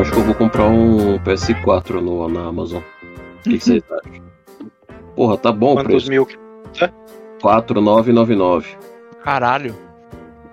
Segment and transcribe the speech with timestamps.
[0.00, 2.80] Eu acho que eu vou comprar um PS4 no, na Amazon.
[2.80, 4.22] O que, vocês acham?
[5.14, 6.08] Porra, tá bom o Quantos preço.
[6.08, 6.26] mil?
[7.42, 8.78] 4,999.
[9.22, 9.76] Caralho.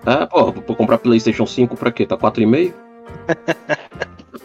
[0.06, 2.06] É, pô, vou comprar PlayStation 5 pra quê?
[2.06, 2.74] Tá 4,5?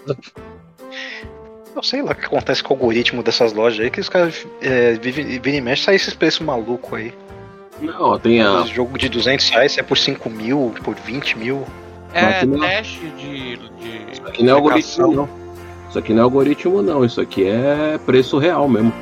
[1.75, 4.47] Eu sei lá o que acontece com o algoritmo dessas lojas aí, que os caras
[4.61, 7.13] é, vivem e mexe, sai esses preços malucos aí.
[7.81, 8.61] Não, tem a.
[8.61, 11.67] Esse jogo de 200 reais é por 5 mil, por 20 mil.
[12.15, 13.57] É não- teste de.
[13.57, 14.13] de...
[14.13, 15.29] Isso aqui não é algoritmo, não.
[15.89, 17.05] Isso aqui não é algoritmo, não.
[17.05, 18.93] Isso aqui é preço real mesmo.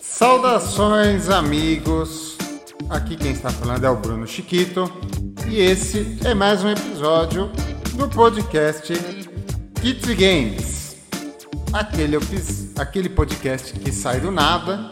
[0.00, 2.36] Saudações, amigos.
[2.90, 4.90] Aqui quem está falando é o Bruno Chiquito
[5.52, 7.52] e esse é mais um episódio
[7.94, 8.90] do podcast
[9.82, 10.96] Kids Games.
[11.70, 12.16] Aquele,
[12.78, 14.90] aquele podcast que sai do nada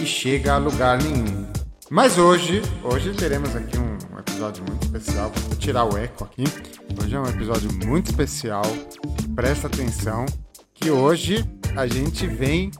[0.00, 1.46] e chega a lugar nenhum.
[1.88, 5.30] Mas hoje, hoje teremos aqui um episódio muito especial.
[5.30, 6.42] Vou tirar o eco aqui.
[7.00, 8.64] Hoje é um episódio muito especial.
[9.36, 10.26] Presta atenção
[10.74, 11.44] que hoje
[11.76, 12.72] a gente vem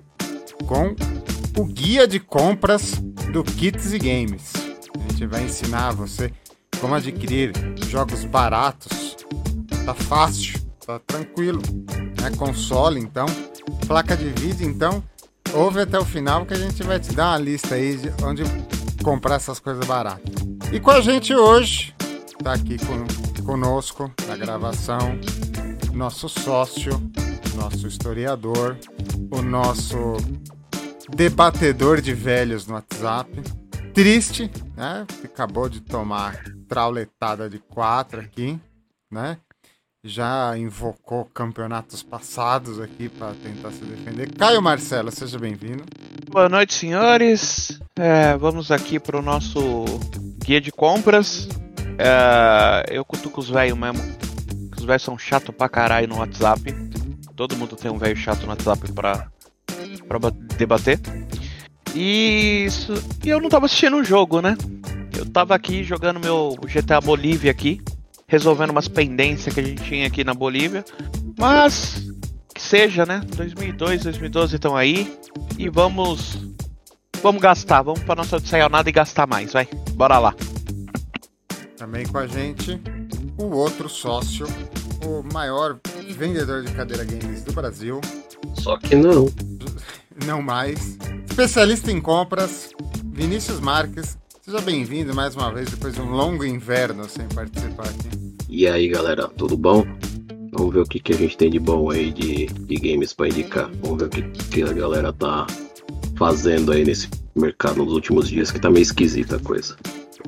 [0.67, 0.97] com
[1.57, 2.95] o guia de compras
[3.33, 4.53] do Kits e Games.
[4.99, 6.33] A gente vai ensinar você
[6.85, 7.51] como adquirir
[7.89, 9.17] jogos baratos.
[9.87, 11.63] Tá fácil, tá tranquilo.
[12.21, 12.31] Né?
[12.37, 13.25] Console, então.
[13.87, 15.03] Placa de vídeo, então.
[15.55, 18.43] Ouve até o final que a gente vai te dar uma lista aí de onde
[19.03, 20.31] comprar essas coisas baratas.
[20.71, 21.95] E com a gente hoje,
[22.43, 25.19] tá aqui com, conosco na gravação,
[25.95, 26.93] nosso sócio,
[27.55, 28.77] nosso historiador,
[29.31, 30.19] o nosso
[31.17, 33.64] debatedor de velhos no WhatsApp.
[33.95, 35.07] Triste, né?
[35.25, 38.59] Acabou de tomar trauletada de quatro aqui,
[39.11, 39.39] né?
[40.03, 44.33] Já invocou campeonatos passados aqui para tentar se defender.
[44.37, 45.85] Caio Marcelo, seja bem-vindo.
[46.31, 47.81] Boa noite, senhores.
[47.97, 49.85] É, vamos aqui pro nosso
[50.45, 51.49] guia de compras.
[51.97, 54.03] É, eu cutuco os velhos mesmo.
[54.77, 56.63] Os velhos são chatos pra caralho no WhatsApp.
[57.37, 59.29] Todo mundo tem um velho chato no WhatsApp pra,
[60.09, 60.99] pra ba- debater.
[61.95, 62.93] E, isso,
[63.25, 64.57] e eu não tava assistindo o jogo, né?
[65.17, 67.81] Eu tava aqui jogando meu GTA Bolívia aqui.
[68.27, 70.85] Resolvendo umas pendências que a gente tinha aqui na Bolívia.
[71.39, 72.03] Mas
[72.55, 73.21] que seja, né?
[73.37, 75.17] 2002, 2012 estão aí.
[75.59, 76.39] E vamos.
[77.23, 78.39] Vamos gastar, vamos pra nossa
[78.69, 79.67] nada e gastar mais, vai.
[79.93, 80.35] Bora lá.
[81.77, 82.81] Também com a gente
[83.39, 84.47] o outro sócio,
[85.05, 85.79] o maior
[86.11, 88.01] vendedor de cadeira games do Brasil,
[88.55, 89.29] Só que não.
[90.27, 90.97] não mais.
[91.35, 92.71] Especialista em compras,
[93.07, 94.17] Vinícius Marques.
[94.41, 98.37] Seja bem-vindo mais uma vez depois de um longo inverno sem participar aqui.
[98.49, 99.85] E aí, galera, tudo bom?
[100.53, 103.27] Vamos ver o que, que a gente tem de bom aí de, de games pra
[103.27, 103.69] indicar.
[103.83, 105.45] Vamos ver o que, que a galera tá
[106.17, 109.77] fazendo aí nesse mercado nos últimos dias, que tá meio esquisita a coisa.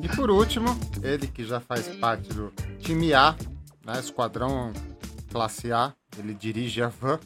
[0.03, 3.33] E por último, ele que já faz parte do time A,
[3.85, 4.73] né, Esquadrão
[5.31, 7.17] Classe A, ele dirige a van.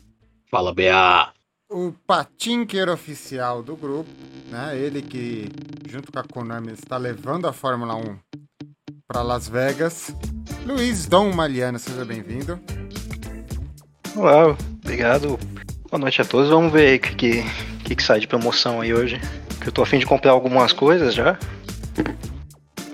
[0.51, 1.40] Fala, BA!
[1.73, 4.09] O patinker oficial do grupo,
[4.49, 5.47] né, ele que
[5.89, 8.19] junto com a Konami está levando a Fórmula 1
[9.07, 10.13] para Las Vegas.
[10.65, 12.59] Luiz Dom Maliano, seja bem-vindo.
[14.17, 15.39] Olá, obrigado.
[15.89, 16.49] Boa noite a todos.
[16.49, 17.43] Vamos ver aí o que,
[17.85, 19.17] que, que, sai de promoção aí hoje.
[19.61, 21.39] Que eu tô afim de comprar algumas coisas já.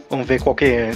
[0.07, 0.91] Vamos ver qual que é,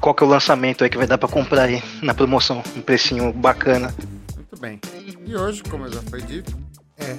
[0.00, 2.64] qual que é o lançamento aí que vai dar pra comprar aí na promoção.
[2.74, 3.94] Um precinho bacana.
[4.34, 4.80] Muito bem.
[5.24, 6.61] E hoje, como já foi dito,
[7.04, 7.18] é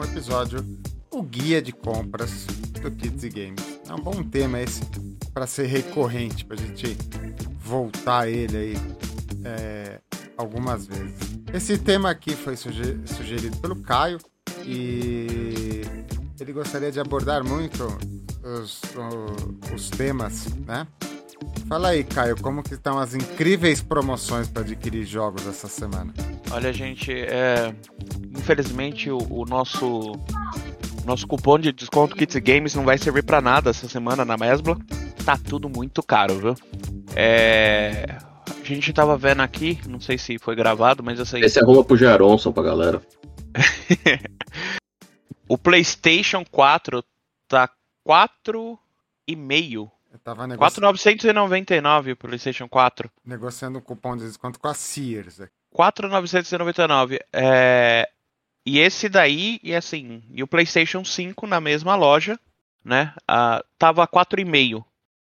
[0.00, 0.64] um episódio,
[1.10, 2.46] o guia de compras
[2.80, 3.80] do Kids e Games.
[3.88, 4.82] É um bom tema esse
[5.32, 6.96] para ser recorrente, para a gente
[7.64, 8.74] voltar ele aí
[9.44, 10.00] é,
[10.36, 11.14] algumas vezes.
[11.52, 14.18] Esse tema aqui foi suge- sugerido pelo Caio
[14.64, 15.82] e
[16.40, 17.84] ele gostaria de abordar muito
[18.42, 20.86] os, o- os temas, né?
[21.68, 26.12] Fala aí, Caio, como que estão as incríveis promoções para adquirir jogos essa semana?
[26.50, 27.74] Olha, gente, é,
[28.36, 30.12] infelizmente o, o nosso
[31.04, 34.78] nosso cupom de desconto Kits Games não vai servir pra nada essa semana na Mesbla.
[35.24, 36.54] Tá tudo muito caro, viu?
[37.16, 41.42] É, a gente tava vendo aqui, não sei se foi gravado, mas eu sei.
[41.42, 43.02] Esse arruma pro Jaronson pra galera.
[45.52, 47.04] O PlayStation 4
[47.46, 47.68] tá
[48.08, 49.90] 4,5.
[50.12, 53.10] Eu tava negoci 4,999 o PlayStation 4.
[53.24, 55.40] negociando um cupom de desconto com a Sears.
[55.70, 57.18] 4,999.
[57.32, 58.06] É...
[58.66, 62.38] E esse daí, e assim, e o PlayStation 5 na mesma loja,
[62.84, 63.14] né?
[63.26, 64.84] ah, tava 4,5.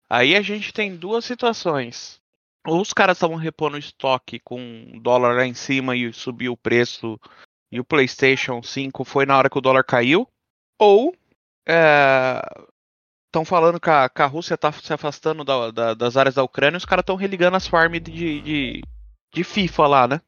[0.10, 2.22] Aí a gente tem duas situações.
[2.66, 6.58] ou os caras estavam repondo estoque com o dólar lá em cima e subiu o
[6.58, 7.20] preço
[7.70, 10.28] e o PlayStation 5 foi na hora que o dólar caiu,
[10.80, 11.14] ou
[13.38, 16.44] estão falando que a, que a Rússia está se afastando da, da, das áreas da
[16.44, 18.84] Ucrânia e os caras estão religando as farms de, de,
[19.32, 20.22] de, FIFA lá, né?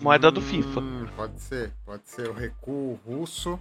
[0.00, 0.82] Moeda hum, do FIFA.
[1.14, 2.28] Pode ser, pode ser.
[2.28, 3.58] O recuo russo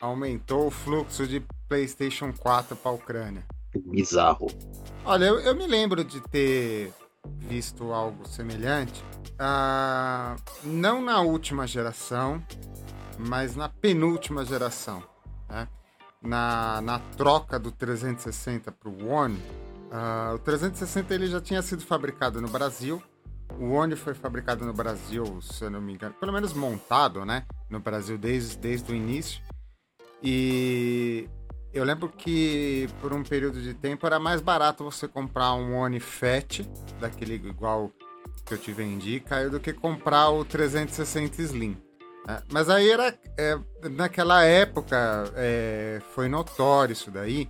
[0.00, 3.44] aumentou o fluxo de PlayStation 4 para a Ucrânia.
[3.86, 4.48] Bizarro.
[5.04, 6.92] Olha, eu, eu me lembro de ter
[7.38, 9.02] visto algo semelhante.
[9.38, 12.40] Ah, não na última geração,
[13.18, 15.02] mas na penúltima geração.
[15.48, 15.66] Né?
[16.24, 19.38] Na, na troca do 360 para o One,
[19.90, 23.02] ah, o 360 ele já tinha sido fabricado no Brasil.
[23.58, 27.44] O One foi fabricado no Brasil, se eu não me engano, pelo menos montado, né?
[27.70, 29.40] No Brasil desde, desde o início.
[30.22, 31.28] E
[31.72, 36.00] eu lembro que por um período de tempo era mais barato você comprar um One
[36.00, 36.62] Fat,
[36.98, 37.92] daquele igual
[38.44, 41.76] que eu te vendi, Caio, do que comprar o 360 Slim.
[42.26, 43.16] É, mas aí era.
[43.36, 43.58] É,
[43.90, 47.46] naquela época é, foi notório isso daí.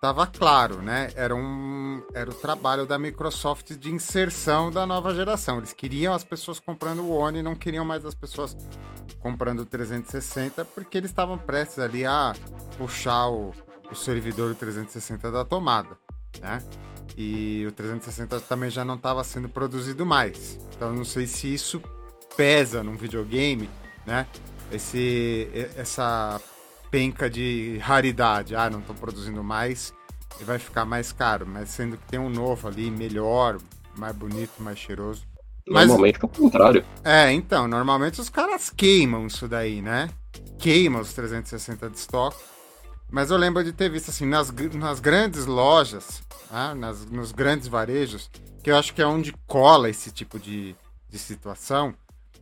[0.00, 1.10] Tava claro, né?
[1.16, 5.58] Era, um, era o trabalho da Microsoft de inserção da nova geração.
[5.58, 8.56] Eles queriam as pessoas comprando o One e não queriam mais as pessoas
[9.18, 12.32] comprando o 360, porque eles estavam prestes ali a
[12.76, 13.52] puxar o,
[13.90, 15.98] o servidor 360 da tomada,
[16.40, 16.62] né?
[17.16, 20.60] E o 360 também já não estava sendo produzido mais.
[20.76, 21.82] Então não sei se isso
[22.36, 23.68] pesa num videogame,
[24.08, 24.26] né?
[24.72, 26.40] Esse, essa
[26.90, 28.56] penca de raridade.
[28.56, 29.92] Ah, não estão produzindo mais
[30.40, 31.46] e vai ficar mais caro.
[31.46, 33.58] Mas sendo que tem um novo ali, melhor,
[33.96, 35.22] mais bonito, mais cheiroso.
[35.66, 36.84] Normalmente Mas, é o contrário.
[37.04, 40.08] É, então, normalmente os caras queimam isso daí, né?
[40.58, 42.42] Queimam os 360 de estoque.
[43.10, 46.74] Mas eu lembro de ter visto assim, nas, nas grandes lojas, né?
[46.74, 48.30] nas, nos grandes varejos,
[48.62, 50.74] que eu acho que é onde cola esse tipo de,
[51.08, 51.94] de situação.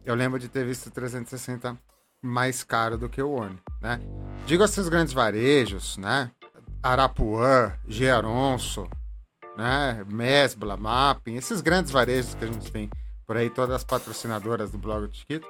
[0.06, 1.76] Eu lembro de ter visto 360
[2.22, 4.00] mais caro do que o One, né?
[4.46, 6.30] Digo esses grandes varejos, né?
[6.80, 8.88] Arapuã, Gearonso,
[9.56, 10.04] né?
[10.08, 12.88] Mesbla, Mapping, esses grandes varejos que a gente tem
[13.26, 15.48] por aí, todas as patrocinadoras do blog do Chiquito,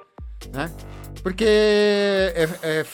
[0.51, 0.73] né?
[1.21, 2.85] Porque é, é,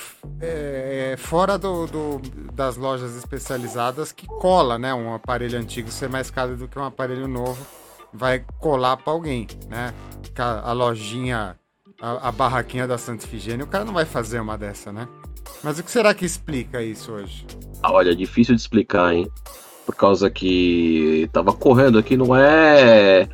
[0.41, 2.19] é, é fora do, do,
[2.51, 4.93] das lojas especializadas que cola, né?
[4.93, 7.65] Um aparelho antigo ser mais caro do que um aparelho novo
[8.13, 9.93] vai colar para alguém, né?
[10.37, 11.57] A, a lojinha,
[12.01, 15.07] a, a, barraquinha da Santa Ifigênia, o cara não vai fazer uma dessa, né?
[15.63, 17.45] Mas o que será que explica isso hoje?
[17.83, 19.29] Olha, é difícil de explicar, hein?
[19.85, 23.27] Por causa que tava correndo aqui, não é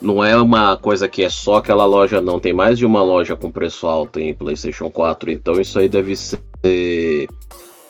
[0.00, 2.38] não é uma coisa que é só aquela loja, não.
[2.38, 5.30] Tem mais de uma loja com preço alto em PlayStation 4.
[5.30, 7.28] Então isso aí deve ser.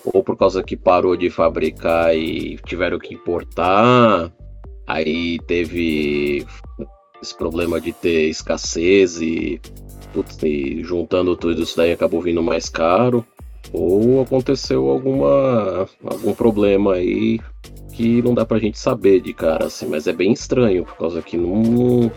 [0.05, 4.33] Ou por causa que parou de fabricar e tiveram que importar.
[4.89, 6.47] Aí teve
[7.21, 9.61] esse problema de ter escassez e,
[10.15, 13.23] putz, e juntando tudo isso daí acabou vindo mais caro.
[13.71, 17.39] Ou aconteceu alguma algum problema aí
[17.93, 21.21] que não dá pra gente saber de cara, assim, mas é bem estranho, por causa
[21.21, 22.11] que num,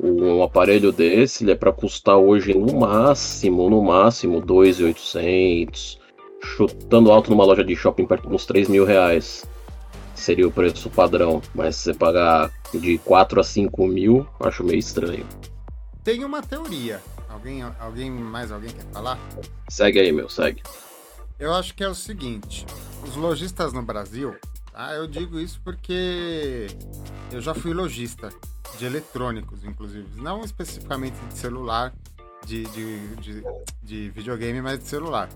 [0.00, 5.98] um aparelho desse ele é para custar hoje no máximo, no máximo 2.800,
[6.42, 9.44] chutando alto numa loja de shopping perto uns 3 mil reais.
[10.22, 14.78] Seria o preço padrão, mas se você pagar de 4 a 5 mil, acho meio
[14.78, 15.26] estranho.
[16.04, 17.02] Tem uma teoria.
[17.28, 19.18] Alguém, alguém mais alguém quer falar?
[19.68, 20.62] Segue aí, meu, segue.
[21.40, 22.64] Eu acho que é o seguinte:
[23.04, 24.36] os lojistas no Brasil
[24.74, 26.68] ah, eu digo isso porque
[27.30, 28.30] eu já fui lojista
[28.78, 30.08] de eletrônicos, inclusive.
[30.20, 31.92] Não especificamente de celular,
[32.46, 33.44] de, de, de,
[33.82, 35.28] de videogame, mas de celular.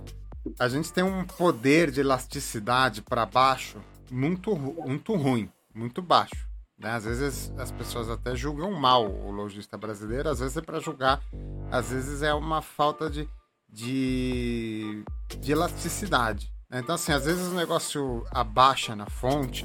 [0.59, 3.79] A gente tem um poder de elasticidade para baixo
[4.11, 6.47] muito, muito ruim, muito baixo.
[6.79, 6.91] Né?
[6.91, 11.23] Às vezes as pessoas até julgam mal o lojista brasileiro, às vezes é para julgar,
[11.71, 13.29] às vezes é uma falta de,
[13.69, 15.03] de,
[15.39, 16.53] de elasticidade.
[16.71, 19.65] Então, assim, às vezes o negócio abaixa na fonte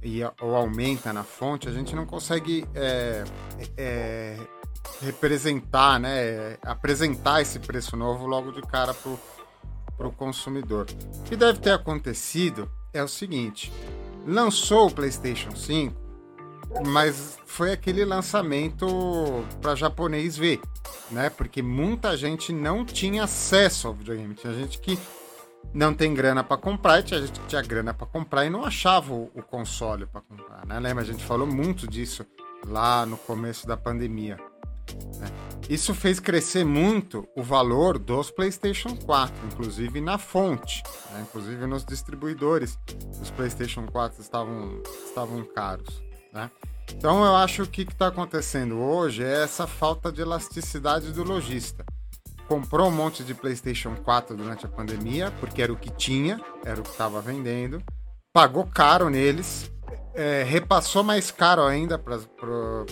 [0.00, 3.24] e, ou aumenta na fonte, a gente não consegue é,
[3.76, 4.36] é,
[5.00, 10.86] representar, né, apresentar esse preço novo logo de cara para o consumidor.
[11.20, 13.72] O que deve ter acontecido é o seguinte:
[14.26, 15.94] lançou o PlayStation 5,
[16.86, 18.86] mas foi aquele lançamento
[19.60, 20.60] para japonês ver,
[21.10, 21.30] né?
[21.30, 24.34] Porque muita gente não tinha acesso ao videogame.
[24.34, 24.98] Tinha gente que
[25.72, 28.64] não tem grana para comprar, e tinha gente que tinha grana para comprar e não
[28.64, 30.78] achava o, o console para comprar, né?
[30.78, 31.02] Lembra?
[31.02, 32.26] A gente falou muito disso
[32.66, 34.38] lá no começo da pandemia.
[35.18, 35.28] Né?
[35.68, 41.24] Isso fez crescer muito o valor dos PlayStation 4, inclusive na fonte, né?
[41.28, 42.78] inclusive nos distribuidores.
[43.20, 46.02] Os PlayStation 4 estavam, estavam caros.
[46.32, 46.50] Né?
[46.96, 51.22] Então eu acho que o que está acontecendo hoje é essa falta de elasticidade do
[51.22, 51.84] lojista.
[52.48, 56.80] Comprou um monte de PlayStation 4 durante a pandemia, porque era o que tinha, era
[56.80, 57.82] o que estava vendendo,
[58.32, 59.70] pagou caro neles,
[60.14, 62.86] é, repassou mais caro ainda para pro,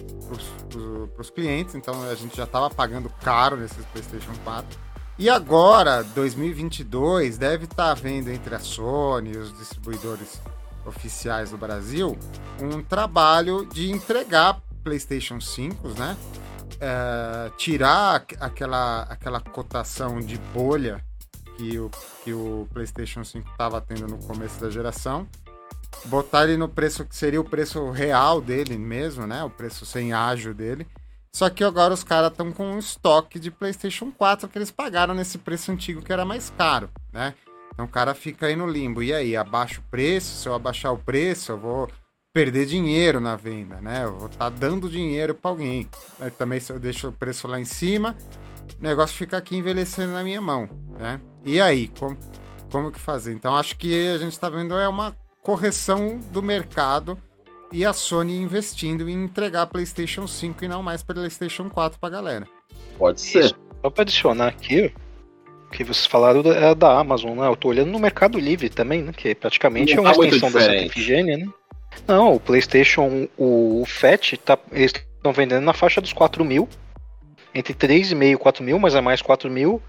[1.18, 4.78] os clientes, então a gente já estava pagando caro nesses PlayStation 4.
[5.18, 10.40] E agora, 2022, deve estar tá havendo entre a Sony e os distribuidores
[10.86, 12.16] oficiais do Brasil
[12.58, 16.16] um trabalho de entregar PlayStation 5, né?
[16.80, 21.04] É, tirar aquela, aquela cotação de bolha
[21.56, 21.90] que o,
[22.24, 25.28] que o PlayStation 5 estava tendo no começo da geração
[26.06, 29.42] botar ele no preço que seria o preço real dele mesmo, né?
[29.44, 30.86] O preço sem ágio dele.
[31.34, 35.14] Só que agora os caras estão com um estoque de PlayStation 4 que eles pagaram
[35.14, 37.34] nesse preço antigo que era mais caro, né?
[37.72, 39.02] Então o cara fica aí no limbo.
[39.02, 40.42] E aí, abaixo o preço?
[40.42, 41.88] Se eu abaixar o preço, eu vou
[42.32, 44.04] perder dinheiro na venda, né?
[44.04, 45.88] Eu vou estar tá dando dinheiro para alguém.
[46.36, 48.16] Também se eu deixo o preço lá em cima,
[48.78, 50.68] o negócio fica aqui envelhecendo na minha mão,
[50.98, 51.20] né?
[51.44, 52.18] E aí, como,
[52.70, 53.32] como que fazer?
[53.32, 57.18] Então acho que a gente está vendo é uma correção do mercado
[57.72, 62.46] e a Sony investindo em entregar PlayStation 5 e não mais PlayStation 4 pra galera.
[62.98, 63.44] Pode ser.
[63.46, 63.54] Isso.
[63.80, 64.92] Só pra adicionar aqui,
[65.66, 67.46] o que vocês falaram é da Amazon, né?
[67.46, 69.12] Eu tô olhando no Mercado Livre também, né?
[69.12, 71.48] Que praticamente não é uma tá extensão da Santa Efigênia, né?
[72.06, 76.68] Não, o PlayStation, o, o FAT, tá, eles estão vendendo na faixa dos 4 mil.
[77.54, 79.82] Entre 3,5 e 4 mil, mas é mais 4 mil.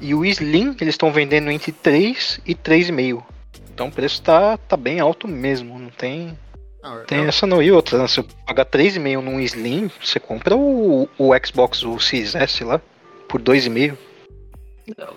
[0.00, 3.22] E o Slim, eles estão vendendo entre 3 e 3,5.
[3.78, 6.36] Então o preço tá, tá bem alto mesmo, não tem.
[6.82, 7.28] Não, tem eu...
[7.28, 7.62] essa não.
[7.62, 8.08] E outra, né?
[8.08, 12.80] se eu pagar 3,5 num Slim, você compra o, o Xbox, o Series S lá,
[13.28, 13.96] por 2,5.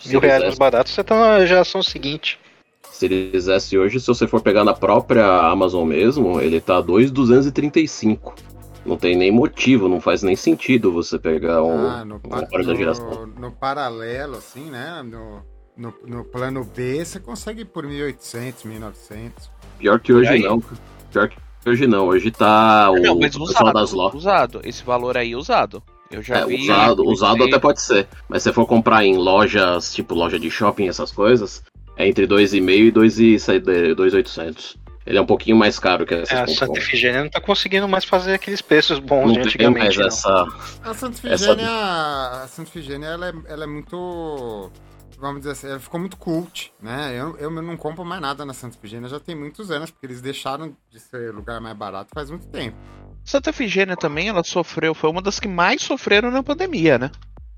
[0.06, 2.39] Mil reais mais barato, você tá na geração seguinte.
[2.91, 8.36] Series S hoje, se você for pegar na própria Amazon mesmo, ele tá 2,235.
[8.86, 13.25] Não tem nem motivo, não faz nem sentido você pegar um, ah, no, par, no,
[13.25, 15.01] no, paralelo, assim, né?
[15.03, 15.41] No,
[15.81, 19.31] no, no plano B, você consegue por 1.800, 1.900.
[19.79, 20.61] Pior que hoje não.
[21.11, 22.07] Pior que hoje não.
[22.07, 24.19] Hoje tá o não, mas usado, das lojas.
[24.19, 24.61] usado.
[24.63, 25.81] Esse valor aí usado.
[26.11, 26.61] Eu já é, vi.
[26.61, 28.07] Usado, usado até pode ser.
[28.29, 31.63] Mas se for comprar em lojas, tipo loja de shopping, essas coisas,
[31.97, 34.77] é entre 2,5 e 2,800.
[35.03, 36.35] Ele é um pouquinho mais caro que essa.
[36.35, 39.97] É, a Santa Efigênia não tá conseguindo mais fazer aqueles preços bons não de antigamente.
[39.97, 40.47] Mais essa,
[40.83, 42.43] a Santa Efigênia, essa...
[42.43, 44.71] a Santa Efigênia ela é, ela é muito
[45.21, 47.13] vamos dizer assim, ela ficou muito cult, né?
[47.15, 50.19] Eu, eu não compro mais nada na Santa Efigênia já tem muitos anos, porque eles
[50.19, 52.75] deixaram de ser lugar mais barato faz muito tempo.
[53.23, 57.11] Santa Efigênia também, ela sofreu, foi uma das que mais sofreram na pandemia, né?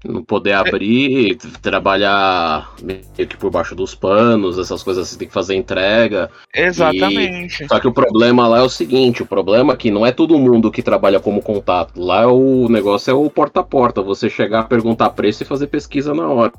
[0.03, 1.60] Não poder abrir, é.
[1.62, 6.29] trabalhar meio que por baixo dos panos, essas coisas você tem que fazer entrega.
[6.53, 7.63] Exatamente.
[7.63, 7.67] E...
[7.70, 10.38] Só que o problema lá é o seguinte: o problema é que não é todo
[10.38, 11.98] mundo que trabalha como contato.
[12.01, 16.13] Lá o negócio é o porta a porta, você chegar, perguntar preço e fazer pesquisa
[16.13, 16.51] na hora.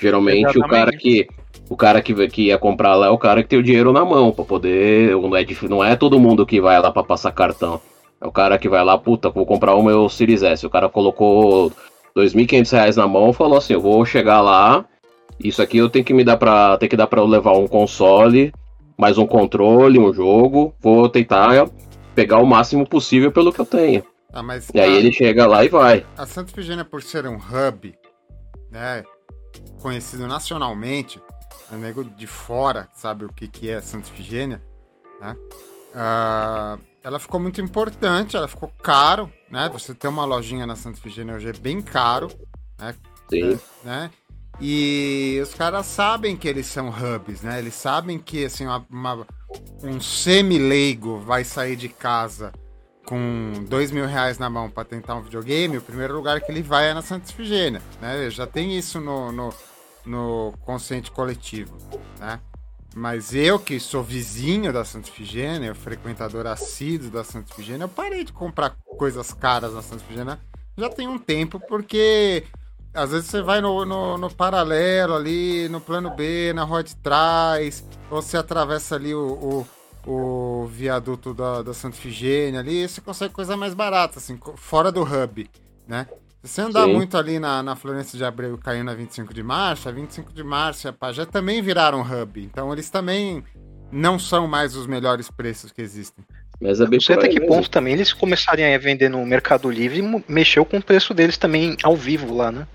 [0.00, 0.66] Geralmente Exatamente.
[0.66, 1.28] o cara que
[1.68, 4.04] o cara que, que ia comprar lá é o cara que tem o dinheiro na
[4.04, 5.14] mão para poder.
[5.16, 7.80] Não é, não é todo mundo que vai lá para passar cartão.
[8.20, 10.66] É o cara que vai lá, puta, vou comprar o meu Series S.
[10.66, 11.68] O cara colocou
[12.16, 14.84] R$ 2.500 na mão e falou assim: eu vou chegar lá,
[15.38, 17.68] isso aqui eu tenho que me dar para tem que dar para eu levar um
[17.68, 18.52] console,
[18.96, 20.74] mais um controle, um jogo.
[20.80, 21.68] Vou tentar
[22.14, 24.02] pegar o máximo possível pelo que eu tenho.
[24.32, 24.42] Ah,
[24.74, 26.04] e aí ele chega lá e vai.
[26.16, 27.94] A Santa Efigênia, por ser um hub,
[28.70, 29.04] né?
[29.78, 31.20] Conhecido nacionalmente,
[31.72, 34.62] é nego de fora sabe o que, que é Santa Efigênia,
[35.20, 35.36] né?
[35.90, 39.68] Uh, ela ficou muito importante, ela ficou caro, né?
[39.72, 42.28] Você ter uma lojinha na Santa Efigênia hoje é bem caro,
[42.78, 42.94] né?
[43.30, 43.58] Sim.
[43.84, 44.10] né?
[44.60, 47.58] E os caras sabem que eles são hubs, né?
[47.58, 49.26] Eles sabem que assim, uma, uma
[49.82, 52.52] um semi-leigo vai sair de casa
[53.08, 56.62] com dois mil reais na mão para tentar um videogame, o primeiro lugar que ele
[56.62, 58.28] vai é na Santa Efigênia, né?
[58.28, 59.54] Já tem isso no, no,
[60.04, 61.74] no consciente coletivo,
[62.20, 62.38] né?
[62.94, 68.24] Mas eu, que sou vizinho da Santa Efigênia, frequentador assíduo da Santa Efigênia, eu parei
[68.24, 70.38] de comprar coisas caras na Santa Efigênia
[70.76, 72.44] já tem um tempo, porque
[72.92, 76.94] às vezes você vai no, no, no, paralelo ali, no plano B, na rua de
[76.96, 79.66] trás, ou você atravessa ali o, o
[80.08, 85.02] o viaduto da, da Santa Figênia ali, você consegue coisa mais barata, assim, fora do
[85.02, 85.48] hub,
[85.86, 86.06] né?
[86.42, 86.94] Se você andar Sim.
[86.94, 90.42] muito ali na, na Florença de Abreu caindo na 25 de março, a 25 de
[90.42, 92.40] março e a Pajé também viraram hub.
[92.42, 93.44] Então eles também
[93.92, 96.24] não são mais os melhores preços que existem.
[96.60, 97.54] Mas é bem sei até que mesmo.
[97.54, 101.36] ponto também eles começarem a vender no Mercado Livre e mexeu com o preço deles
[101.36, 102.66] também ao vivo lá, né?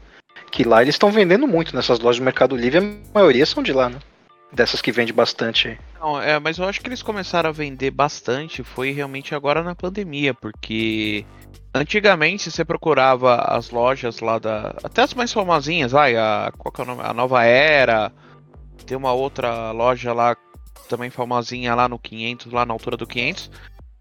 [0.52, 3.74] Que lá eles estão vendendo muito nessas lojas do Mercado Livre, a maioria são de
[3.74, 3.98] lá, né?
[4.54, 5.80] Dessas que vende bastante.
[6.00, 9.76] Não, é, mas eu acho que eles começaram a vender bastante foi realmente agora na
[9.76, 11.26] pandemia, porque
[11.74, 14.76] antigamente você procurava as lojas lá da.
[14.84, 16.52] Até as mais famosinhas, vai, a.
[16.58, 17.02] Qual que é o nome?
[17.04, 18.12] A Nova Era.
[18.86, 20.36] Tem uma outra loja lá
[20.90, 23.50] também famosinha lá no 500, lá na altura do 500.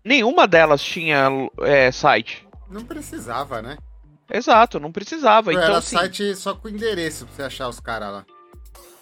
[0.04, 1.28] Nenhuma delas tinha
[1.60, 2.46] é, site.
[2.68, 3.76] Não precisava, né?
[4.30, 5.52] Exato, não precisava.
[5.52, 8.26] Era então, assim, site só com endereço pra você achar os caras lá.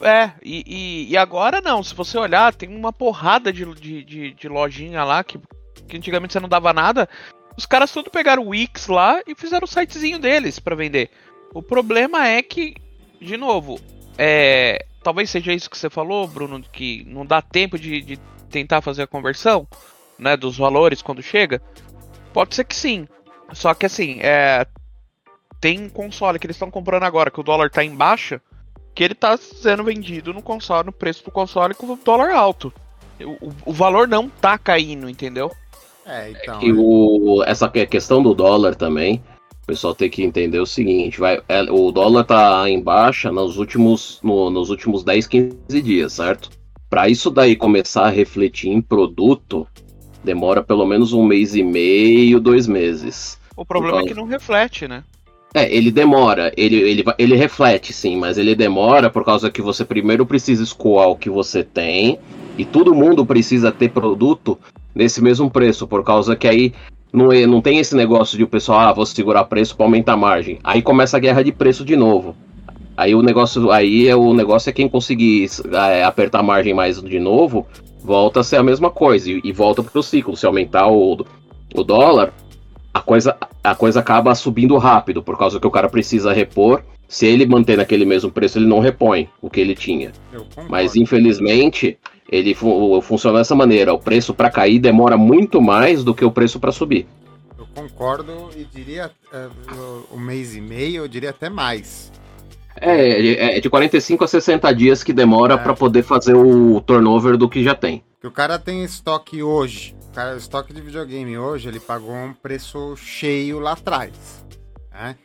[0.00, 4.32] É, e, e, e agora não, se você olhar, tem uma porrada de, de, de,
[4.32, 5.38] de lojinha lá que,
[5.86, 7.08] que antigamente você não dava nada.
[7.56, 11.10] Os caras tudo pegaram o Wix lá e fizeram o sitezinho deles pra vender.
[11.52, 12.74] O problema é que,
[13.20, 13.78] de novo,
[14.16, 18.16] é, talvez seja isso que você falou, Bruno, que não dá tempo de, de
[18.50, 19.68] tentar fazer a conversão,
[20.18, 21.60] né, dos valores quando chega.
[22.32, 23.06] Pode ser que sim.
[23.52, 24.66] Só que assim, é,
[25.60, 28.40] tem console que eles estão comprando agora, que o dólar tá em baixa,
[28.94, 32.72] que ele tá sendo vendido no console, no preço do console com o dólar alto.
[33.22, 35.50] O, o valor não tá caindo, entendeu?
[36.06, 36.60] É, então.
[36.62, 39.22] E o, essa que- questão do dólar também,
[39.62, 43.58] o pessoal tem que entender o seguinte, vai, é, o dólar tá em baixa nos
[43.58, 46.50] últimos, no- nos últimos 10, 15 dias, certo?
[46.88, 49.66] Para isso daí começar a refletir em produto,
[50.24, 53.38] demora pelo menos um mês e meio, dois meses.
[53.56, 55.04] O problema é Então- que não reflete, né?
[55.52, 59.84] É, ele demora, ele, ele, ele reflete sim, mas ele demora por causa que você
[59.84, 62.20] primeiro precisa escoar o que você tem
[62.56, 64.56] e todo mundo precisa ter produto
[64.94, 66.72] nesse mesmo preço, por causa que aí
[67.12, 70.12] não, é- não tem esse negócio de o pessoal, ah, vou segurar preço para aumentar
[70.12, 70.58] a margem.
[70.62, 72.36] Aí começa a guerra de preço de novo.
[72.96, 75.48] Aí o negócio, aí é o negócio é quem conseguir
[75.90, 77.66] é, apertar a margem mais de novo,
[78.02, 80.36] volta a ser a mesma coisa e, e volta pro ciclo.
[80.36, 81.26] Se aumentar o,
[81.74, 82.32] o dólar,
[82.92, 86.82] a coisa, a coisa acaba subindo rápido, por causa que o cara precisa repor.
[87.08, 90.12] Se ele manter naquele mesmo preço, ele não repõe o que ele tinha.
[90.68, 91.98] Mas infelizmente,
[92.30, 93.92] ele fu- funciona dessa maneira.
[93.92, 97.06] O preço para cair demora muito mais do que o preço para subir.
[97.58, 102.12] Eu concordo e diria é, o- um mês e meio, eu diria até mais.
[102.80, 105.56] É, é de 45 a 60 dias que demora É.
[105.56, 108.02] para poder fazer o turnover do que já tem.
[108.20, 109.94] Que o cara tem estoque hoje.
[110.10, 114.44] O cara, o estoque de videogame hoje, ele pagou um preço cheio lá atrás.
[114.92, 115.16] né?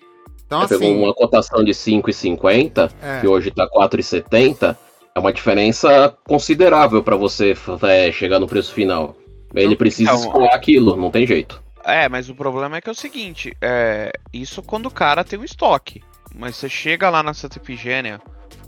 [0.45, 1.03] Então, Você pegou assim.
[1.03, 4.77] uma cotação de 5,50, é, que hoje tá 4,70,
[5.15, 9.15] é uma diferença considerável para você é, chegar no preço final.
[9.55, 11.63] Ele precisa Então, escoar aquilo, não tem jeito.
[11.83, 15.39] É, mas o problema é que é o seguinte, é, isso quando o cara tem
[15.39, 16.03] um estoque.
[16.35, 18.21] Mas você chega lá na Santa Efigênia,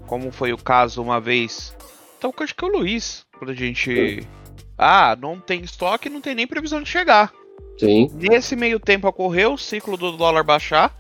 [0.08, 1.75] como foi o caso uma vez.
[2.17, 4.25] Então acho que é o Luiz, quando a gente.
[4.78, 7.32] Ah, não tem estoque, não tem nem previsão de chegar.
[7.80, 8.10] Sim.
[8.13, 10.96] Nesse meio tempo ocorreu o ciclo do dólar baixar.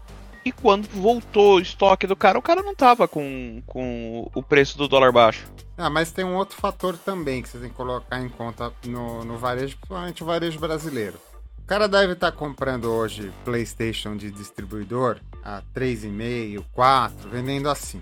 [0.45, 4.77] E quando voltou o estoque do cara, o cara não tava com, com o preço
[4.77, 5.45] do dólar baixo.
[5.77, 9.25] Ah, mas tem um outro fator também que você tem que colocar em conta no,
[9.25, 11.19] no varejo, principalmente o varejo brasileiro.
[11.59, 18.01] O cara deve estar comprando hoje PlayStation de distribuidor a 3,5, 4, vendendo assim.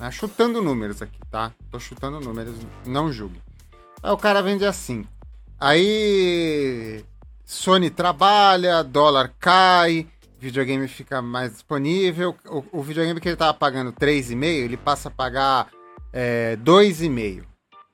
[0.00, 0.10] né?
[0.10, 1.52] Chutando números aqui, tá?
[1.70, 3.40] Tô chutando números, não julgue.
[4.06, 5.04] Aí o cara vende assim.
[5.58, 7.04] Aí
[7.44, 10.06] Sony trabalha, dólar cai,
[10.38, 12.36] videogame fica mais disponível.
[12.48, 15.70] O, o videogame que ele tava pagando 3,5, ele passa a pagar
[16.12, 17.42] é, 2,5.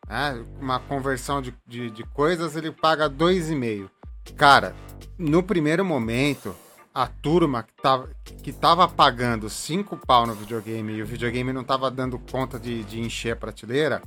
[0.06, 0.44] Né?
[0.60, 3.88] Uma conversão de, de, de coisas, ele paga 2,5.
[4.36, 4.76] Cara,
[5.16, 6.54] no primeiro momento,
[6.94, 8.08] a turma que tava,
[8.42, 12.84] que tava pagando 5 pau no videogame e o videogame não tava dando conta de,
[12.84, 14.02] de encher a prateleira,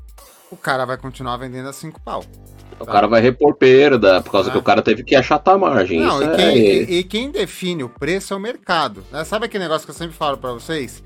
[0.52, 2.24] o cara vai continuar vendendo a 5 pau.
[2.80, 4.52] O cara vai repor perda, por causa Ah.
[4.52, 6.00] que o cara teve que achatar a margem.
[6.02, 6.58] Não, e quem, é...
[6.58, 9.04] e- e quem define o preço é o mercado.
[9.12, 9.24] né?
[9.24, 11.02] Sabe aquele negócio que eu sempre falo pra vocês?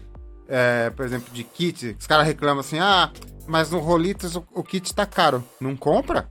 [0.48, 3.12] É, por exemplo, de kit, os caras reclamam assim, ah,
[3.48, 5.44] mas no Rolitos o, o kit tá caro.
[5.62, 6.28] Não compra?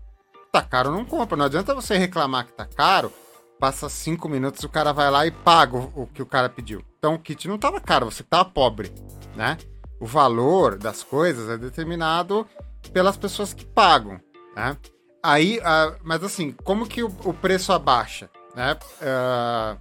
[0.53, 1.37] Tá caro, não compra.
[1.37, 3.13] Não adianta você reclamar que tá caro,
[3.59, 6.83] passa cinco minutos o cara vai lá e paga o, o que o cara pediu.
[6.99, 8.93] Então o kit não tava caro, você tava pobre,
[9.35, 9.59] né?
[10.01, 12.47] O valor das coisas é determinado
[12.93, 14.21] pelas pessoas que pagam,
[14.55, 14.77] né?
[15.23, 18.77] Aí, ah, mas assim, como que o, o preço abaixa, né?
[19.03, 19.77] Ah,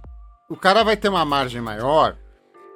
[0.48, 2.16] o cara vai ter uma margem maior,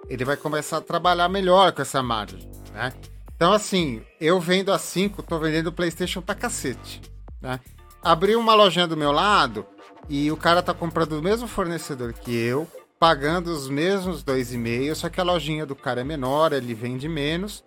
[0.09, 2.93] ele vai começar a trabalhar melhor com essa margem, né?
[3.35, 7.03] Então, assim, eu vendo a 5, tô vendendo PlayStation pra cacete,
[7.41, 7.59] né?
[8.01, 9.67] Abri uma lojinha do meu lado
[10.09, 12.67] e o cara tá comprando do mesmo fornecedor que eu,
[12.99, 17.65] pagando os mesmos 2,5, só que a lojinha do cara é menor, ele vende menos.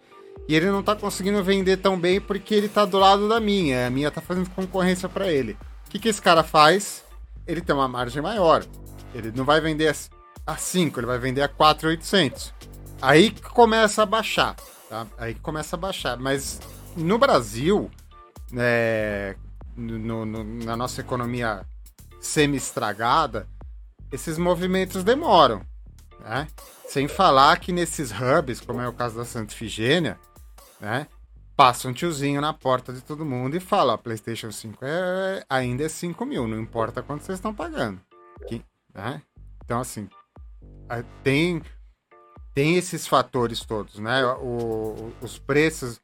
[0.47, 3.87] E ele não tá conseguindo vender tão bem porque ele tá do lado da minha.
[3.87, 5.57] A minha tá fazendo concorrência para ele.
[5.87, 7.03] O que, que esse cara faz?
[7.47, 8.65] Ele tem uma margem maior.
[9.13, 9.95] Ele não vai vender
[10.45, 12.53] a 5, ele vai vender a 4,800.
[13.01, 14.55] Aí que começa a baixar,
[14.89, 15.07] tá?
[15.17, 16.17] Aí que começa a baixar.
[16.17, 16.59] Mas
[16.95, 17.89] no Brasil,
[18.55, 19.35] é,
[19.75, 21.65] no, no, na nossa economia
[22.25, 23.47] semi-estragada,
[24.11, 25.65] esses movimentos demoram.
[26.19, 26.47] Né?
[26.87, 30.19] Sem falar que nesses hubs, como é o caso da Santa Ifigênia,
[30.79, 31.07] né?
[31.55, 35.83] passa um tiozinho na porta de todo mundo e fala: a PlayStation 5 é, ainda
[35.83, 38.01] é 5 mil, não importa quanto vocês estão pagando.
[38.47, 39.21] Que, né?
[39.63, 40.07] Então, assim,
[41.23, 41.61] tem,
[42.53, 44.25] tem esses fatores todos, né?
[44.25, 45.99] O, os preços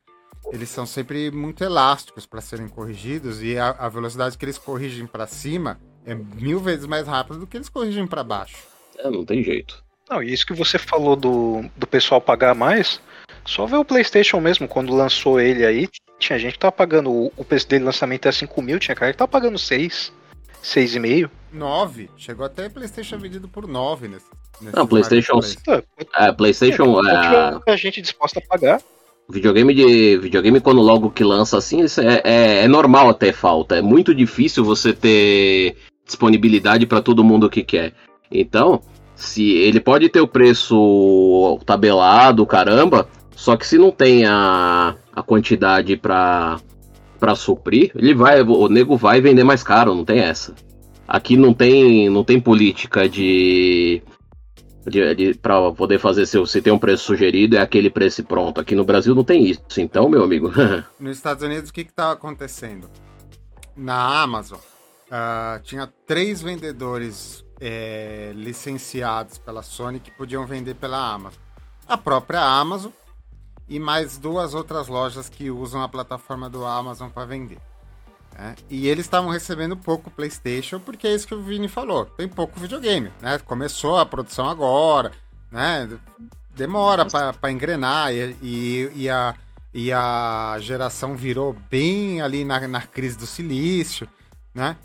[0.52, 5.06] eles são sempre muito elásticos para serem corrigidos e a, a, velocidade que eles corrigem
[5.06, 8.58] para cima é mil vezes mais rápida do que eles corrigem para baixo.
[8.98, 9.84] É, não tem jeito.
[10.10, 13.00] Não, e isso que você falou do, do pessoal pagar mais,
[13.46, 17.12] só ver o PlayStation mesmo, quando lançou ele aí, tinha gente que tava pagando.
[17.12, 20.12] O, o preço dele lançamento é 5 mil, tinha cara que tava pagando 6,
[20.64, 21.30] 6,5.
[21.52, 22.10] 9.
[22.18, 24.26] Chegou até PlayStation vendido por 9 nesse.
[24.62, 25.40] nesse Não, PlayStation.
[26.16, 27.02] É, PlayStation.
[27.08, 27.74] É, é...
[27.74, 28.82] a gente disposta a pagar.
[29.30, 33.78] Videogame de videogame quando logo que lança assim, isso é, é, é normal até falta.
[33.78, 37.94] É muito difícil você ter disponibilidade para todo mundo que quer.
[38.32, 38.82] Então,
[39.16, 45.24] se ele pode ter o preço tabelado, caramba, só que se não tem a, a
[45.24, 46.60] quantidade para
[47.20, 50.56] para suprir, ele vai, o nego vai vender mais caro, não tem essa.
[51.08, 54.02] Aqui não tem, não tem política de,
[54.88, 58.60] de, de para poder fazer se, se tem um preço sugerido é aquele preço pronto.
[58.60, 59.62] Aqui no Brasil não tem isso.
[59.78, 60.52] Então, meu amigo.
[61.00, 62.90] Nos Estados Unidos o que está acontecendo?
[63.78, 64.58] Na Amazon
[65.12, 71.40] uh, tinha três vendedores é, licenciados pela Sony que podiam vender pela Amazon.
[71.88, 72.92] A própria Amazon
[73.68, 77.60] e mais duas outras lojas que usam a plataforma do Amazon para vender.
[78.38, 78.56] Né?
[78.70, 82.60] E eles estavam recebendo pouco PlayStation porque é isso que o Vini falou, tem pouco
[82.60, 83.38] videogame, né?
[83.40, 85.12] Começou a produção agora,
[85.52, 85.88] né?
[86.56, 89.36] Demora para engrenar e, e, e, a,
[89.74, 94.08] e a geração virou bem ali na, na crise do silício,
[94.54, 94.76] né?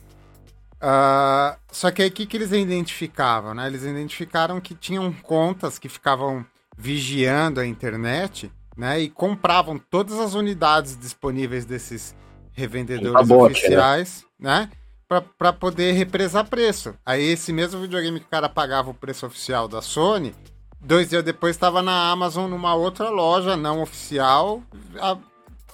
[0.76, 3.54] Uh, só que aí o que, que eles identificavam?
[3.54, 3.66] Né?
[3.66, 6.44] Eles identificaram que tinham contas que ficavam
[6.76, 9.00] vigiando a internet né?
[9.00, 12.14] e compravam todas as unidades disponíveis desses
[12.52, 13.36] revendedores né?
[13.36, 14.70] oficiais, né?
[15.08, 15.20] né?
[15.38, 16.94] Para poder represar preço.
[17.06, 20.34] Aí esse mesmo videogame que o cara pagava o preço oficial da Sony,
[20.80, 24.62] dois dias depois estava na Amazon numa outra loja não oficial
[25.00, 25.16] a,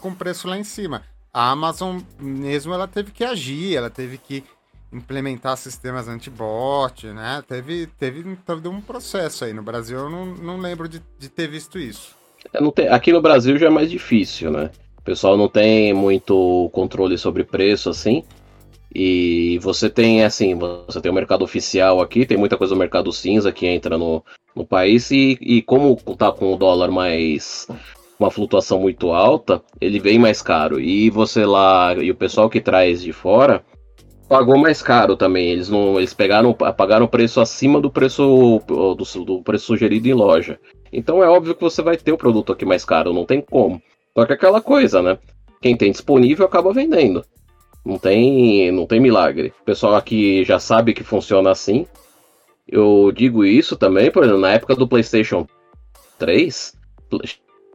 [0.01, 1.03] com preço lá em cima.
[1.33, 4.45] A Amazon mesmo ela teve que agir, ela teve que
[4.93, 7.43] implementar sistemas anti-bot, né?
[7.49, 9.53] Teve, teve, teve um processo aí.
[9.53, 12.15] No Brasil eu não, não lembro de, de ter visto isso.
[12.75, 14.71] Tem, aqui no Brasil já é mais difícil, né?
[14.99, 18.23] O pessoal não tem muito controle sobre preço assim.
[18.95, 23.11] E você tem, assim, você tem o mercado oficial aqui, tem muita coisa do mercado
[23.11, 24.23] cinza que entra no,
[24.55, 27.67] no país, e, e como tá com o dólar mais.
[28.21, 30.79] uma flutuação muito alta, ele vem mais caro.
[30.79, 33.65] E você lá, e o pessoal que traz de fora,
[34.33, 35.51] pagou mais caro também.
[35.51, 40.59] Eles não, eles pegaram, pagaram preço acima do preço do, do, preço sugerido em loja.
[40.90, 43.83] Então é óbvio que você vai ter o produto aqui mais caro, não tem como.
[44.16, 45.18] Só que é aquela coisa, né?
[45.61, 47.23] Quem tem disponível acaba vendendo.
[47.85, 49.53] Não tem, não tem milagre.
[49.61, 51.87] O pessoal aqui já sabe que funciona assim.
[52.66, 55.47] Eu digo isso também, por exemplo, na época do PlayStation
[56.18, 56.73] 3,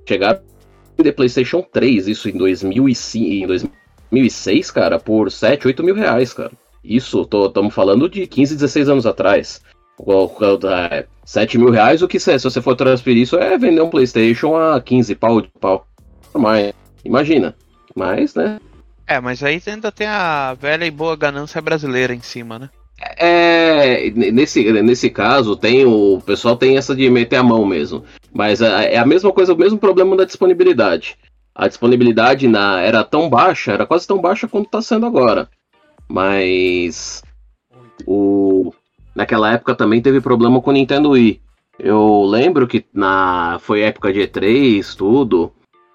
[0.08, 0.41] chegaram
[0.98, 3.77] de PlayStation 3, isso em 2005, em 2005
[4.12, 6.52] 2006, cara, por 7, 8 mil reais, cara.
[6.84, 9.62] Isso, estamos falando de 15, 16 anos atrás.
[11.26, 14.56] 7 mil reais, o que se, se você for transferir isso é vender um PlayStation
[14.56, 15.86] a 15 pau de pau.
[16.34, 17.56] Mas, imagina.
[17.96, 18.60] Mas, né?
[19.08, 22.70] É, mas aí ainda tem a velha e boa ganância brasileira em cima, né?
[23.17, 28.04] É, nesse, nesse caso, tem o, o pessoal tem essa de meter a mão mesmo.
[28.34, 31.17] Mas é, é a mesma coisa, o mesmo problema da disponibilidade
[31.58, 35.50] a disponibilidade na, era tão baixa, era quase tão baixa quanto está sendo agora.
[36.08, 37.24] Mas
[38.06, 38.72] o,
[39.15, 41.41] naquela época também teve problema com o Nintendo Wii.
[41.80, 45.52] Eu lembro que na foi época de E3, tudo,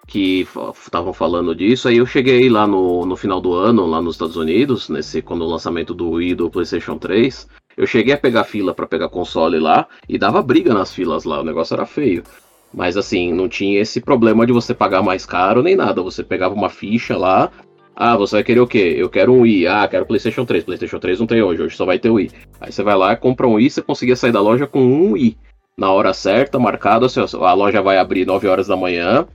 [0.09, 0.47] que
[0.85, 1.87] estavam falando disso.
[1.87, 5.43] Aí eu cheguei lá no, no final do ano, lá nos Estados Unidos, nesse quando
[5.43, 7.47] o lançamento do Wii do PlayStation 3.
[7.77, 11.41] Eu cheguei a pegar fila para pegar console lá e dava briga nas filas lá,
[11.41, 12.25] o negócio era feio.
[12.73, 16.03] Mas assim, não tinha esse problema de você pagar mais caro nem nada.
[16.03, 17.51] Você pegava uma ficha lá.
[17.95, 18.95] Ah, você vai querer o quê?
[18.97, 19.67] Eu quero um Wii.
[19.67, 20.65] Ah, quero PlayStation 3.
[20.65, 22.31] PlayStation 3 não tem hoje, hoje só vai ter o Wii.
[22.61, 25.37] Aí você vai lá, compra um Wii, você conseguia sair da loja com um Wii.
[25.77, 29.27] Na hora certa, marcado, assim, a loja vai abrir 9 horas da manhã.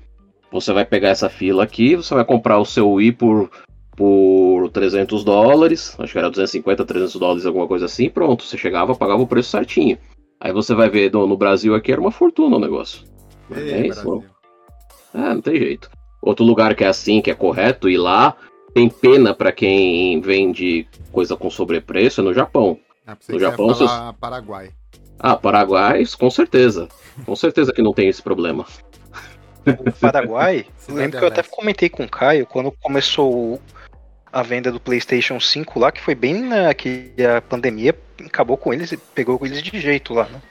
[0.51, 3.51] Você vai pegar essa fila aqui, você vai comprar o seu Wii por,
[3.95, 5.95] por 300 dólares.
[5.99, 8.09] Acho que era 250, 300 dólares, alguma coisa assim.
[8.09, 9.97] Pronto, você chegava, pagava o preço certinho.
[10.39, 13.16] Aí você vai ver no, no Brasil aqui era uma fortuna o negócio.
[13.51, 14.23] É, isso.
[15.13, 15.89] É, não tem jeito.
[16.21, 18.35] Outro lugar que é assim, que é correto, ir lá,
[18.73, 22.79] tem pena para quem vende coisa com sobrepreço é no Japão.
[23.05, 24.69] Ah, No Japão, falar Paraguai.
[25.19, 26.87] Ah, Paraguai, com certeza.
[27.25, 28.65] Com certeza que não tem esse problema.
[29.65, 33.59] O Paraguai, eu lembro que eu até comentei com o Caio quando começou
[34.31, 38.73] a venda do PlayStation 5 lá, que foi bem na que a pandemia acabou com
[38.73, 40.41] eles e pegou eles de jeito lá, né?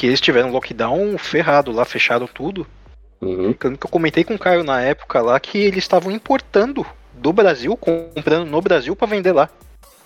[0.00, 2.66] Que eles tiveram lockdown ferrado lá, fecharam tudo.
[3.20, 3.52] Uhum.
[3.52, 7.76] Que eu comentei com o Caio na época lá que eles estavam importando do Brasil,
[7.76, 9.50] comprando no Brasil pra vender lá.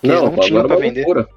[0.01, 1.05] Que eles não tinham é pra vender.
[1.05, 1.29] loucura.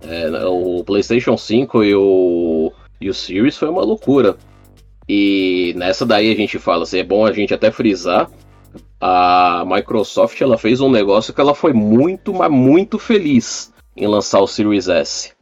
[0.00, 4.38] É, o PlayStation 5 e o, e o Series foi uma loucura.
[5.06, 8.30] E nessa daí a gente fala assim, é bom a gente até frisar.
[8.98, 14.40] A Microsoft ela fez um negócio que ela foi muito, mas muito feliz em lançar
[14.40, 15.35] o Series S.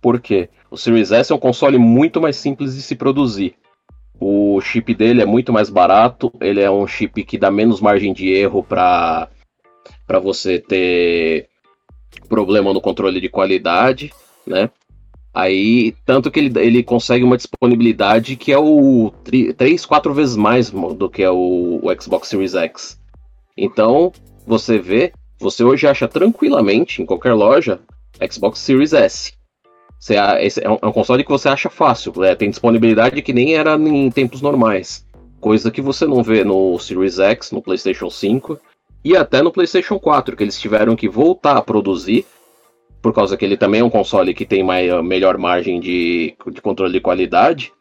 [0.00, 0.48] Por quê?
[0.70, 3.54] O Series S é um console muito mais simples de se produzir.
[4.20, 8.12] O chip dele é muito mais barato, ele é um chip que dá menos margem
[8.12, 9.28] de erro para
[10.06, 11.48] para você ter
[12.28, 14.12] problema no controle de qualidade,
[14.46, 14.70] né?
[15.32, 19.12] Aí, tanto que ele, ele consegue uma disponibilidade que é o
[19.56, 22.98] 3, 4 vezes mais do que é o, o Xbox Series X.
[23.56, 24.12] Então,
[24.46, 27.80] você vê, você hoje acha tranquilamente em qualquer loja
[28.28, 29.37] Xbox Series S.
[29.98, 32.34] Você, a- esse é, um, é um console que você acha fácil, né?
[32.34, 35.06] tem disponibilidade que nem era em tempos normais.
[35.40, 38.58] Coisa que você não vê no Series X, no PlayStation 5
[39.04, 42.26] e até no PlayStation 4, que eles tiveram que voltar a produzir,
[43.00, 46.60] por causa que ele também é um console que tem mai- melhor margem de, de
[46.60, 47.72] controle de qualidade,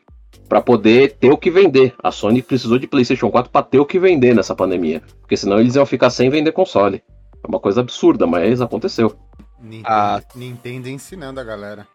[0.48, 1.94] para poder ter o que vender.
[2.02, 5.60] A Sony precisou de PlayStation 4 para ter o que vender nessa pandemia, porque senão
[5.60, 7.04] eles iam ficar sem vender console.
[7.44, 9.16] É uma coisa absurda, mas aconteceu.
[9.60, 10.22] Nintendo, Ah.
[10.36, 11.88] Nintendo ensinando a galera.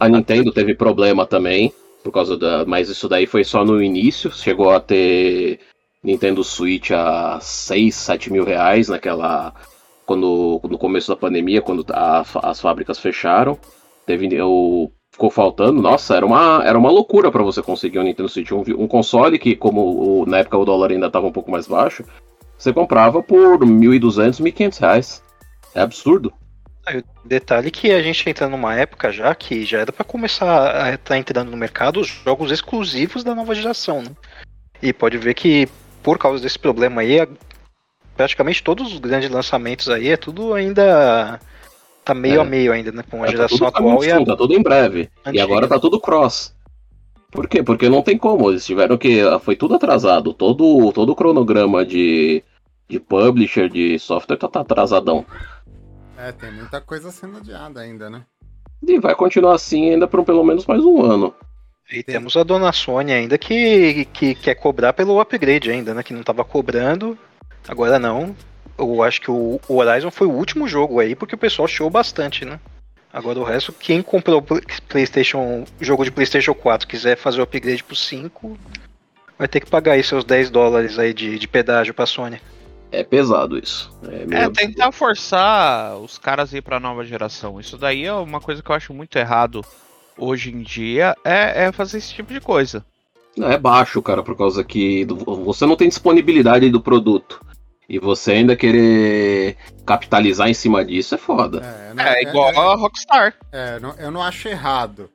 [0.00, 2.64] A Nintendo teve problema também, por causa da.
[2.64, 4.32] Mas isso daí foi só no início.
[4.32, 5.60] Chegou a ter
[6.02, 9.52] Nintendo Switch a 6, 7 mil reais naquela.
[10.06, 13.58] Quando, no começo da pandemia, quando a- as fábricas fecharam.
[14.06, 14.40] Teve.
[14.42, 15.82] O, ficou faltando.
[15.82, 18.50] Nossa, era uma, era uma loucura para você conseguir um Nintendo Switch.
[18.52, 21.66] Um, um console que, como o- na época o dólar ainda estava um pouco mais
[21.66, 22.04] baixo,
[22.56, 25.22] você comprava por 1.200, 1.500 reais.
[25.74, 26.32] É absurdo.
[27.24, 31.16] Detalhe que a gente entra numa época já que já era pra começar a estar
[31.18, 34.10] entrando no mercado os jogos exclusivos da nova geração, né?
[34.82, 35.68] E pode ver que
[36.02, 37.26] por causa desse problema aí,
[38.16, 41.38] praticamente todos os grandes lançamentos aí é tudo ainda
[42.04, 42.40] tá meio É.
[42.40, 43.04] a meio ainda, né?
[43.08, 45.10] Com a É, geração tá atual e a tá tudo em breve.
[45.26, 45.44] E antiga.
[45.44, 46.54] agora tá tudo cross.
[47.30, 47.62] Por quê?
[47.62, 48.50] Porque não tem como.
[48.50, 49.20] Eles tiveram que.
[49.42, 50.34] Foi tudo atrasado.
[50.34, 52.42] Todo, todo o cronograma de,
[52.88, 55.24] de publisher, de software, tá, tá atrasadão.
[56.22, 58.22] É, tem muita coisa sendo adiada ainda, né?
[58.86, 61.34] E vai continuar assim ainda por pelo menos mais um ano.
[61.90, 66.02] E temos a dona Sony ainda que, que quer cobrar pelo upgrade ainda, né?
[66.02, 67.18] Que não tava cobrando,
[67.66, 68.34] agora não.
[68.78, 72.44] Eu acho que o Horizon foi o último jogo aí, porque o pessoal achou bastante,
[72.44, 72.60] né?
[73.12, 77.82] Agora o resto, quem comprou Play- PlayStation, jogo de PlayStation 4, quiser fazer o upgrade
[77.82, 78.56] pro 5,
[79.36, 82.40] vai ter que pagar aí seus 10 dólares aí de, de pedágio pra Sony.
[82.92, 83.90] É pesado isso.
[84.04, 87.60] É, meio É, tentar forçar os caras a ir pra nova geração.
[87.60, 89.64] Isso daí é uma coisa que eu acho muito errado
[90.18, 92.84] hoje em dia, é, é fazer esse tipo de coisa.
[93.36, 97.40] Não, é baixo, cara, por causa que do- você não tem disponibilidade do produto.
[97.88, 101.58] E você ainda querer capitalizar em cima disso é foda.
[101.64, 103.34] É, não- É igual a Rockstar.
[103.50, 105.08] é, não- eu não acho errado.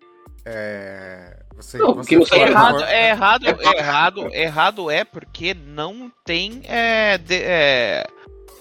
[0.46, 4.30] É, você, Não, você que não for- seja Errado, for- é errado, É é errado,
[4.34, 8.06] errado é porque não tem é, de- é,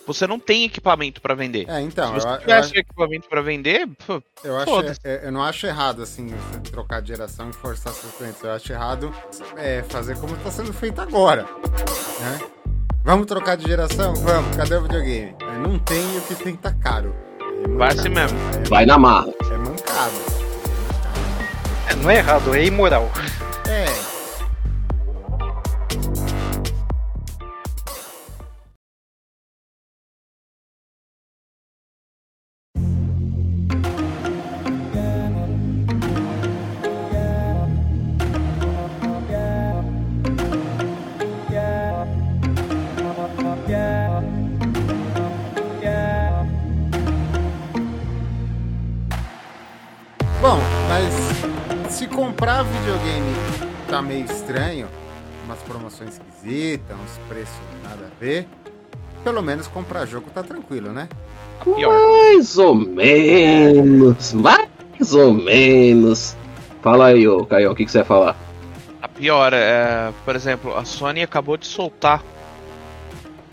[0.07, 1.69] você não tem equipamento pra vender.
[1.69, 4.71] É, então, Se eu, você eu, tivesse acho- equipamento pra vender, pô, eu, acho,
[5.05, 8.43] é, eu não acho errado, assim, você trocar de geração e forçar seus clientes.
[8.43, 9.15] Eu acho errado
[9.57, 11.43] é, fazer como está sendo feito agora.
[12.21, 12.41] Né?
[13.03, 14.15] Vamos trocar de geração?
[14.15, 15.35] Vamos, cadê o videogame?
[15.41, 17.15] É, não tem o que tem tá caro.
[17.65, 18.39] É vai assim mesmo.
[18.69, 19.29] Vai na marra.
[19.53, 20.44] É mancado.
[21.89, 23.11] É, não é errado, é imoral.
[23.69, 24.14] É.
[52.15, 53.35] comprar videogame
[53.89, 54.89] tá meio estranho,
[55.45, 58.47] umas promoções esquisitas, uns preços nada a ver,
[59.25, 61.09] pelo menos comprar jogo tá tranquilo, né?
[61.65, 61.93] Pior.
[61.93, 64.33] Mais ou menos.
[64.33, 66.37] Mais ou menos.
[66.83, 68.37] Fala aí, ô Caio, o que, que você ia falar?
[69.03, 72.23] A pior é, por exemplo, a Sony acabou de soltar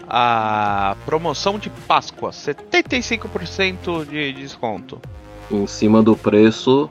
[0.07, 5.01] a promoção de Páscoa, 75% de desconto.
[5.49, 6.89] Em cima do preço.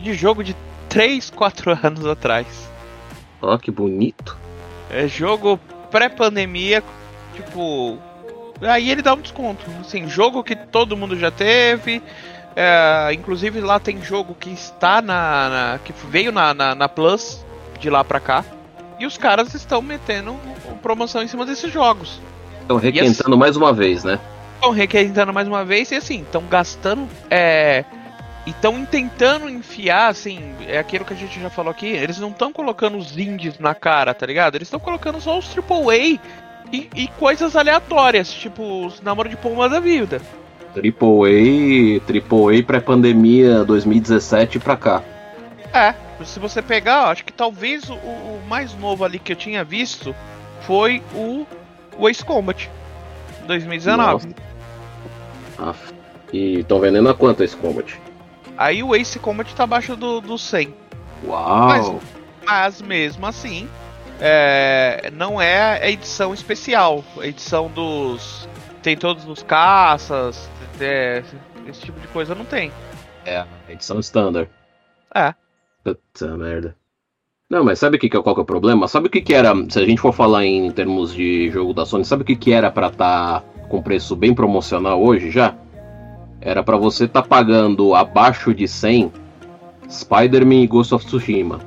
[0.00, 0.56] De jogo de
[0.92, 2.46] 3, 4 anos atrás.
[3.40, 4.36] Ó, que bonito.
[4.90, 5.58] É jogo
[5.90, 6.82] pré-pandemia,
[7.34, 7.98] tipo.
[8.60, 9.64] Aí ele dá um desconto.
[9.80, 12.02] Assim, jogo que todo mundo já teve.
[12.54, 15.48] É, inclusive lá tem jogo que está na.
[15.48, 17.44] na que veio na, na, na, Plus
[17.80, 18.44] de lá pra cá.
[19.00, 20.36] E os caras estão metendo
[20.82, 22.20] promoção em cima desses jogos.
[22.60, 24.20] Estão requentando assim, mais uma vez, né?
[24.56, 27.08] Estão requentando mais uma vez e assim, estão gastando.
[27.30, 27.84] É,
[28.50, 32.52] estão tentando enfiar, assim, é aquilo que a gente já falou aqui, eles não estão
[32.52, 34.56] colocando os indies na cara, tá ligado?
[34.56, 36.18] Eles estão colocando só os AAA
[36.72, 40.20] e, e coisas aleatórias, tipo os namoro de pomba da vida.
[40.74, 45.02] AAA, AAA pré-pandemia 2017 pra cá.
[45.72, 49.62] É, se você pegar, acho que talvez o, o, mais novo ali que eu tinha
[49.62, 50.14] visto
[50.62, 51.46] foi o,
[51.96, 52.70] o Ace Combat
[53.46, 54.26] 2019.
[54.26, 54.28] Nossa.
[55.58, 55.74] Ah,
[56.32, 57.98] e estão vendendo a quanto Ace Combat?
[58.56, 60.74] Aí o Ace Combat tá abaixo do, do 100.
[61.24, 61.68] Uau!
[61.68, 61.92] Mas,
[62.44, 63.68] mas mesmo assim,
[64.20, 67.04] é, não é a edição especial.
[67.18, 68.48] A edição dos.
[68.82, 71.22] Tem todos os caças, é,
[71.66, 72.72] esse tipo de coisa não tem.
[73.24, 74.50] É, edição standard.
[75.14, 75.34] É.
[75.84, 76.76] Puta merda.
[77.48, 78.88] Não, mas sabe o que, que, qual que é o problema?
[78.88, 81.84] Sabe o que, que era, se a gente for falar em termos de jogo da
[81.84, 85.54] Sony, sabe o que, que era pra estar tá com preço bem promocional hoje já?
[86.44, 89.12] Era para você estar tá pagando abaixo de 100
[89.88, 91.60] Spider-Man e Ghost of Tsushima.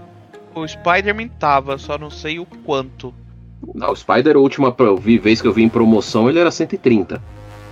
[0.54, 3.14] O Spider-Man tava, só não sei o quanto.
[3.74, 7.22] Não, o Spider, a última vez que eu vi em promoção, ele era 130.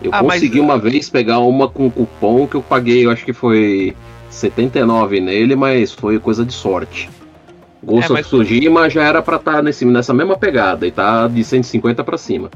[0.02, 0.66] Eu ah, consegui mas...
[0.66, 3.96] uma vez pegar uma com cupom que eu paguei, eu acho que foi
[4.30, 7.10] 79 nele, mas foi coisa de sorte.
[7.84, 11.44] Ghost é, of Tsushima já era pra estar tá nessa mesma pegada e tá de
[11.44, 12.50] 150 para cima.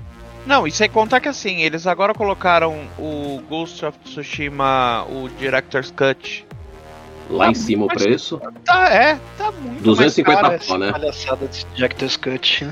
[0.47, 5.91] Não, e sem contar que assim, eles agora colocaram o Ghost of Tsushima, o Director's
[5.91, 6.47] Cut.
[7.29, 8.39] Lá tá em cima o preço?
[8.63, 10.89] Tá, é, tá muito 250 mais pau, né?
[10.89, 12.65] palhaçada de Director's Cut.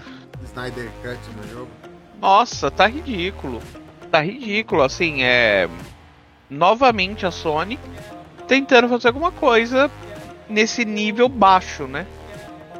[0.45, 1.67] Snyder Cut no jogo.
[2.21, 3.61] Nossa, tá ridículo.
[4.09, 5.67] Tá ridículo, assim, é.
[6.49, 7.77] Novamente a Sony
[8.47, 9.91] tentando fazer alguma coisa
[10.47, 12.07] nesse nível baixo, né?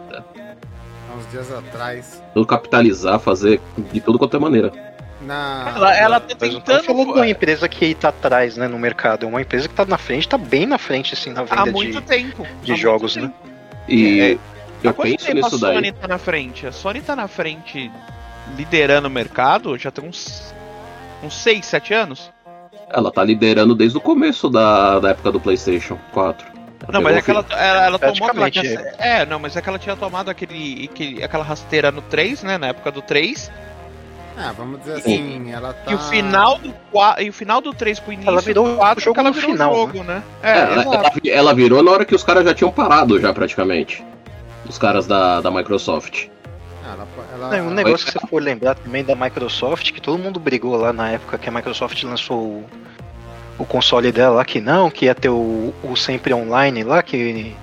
[0.09, 2.23] Há uns dias atrás.
[2.35, 3.61] Tudo capitalizar, fazer
[3.93, 4.69] de tudo quanto é maneira.
[5.21, 5.71] Na...
[5.73, 6.83] Ela, ela tá tentando.
[6.83, 9.25] falando de uma empresa que tá atrás, né, no mercado.
[9.25, 11.65] É uma empresa que tá na frente, tá bem na frente, assim, na venda Há
[11.65, 12.45] muito de, tempo.
[12.61, 13.31] de Há jogos, né?
[13.87, 14.37] E é,
[14.83, 15.71] eu penso nisso daí.
[15.71, 16.67] A Sony tá na frente.
[16.67, 17.89] A Sony tá na frente,
[18.57, 20.53] liderando o mercado, já tem uns,
[21.23, 22.29] uns 6, 7 anos.
[22.89, 26.54] Ela tá liderando desde o começo da, da época do PlayStation 4.
[26.91, 29.21] Não, mas é que ela, ela, ela tomou aquela, é.
[29.21, 32.57] é, não, mas é que ela tinha tomado aquele, aquele, aquela rasteira no 3, né?
[32.57, 33.51] Na época do 3.
[34.37, 35.91] Ah, vamos dizer assim, ela tá.
[35.91, 36.73] E o final do,
[37.21, 39.73] e o final do 3 pro início ela virou do 4 jogo ela virou final,
[39.73, 40.15] jogo, né?
[40.15, 40.23] né?
[40.43, 43.33] É, é ela, ela, ela, virou na hora que os caras já tinham parado, já
[43.33, 44.03] praticamente.
[44.67, 46.27] Os caras da, da Microsoft.
[46.83, 46.97] Ah,
[47.33, 47.63] ela, ela...
[47.65, 51.11] um negócio que você for lembrar também da Microsoft, que todo mundo brigou lá na
[51.11, 52.65] época que a Microsoft lançou
[53.57, 57.55] o, console dela lá, que não, que ia ter o, o sempre online lá, que,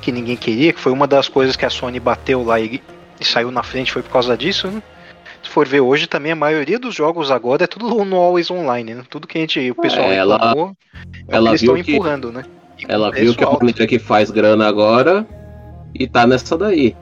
[0.00, 2.82] que ninguém queria, que foi uma das coisas que a Sony bateu lá e,
[3.20, 4.82] e saiu na frente, foi por causa disso, né?
[5.42, 8.94] se for ver hoje também a maioria dos jogos agora é tudo no Always Online,
[8.94, 9.02] né?
[9.08, 10.76] Tudo que a gente, o pessoal é, ela, reclamou,
[11.28, 12.44] é ela eles estão empurrando, né?
[12.78, 15.26] E ela viu que a Playtech faz grana agora
[15.94, 16.96] e tá nessa daí.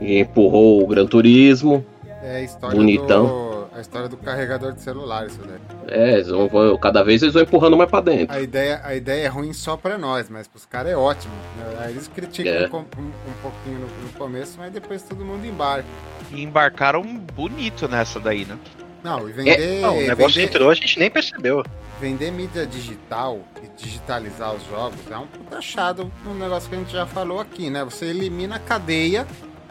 [0.00, 1.84] E empurrou o Gran Turismo.
[2.22, 3.26] É bonitão.
[3.26, 3.45] Do,
[3.76, 5.60] a história do carregador de celular, isso daí.
[5.86, 8.34] É, eles vão, cada vez eles vão empurrando mais pra dentro.
[8.34, 11.34] A ideia, a ideia é ruim só pra nós, mas pros caras é ótimo.
[11.78, 12.74] Aí eles criticam é.
[12.74, 15.86] um, um, um, pouquinho no, no começo, mas depois todo mundo embarca.
[16.32, 17.02] E embarcaram
[17.34, 18.58] bonito nessa daí, né?
[19.04, 19.60] Não, e vender.
[19.60, 21.62] É, não, o negócio vender, entrou, a gente nem percebeu.
[22.00, 26.78] Vender mídia digital e digitalizar os jogos é um puta achado um negócio que a
[26.78, 27.84] gente já falou aqui, né?
[27.84, 29.26] Você elimina a cadeia.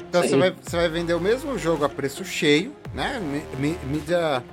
[0.09, 3.19] Então você vai, você vai vender o mesmo jogo a preço cheio, né?
[3.85, 4.43] Mídia,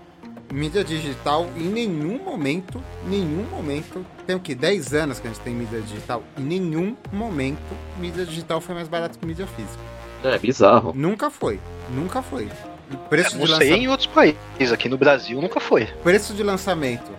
[0.53, 4.55] mídia digital em nenhum momento, nenhum momento, tem o que?
[4.55, 7.61] 10 anos que a gente tem mídia digital, em nenhum momento
[7.99, 9.83] mídia digital foi mais barato que mídia física.
[10.25, 10.93] É bizarro.
[10.95, 11.59] Nunca foi.
[11.91, 12.49] Nunca foi.
[13.09, 15.87] preço é, não de sei em outros países, aqui no Brasil nunca foi.
[16.03, 17.11] Preço de lançamento.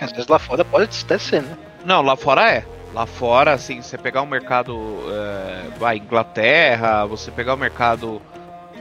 [0.00, 1.56] Às vezes lá fora pode até ser, né?
[1.84, 2.64] Não, lá fora é.
[2.94, 8.22] Lá fora, assim, você pegar o mercado é, Inglaterra, você pegar o mercado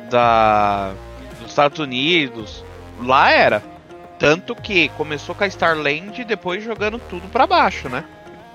[0.09, 0.93] da
[1.39, 2.63] dos Estados Unidos,
[3.01, 3.61] lá era.
[4.17, 8.05] Tanto que começou com a Starland e depois jogando tudo para baixo, né?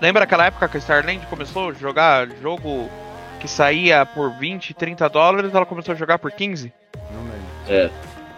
[0.00, 2.88] Lembra aquela época que a Starland começou a jogar jogo
[3.38, 6.72] que saía por 20, 30 dólares, ela começou a jogar por 15?
[7.12, 7.40] Não lembro.
[7.68, 7.90] É.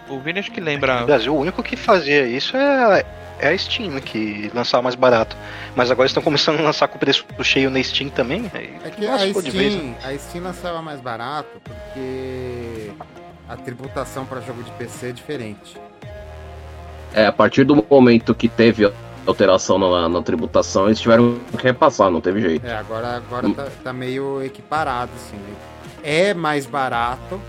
[0.09, 1.05] O Vini acho que No lembra.
[1.05, 3.05] Brasil, o único que fazia isso é,
[3.39, 5.35] é a Steam, que lançava mais barato.
[5.75, 8.49] Mas agora estão começando a lançar com preço cheio na Steam também.
[8.53, 9.95] aí É que a de vez, né?
[9.99, 12.91] Steam, a Steam lançava mais barato porque
[13.47, 15.77] a tributação para jogo de PC é diferente.
[17.13, 18.91] É, a partir do momento que teve
[19.25, 22.65] alteração na, na tributação, eles tiveram que repassar, não teve jeito.
[22.65, 25.37] É, agora, agora tá, tá meio equiparado, assim.
[25.37, 25.55] né?
[26.03, 27.39] É mais barato,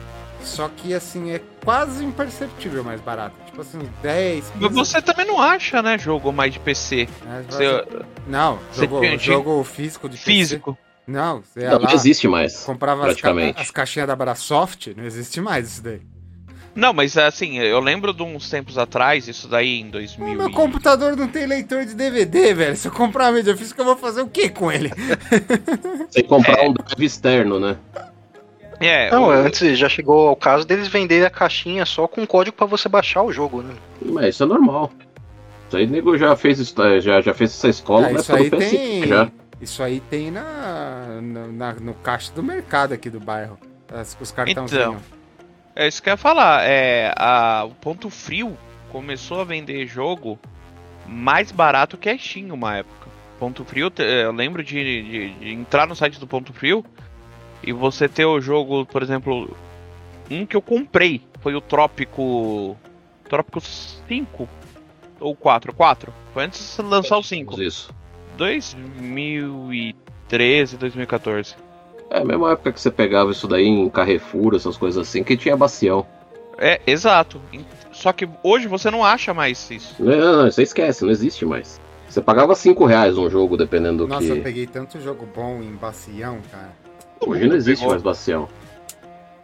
[0.42, 3.43] só que, assim, é quase imperceptível mais barato.
[3.54, 4.52] Tipo assim, 10, 15...
[4.60, 7.08] Mas você também não acha, né, jogo mais de PC?
[7.24, 7.44] né?
[7.48, 7.86] Você-
[8.26, 10.24] Não, você jogo, tinha- jogo físico de PC.
[10.24, 10.76] físico.
[11.06, 12.64] Não, você ia Não, lá, não existe mais.
[12.64, 13.60] comprava as, ca- praticamente.
[13.60, 16.00] as caixinhas da Brasoft, não existe mais isso daí.
[16.74, 20.34] Não, mas assim, eu lembro de uns tempos atrás, isso daí em O 2000.
[20.34, 22.76] meu e- computador não tem leitor de DVD, velho.
[22.76, 24.90] Se eu comprar uma mídia física, eu vou fazer o que com ele?
[26.10, 27.76] Sem comprar um drive externo, né?
[28.80, 32.56] É, Não, o- antes já chegou ao caso deles venderem a caixinha só com código
[32.56, 33.74] pra você baixar o jogo, né?
[34.02, 34.90] Mas isso é normal.
[35.68, 38.50] Isso aí, nego já fez, isso- já, já fez essa escola Ah, na isso aí
[38.50, 39.06] do PS5 tem.
[39.06, 39.30] já.
[39.60, 43.58] Isso aí tem na, na- na- no caixa do mercado aqui do bairro.
[43.92, 44.82] As- os cartãozinhos.
[44.84, 44.96] Então.
[45.76, 46.62] É isso que eu ia falar.
[46.64, 48.56] É, a, o Ponto Frio
[48.90, 50.38] começou a vender jogo
[51.06, 53.08] mais barato que a Steam uma época.
[53.38, 56.84] Ponto Frio, eu lembro de, de- de entrar no site do Ponto Frio
[57.66, 59.54] e você ter o jogo, por exemplo,
[60.30, 62.74] um que eu comprei foi o Trópico.
[63.28, 64.48] Trópico 5
[65.20, 65.74] ou 4?
[65.74, 66.10] 4.
[66.32, 67.60] Foi antes de lançar o 5.
[67.60, 67.92] Isso.
[68.36, 71.56] 2013, 2014.
[72.10, 75.36] É a mesma época que você pegava isso daí em Carrefour, essas coisas assim, que
[75.36, 76.06] tinha bacião.
[76.58, 77.40] É, exato.
[77.92, 79.94] Só que hoje você não acha mais isso.
[79.98, 81.80] Não, não, não, você esquece, não existe mais.
[82.08, 84.42] Você pagava 5 reais um jogo, dependendo do Nossa, eu que.
[84.42, 86.72] peguei tanto jogo bom em bacião, cara.
[87.20, 87.90] Hoje não existe Pegou.
[87.90, 88.48] mais bacião.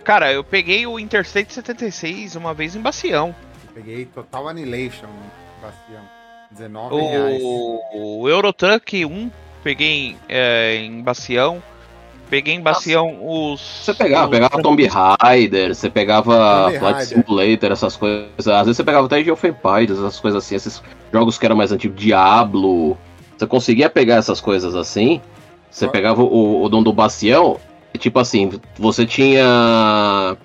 [0.05, 3.35] Cara, eu peguei o Interstate 76 uma vez em Bacião.
[3.67, 6.03] Eu peguei Total Annihilation em bacião.
[6.51, 7.43] 19 reais.
[7.43, 9.31] O, o Eurotruck 1
[9.63, 11.63] peguei é, em Bacião.
[12.29, 13.61] Peguei em Bacião os.
[13.85, 17.25] Você pegava, os- pegava Tomb Raider, você pegava Tomb Flight Raider.
[17.25, 18.49] Simulator, essas coisas.
[18.49, 21.57] Às vezes você pegava até Age of Empires, essas coisas assim, esses jogos que eram
[21.57, 22.97] mais antigos, Diablo.
[23.37, 25.21] Você conseguia pegar essas coisas assim.
[25.71, 27.59] Você pegava o, o dono do Bacião,
[27.95, 30.37] e tipo assim, você tinha.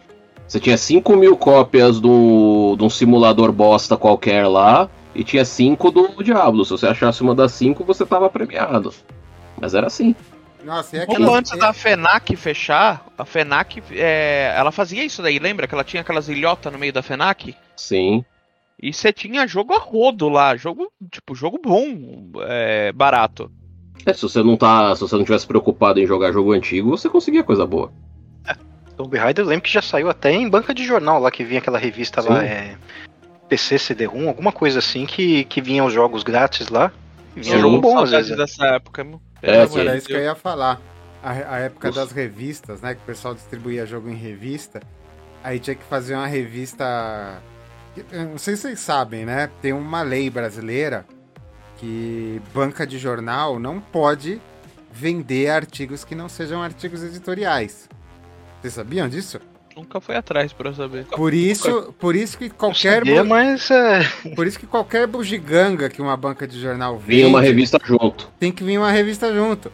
[0.48, 5.92] Você tinha 5 mil cópias do, de um simulador bosta qualquer lá, e tinha 5
[5.92, 6.64] do Diablo.
[6.64, 8.94] Se você achasse uma das 5, você tava premiado.
[9.60, 10.16] Mas era assim.
[10.64, 15.68] Nossa, e pouco antes da FENAC fechar, a FENAC, é, ela fazia isso daí, lembra?
[15.68, 17.56] Que ela tinha aquelas ilhotas no meio da FENAC?
[17.76, 18.26] Sim.
[18.82, 23.52] E você tinha jogo a rodo lá, jogo, tipo, jogo bom, é, barato.
[24.06, 24.96] É, se você não tá.
[24.96, 27.92] Se você não tivesse preocupado em jogar jogo antigo, você conseguia coisa boa.
[28.96, 31.60] Tomb Raider eu lembro que já saiu até em banca de jornal lá, que vinha
[31.60, 32.46] aquela revista lá, Sim.
[32.46, 32.78] é,
[33.50, 36.92] PC CD-ROM, alguma coisa assim, que, que vinha os jogos grátis lá.
[37.36, 37.62] Vinha Sim.
[37.62, 38.36] jogo bom às vezes.
[38.36, 39.22] dessa época, meu.
[39.42, 40.82] É, de Era isso que eu ia falar.
[41.22, 42.02] A, a época Nossa.
[42.02, 42.96] das revistas, né?
[42.96, 44.80] Que o pessoal distribuía jogo em revista.
[45.44, 47.42] Aí tinha que fazer uma revista.
[48.12, 49.50] eu Não sei se vocês sabem, né?
[49.62, 51.06] Tem uma lei brasileira
[51.78, 54.42] que banca de jornal não pode
[54.92, 57.90] vender artigos que não sejam artigos editoriais.
[58.62, 59.40] Vocês sabiam disso?
[59.76, 61.04] Nunca foi atrás pra eu saber.
[61.06, 64.00] Por isso, por isso que qualquer sabia, bu- mas é,
[64.34, 68.32] por isso que qualquer bugiganga que uma banca de jornal vende, Vinha uma revista junto.
[68.40, 69.70] tem que vir uma revista junto.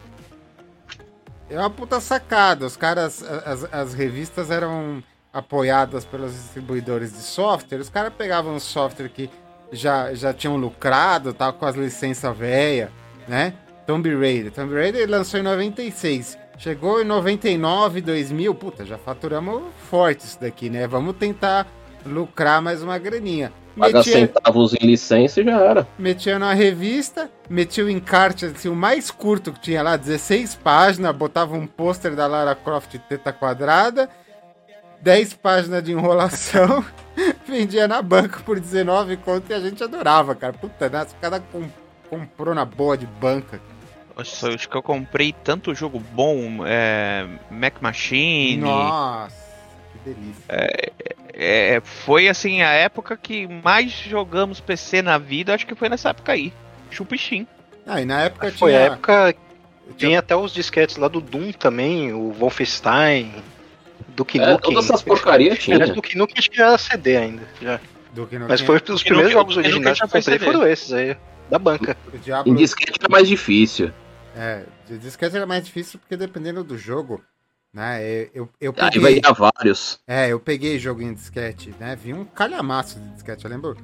[1.48, 2.66] É uma puta sacada.
[2.66, 7.78] Os caras, as, as revistas eram apoiadas pelos distribuidores de software.
[7.78, 9.30] Os caras pegavam um software que
[9.72, 12.90] já, já tinham lucrado, tal, com as licenças velhas,
[13.26, 13.54] né?
[13.86, 14.52] Tomb Raider.
[14.52, 16.38] Tomb Raider lançou em 96.
[16.58, 18.54] Chegou em 99, 2000.
[18.54, 20.86] Puta, já faturamos forte isso daqui, né?
[20.86, 21.66] Vamos tentar
[22.06, 23.52] lucrar mais uma graninha.
[23.76, 25.88] Paga Metia- centavos em licença e já era.
[25.98, 31.16] metia na revista, metia o encarte assim, o mais curto que tinha lá, 16 páginas,
[31.16, 34.10] botava um pôster da Lara Croft teta quadrada,
[35.02, 36.84] 10 páginas de enrolação,
[37.46, 40.52] vendia na banca por 19 conto e a gente adorava, cara.
[40.52, 41.02] Puta, né?
[41.02, 41.68] Os caras com-
[42.08, 43.60] comprou na boa de banca.
[44.16, 48.58] Nossa, acho que eu comprei tanto jogo bom, é, Mac Machine.
[48.62, 49.34] Nossa,
[49.92, 50.44] que delícia.
[51.34, 56.10] É, foi assim a época que mais jogamos PC na vida, acho que foi nessa
[56.10, 56.52] época aí.
[56.90, 57.46] Chupichim.
[57.86, 58.80] Ah, e na época foi tinha...
[58.80, 59.34] a época.
[59.96, 63.32] Tinha até os disquetes lá do Doom também, o Wolfenstein,
[64.14, 64.58] Duke É, Nukem.
[64.74, 65.76] todas essas porcarias tinha.
[65.76, 67.42] Aliás, Duke Nukem acho que já era CD ainda.
[67.60, 67.80] Já.
[68.12, 70.44] do Mas foi os Duke primeiros Nukem- jogos originais que já eu comprei CD.
[70.44, 71.16] foram esses aí,
[71.50, 71.96] da banca.
[72.12, 72.52] o Diablo...
[72.52, 73.90] Em disquete era mais difícil.
[74.36, 77.22] É, de disquete era mais difícil porque dependendo do jogo,
[77.72, 78.02] Né?
[78.04, 79.98] Eu, eu, eu Aí peguei, vai vários.
[80.06, 81.96] é, eu peguei jogo em disquete, né?
[81.96, 83.76] Vi um calhamaço de disquete, eu lembro.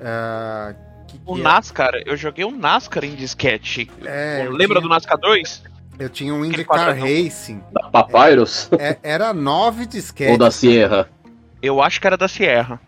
[0.00, 0.72] ah,
[1.08, 3.90] que, O que NASCAR, eu joguei o NASCAR em disquete.
[4.04, 5.62] é, Lembra do tinha, NASCAR 2?
[5.98, 6.96] Eu tinha um IndyCar?
[6.98, 7.62] Racing.
[7.72, 10.32] Da Papyrus É, era nove disquetes.
[10.32, 11.08] ou da Sierra.
[11.62, 12.80] Eu acho que era da Sierra.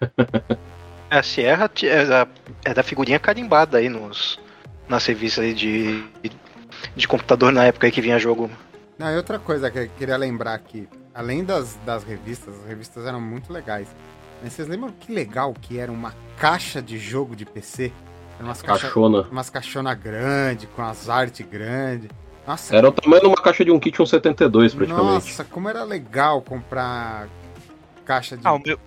[1.10, 2.26] É, A Sierra é da,
[2.64, 4.40] é da figurinha carimbada aí nos,
[4.88, 6.02] nas revistas aí de,
[6.96, 8.50] de computador na época aí que vinha jogo.
[8.98, 10.88] Não, e outra coisa que eu queria lembrar aqui.
[11.14, 13.88] Além das, das revistas, as revistas eram muito legais.
[14.42, 17.92] Mas vocês lembram que legal que era uma caixa de jogo de PC?
[18.38, 19.28] Era umas caixas Caixona.
[19.30, 22.08] umas caixona grande, com as artes grandes.
[22.46, 25.12] Nossa, Era o tamanho de uma caixa de um kit 172, praticamente.
[25.12, 27.28] nossa, como era legal comprar
[28.04, 28.46] caixa de.
[28.46, 28.78] Ah, o meu,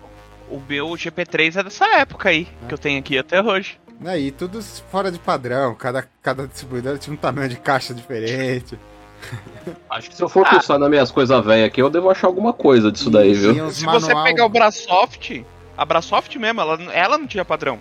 [0.50, 3.78] o meu GP3 é dessa época aí, que eu tenho aqui até hoje.
[4.04, 5.74] Aí, tudo fora de padrão.
[5.74, 8.78] Cada, cada distribuidor tinha um tamanho de caixa diferente.
[9.88, 10.50] Acho que se eu for Ah.
[10.50, 13.70] pensar nas minhas coisas velhas aqui, eu devo achar alguma coisa disso daí, E viu?
[13.70, 15.44] Se você manual- pegar o Brasoft,
[15.78, 17.80] a Brasoft mesmo, ela, ela não tinha padrão.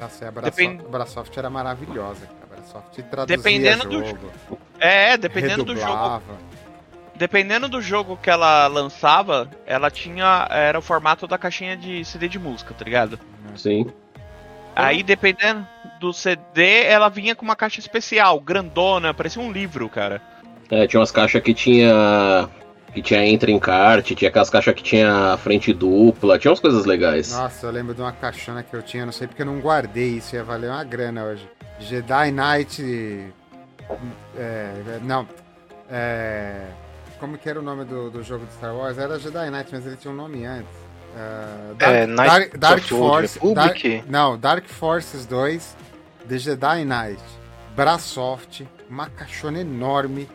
[0.00, 2.26] Nossa, a Brasoft, Depend- a Brasoft era maravilhosa.
[2.26, 2.40] cara.
[2.70, 4.30] A Brasoft traduzia Dependendo do jogo,
[4.78, 5.86] É, dependendo do jogo.
[5.86, 6.50] redublava.
[7.14, 10.46] Dependendo do jogo que ela lançava, ela tinha.
[10.50, 13.18] Era o formato da caixinha de CD de música, tá ligado?
[13.56, 13.86] Sim.
[14.74, 15.66] Aí dependendo
[16.00, 20.22] do CD, ela vinha com uma caixa especial, grandona, parecia um livro, cara.
[20.70, 22.48] É, tinha umas caixas que tinha.
[22.94, 26.84] Que tinha entra em kart, tinha aquelas caixas que tinha frente dupla, tinha umas coisas
[26.86, 27.32] legais.
[27.32, 30.08] Nossa, eu lembro de uma caixona que eu tinha, não sei porque eu não guardei
[30.16, 31.48] isso, ia valer uma grana hoje.
[31.80, 33.32] Jedi Knight.
[34.36, 35.26] é, não.
[35.90, 36.66] é,
[37.18, 38.98] como que era o nome do, do jogo de Star Wars?
[38.98, 40.72] Era Jedi Knight, mas ele tinha um nome antes.
[41.16, 43.38] É, É, Dark, Dark of the Old Force.
[43.54, 43.74] Dark-
[44.08, 45.76] não, Dark Forces 2,
[46.28, 47.22] The Jedi Knight,
[47.74, 50.28] Brasoft, uma caixona enorme,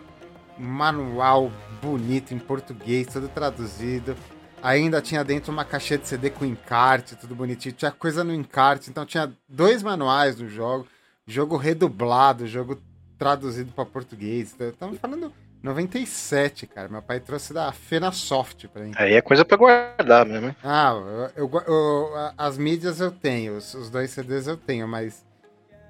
[0.57, 4.15] manual bonito em português, tudo traduzido.
[4.63, 7.73] Ainda tinha dentro uma caixinha de CD com encarte, tudo bonitinho.
[7.75, 10.87] Tinha coisa no encarte, então tinha dois manuais no jogo.
[11.27, 12.79] Jogo redublado, jogo
[13.17, 14.55] traduzido para português.
[14.59, 16.87] Estamos falando 97, cara.
[16.87, 18.91] Meu pai trouxe da Fenasoft pra mim.
[18.95, 20.49] Aí é coisa pra guardar mesmo.
[20.49, 20.55] hein?
[20.63, 20.93] Ah,
[21.35, 25.25] eu, eu- eu- as mídias eu tenho, os, os dois CDs eu tenho, mas.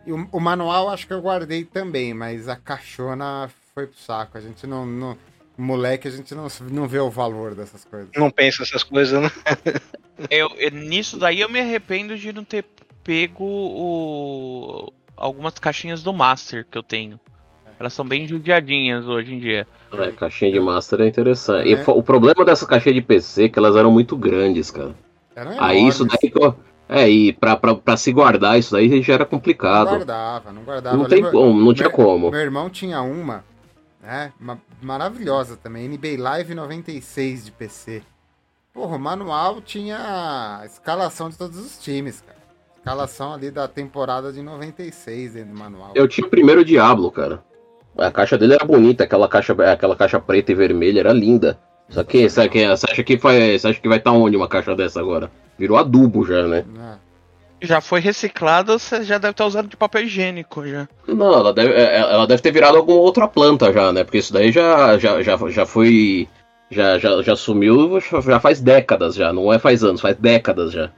[0.05, 4.37] e o, o manual acho que eu guardei também, mas a caixona foi pro saco.
[4.37, 4.85] A gente não.
[4.85, 5.17] não
[5.57, 8.09] moleque, a gente não, não vê o valor dessas coisas.
[8.15, 9.29] Não pensa essas coisas, né?
[10.29, 12.63] Eu, eu- nisso daí eu me arrependo de não ter
[13.03, 17.19] pego o, algumas caixinhas do Master que eu tenho.
[17.79, 19.67] Elas são bem judiadinhas hoje em dia.
[19.91, 21.67] É, caixinha de master é interessante.
[21.67, 21.71] É.
[21.73, 24.95] E o problema dessas caixinhas de PC é que elas eram muito grandes, cara.
[25.35, 25.95] Eram Aí enormes.
[25.95, 26.31] isso daí.
[26.31, 26.55] que eu-
[26.87, 29.89] É, e pra, pra, pra se guardar isso daí já era Não complicado.
[29.89, 30.95] guardava, não guardava.
[30.97, 32.31] Não tem lembro- como, não tinha meu, como.
[32.31, 33.43] Meu irmão tinha uma,
[34.01, 34.31] né?
[34.39, 38.03] Uma, maravilhosa também, NBA Live 96 de PC.
[38.73, 39.97] Porra, o manual tinha
[40.61, 42.37] a escalação de todos os times, cara.
[42.85, 45.93] Escalação ali da temporada de 96 dentro do manual.
[45.95, 47.43] Eu tinha o primeiro Diablo, cara.
[47.97, 51.57] A caixa dele era bonita, aquela caixa, aquela caixa preta e vermelha era linda.
[51.89, 54.99] Só que você você acha que você acha que vai estar onde uma caixa dessa
[54.99, 55.31] agora?
[55.57, 56.63] Virou adubo já, né?
[56.75, 56.99] né?
[57.59, 60.87] Já foi reciclada, você já deve estar usando de papel higiênico já.
[61.07, 64.03] Não, ela deve, é, ela deve ter virado alguma outra planta já, né?
[64.03, 66.29] Porque isso daí já, já, já, já foi.
[66.69, 69.33] Já, já, já sumiu já faz décadas já.
[69.33, 70.91] Não é faz anos, faz décadas já.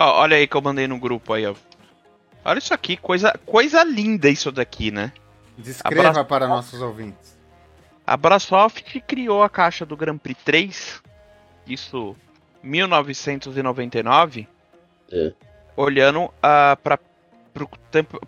[0.00, 1.56] Ó, olha aí que eu mandei no grupo aí, ó.
[2.44, 5.12] Olha isso aqui, coisa, coisa linda isso daqui, né?
[5.56, 7.36] Descreva para nossos ouvintes.
[8.06, 11.02] A Brasoft criou a caixa do Grand Prix 3,
[11.66, 12.14] isso
[12.62, 14.46] 1999,
[15.12, 15.32] É.
[15.76, 16.98] olhando a para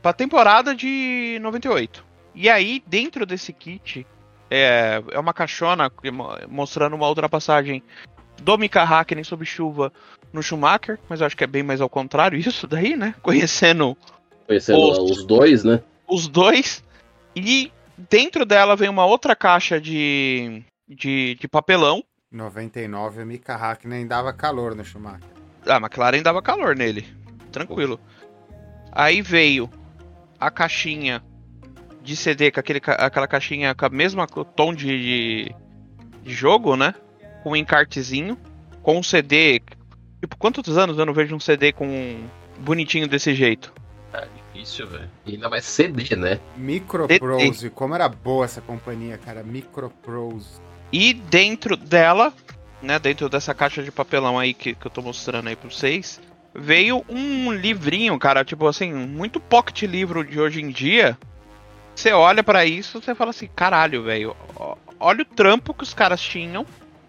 [0.03, 2.05] a temporada de 98.
[2.35, 4.05] E aí, dentro desse kit,
[4.51, 5.91] é, é uma caixona
[6.49, 7.81] mostrando uma ultrapassagem
[8.43, 9.93] do Mika Hakkinen sob chuva
[10.33, 13.14] no Schumacher, mas eu acho que é bem mais ao contrário isso daí, né?
[13.22, 13.97] Conhecendo
[14.47, 15.81] Conhecendo Os- os dois, né?
[16.09, 16.83] os dois.
[17.37, 17.70] E
[18.11, 22.03] dentro dela vem uma outra caixa de, de, de papelão.
[22.33, 25.20] 99, o Mika Hakkinen dava calor no Schumacher.
[25.66, 27.07] Ah, a McLaren dava calor nele.
[27.53, 28.01] Tranquilo.
[28.93, 29.70] Aí veio
[30.39, 31.22] a caixinha
[32.03, 35.55] de CD, com aquele, aquela caixinha com a mesma tom de, de,
[36.24, 36.95] de jogo, né?
[37.43, 38.37] Com um encartezinho.
[38.83, 39.62] Com um CD.
[40.21, 43.73] Tipo, quantos anos eu não vejo um CD com um bonitinho desse jeito?
[44.53, 45.09] Difícil, velho.
[45.25, 46.39] E ainda mais CD, né?
[46.57, 49.43] Microprose, como era boa essa companhia, cara.
[49.43, 50.61] Microprose.
[50.93, 52.33] E dentro dela,
[52.83, 56.21] né, dentro dessa caixa de papelão aí que, que eu tô mostrando aí pra vocês,
[56.55, 61.16] veio um livrinho, cara, tipo assim, muito pocket livro de hoje em dia,
[61.95, 64.37] você olha pra isso, você fala assim, caralho, velho,
[64.99, 66.66] olha o trampo que os caras tinham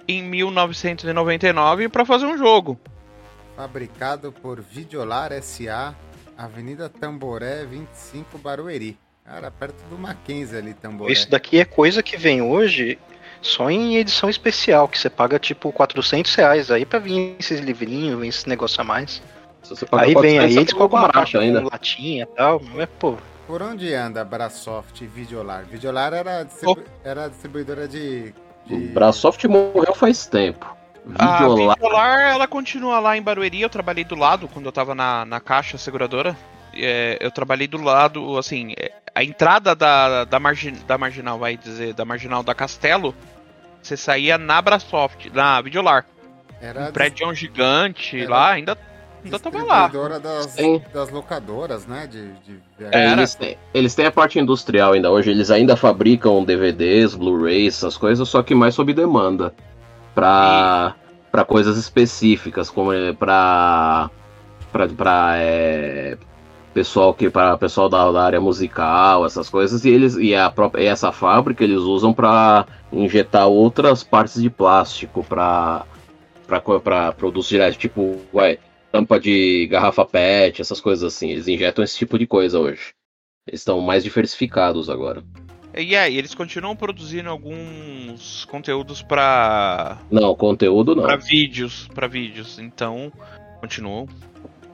[0.08, 2.80] em 1999 pra fazer um jogo.
[3.62, 5.94] Fabricado por Videolar SA,
[6.36, 8.98] Avenida Tamboré 25 Barueri.
[9.24, 11.14] Cara, perto do Mackenzie ali, Tamboré.
[11.14, 12.98] Isso daqui é coisa que vem hoje
[13.40, 18.20] só em edição especial, que você paga tipo 400 reais aí pra vir esses livrinhos,
[18.20, 19.22] vir esse negócio a mais.
[19.92, 21.62] Aí vem 400, aí, eles pagou colocam uma barato caixa ainda.
[21.62, 25.66] com latinha e tal, mas pô, Por onde anda a Brasoft e Videolar?
[25.66, 28.34] Videolar era, distribu- era distribuidora de.
[28.66, 28.76] de...
[28.88, 30.81] Brasoft morreu faz tempo.
[31.18, 31.76] A Videolar.
[31.76, 35.40] Videolar, ela continua lá em Barueri, eu trabalhei do lado quando eu tava na, na
[35.40, 36.36] caixa seguradora.
[36.74, 41.58] É, eu trabalhei do lado, assim, é, a entrada da, da, margin, da marginal, vai
[41.58, 43.14] dizer, da marginal da Castelo,
[43.82, 46.06] você saía na Brasoft, na Videolar.
[46.62, 48.78] Era Um prédio gigante Era lá, ainda,
[49.24, 49.88] ainda tava lá.
[50.20, 50.82] das, Sim.
[50.94, 52.08] das locadoras, né?
[52.08, 52.60] De, de.
[52.80, 53.12] É, Era.
[53.14, 57.98] eles, têm, eles têm a parte industrial ainda hoje, eles ainda fabricam DVDs, Blu-rays, essas
[57.98, 59.54] coisas, só que mais sob demanda.
[60.14, 60.96] Pra,
[61.32, 64.10] pra coisas específicas, como é, pra,
[64.72, 66.18] pra é,
[66.74, 70.84] pessoal que para pessoal da, da área musical, essas coisas, e eles e a própria
[70.84, 75.86] essa fábrica eles usam pra injetar outras partes de plástico para
[76.84, 78.58] para produtos diretos, tipo, ué,
[78.92, 81.30] tampa de garrafa PET, essas coisas assim.
[81.30, 82.94] Eles injetam esse tipo de coisa hoje.
[83.48, 85.24] Eles estão mais diversificados agora.
[85.76, 91.04] E aí, eles continuam produzindo alguns conteúdos pra, Não, conteúdo não.
[91.04, 93.12] pra vídeos, para vídeos, então
[93.62, 94.08] continuam.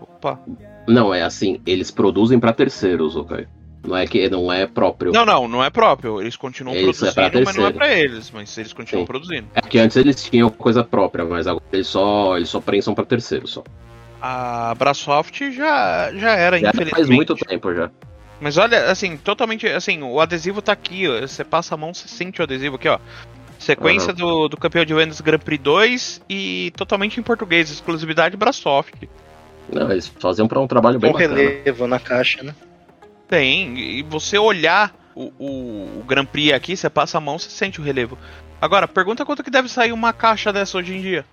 [0.02, 0.39] Opa.
[0.88, 3.45] Não, é assim, eles produzem pra terceiros, ok?
[3.86, 5.12] Não é que não é próprio.
[5.14, 6.20] Não, não, não é próprio.
[6.20, 9.08] Eles continuam Isso é produzindo, mas não é pra eles, mas eles continuam Sim.
[9.08, 9.48] produzindo.
[9.54, 13.06] É que antes eles tinham coisa própria, mas agora eles só eles só prensam pra
[13.06, 13.64] terceiros só.
[14.22, 16.89] A Brasoft já, já era, Já infelizmente.
[16.95, 17.89] faz muito tempo já.
[18.40, 19.68] Mas olha, assim, totalmente.
[19.68, 21.22] Assim, o adesivo tá aqui, ó.
[21.22, 23.00] Você passa a mão, você sente o adesivo aqui, ó.
[23.60, 28.94] Sequência do, do campeão de vendas Grand Prix 2 e totalmente em português, exclusividade Brasoft.
[29.74, 31.36] Não, eles faziam pra um trabalho bem com bacana.
[31.36, 32.56] relevo na caixa, né?
[33.28, 37.50] Tem, e você olhar o, o, o Grand Prix aqui, você passa a mão, você
[37.50, 38.18] sente o relevo.
[38.62, 41.26] Agora, pergunta quanto que deve sair uma caixa dessa hoje em dia.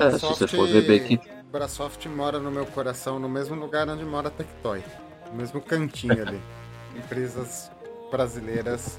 [0.00, 1.20] A É, se você for ver bem que-
[1.52, 4.82] Brasoft mora no meu coração, no mesmo lugar onde mora a Tectoy.
[5.30, 6.40] No mesmo cantinho ali.
[6.96, 7.70] Empresas
[8.10, 8.98] brasileiras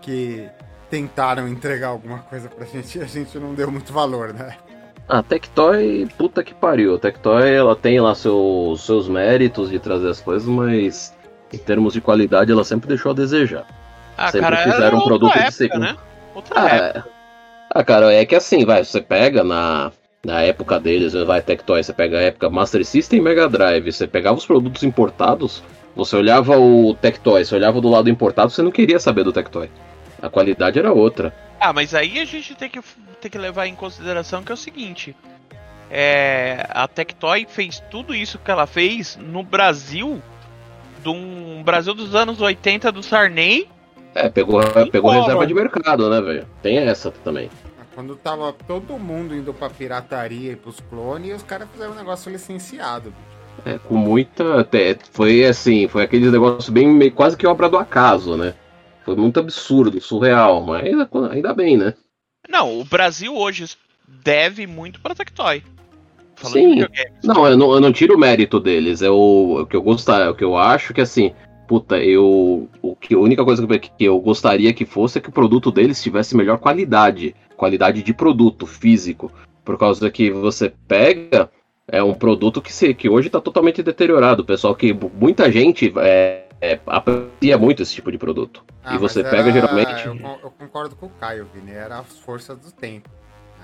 [0.00, 0.46] que
[0.90, 4.56] tentaram entregar alguma coisa pra gente e a gente não deu muito valor, né?
[5.08, 6.94] A Tectoy, puta que pariu.
[6.94, 11.14] A Tectoy, ela tem lá seus, seus méritos de trazer as coisas, mas
[11.52, 13.66] em termos de qualidade ela sempre deixou a desejar.
[14.16, 15.80] Ah, Sempre cara, fizeram era um produto de época, segundo.
[15.80, 15.96] né?
[16.34, 17.04] Outra época.
[17.06, 17.12] Ah, é.
[17.80, 19.90] ah, cara, é que assim, vai, você pega na,
[20.24, 24.06] na época deles, vai Tectoy, você pega a época Master System e Mega Drive, você
[24.06, 25.62] pegava os produtos importados,
[25.94, 29.68] você olhava o Tectoy, você olhava do lado importado, você não queria saber do Tectoy.
[30.22, 31.34] A qualidade era outra.
[31.60, 32.80] Ah, mas aí a gente tem que,
[33.20, 35.14] tem que levar em consideração que é o seguinte.
[35.90, 40.22] É, a Tectoy fez tudo isso que ela fez no Brasil,
[41.02, 43.68] de um Brasil dos anos 80 do Sarney.
[44.14, 46.46] É, pegou, pegou reserva de mercado, né, velho?
[46.62, 47.50] Tem essa também.
[47.94, 52.30] Quando tava todo mundo indo pra pirataria e pros clones, os caras fizeram um negócio
[52.30, 53.14] licenciado.
[53.64, 54.60] É, com muita.
[54.60, 58.54] até- Foi assim, foi aqueles negócios bem meio, quase que obra do acaso, né?
[59.04, 61.94] Foi muito absurdo, surreal, mas ainda, ainda bem, né?
[62.48, 63.76] Não, o Brasil hoje
[64.08, 65.62] deve muito pra Tectoy.
[66.42, 66.84] Sim.
[67.22, 69.02] Não, eu não, eu não tiro o mérito deles.
[69.02, 71.32] É o, o que eu gostar, o que eu acho que assim,
[71.68, 72.68] puta, eu.
[72.82, 76.02] O que, a única coisa que eu gostaria que fosse é que o produto deles
[76.02, 77.34] tivesse melhor qualidade.
[77.64, 79.32] Qualidade de produto físico.
[79.64, 81.50] Por causa que você pega.
[81.88, 84.44] É um produto que, se, que hoje está totalmente deteriorado.
[84.44, 88.62] Pessoal que muita gente é, é, aprecia muito esse tipo de produto.
[88.84, 90.06] Ah, e você mas pega era- geralmente.
[90.06, 91.72] Eu, eu concordo com o Caio, Vini.
[91.72, 93.08] Era as forças do tempo.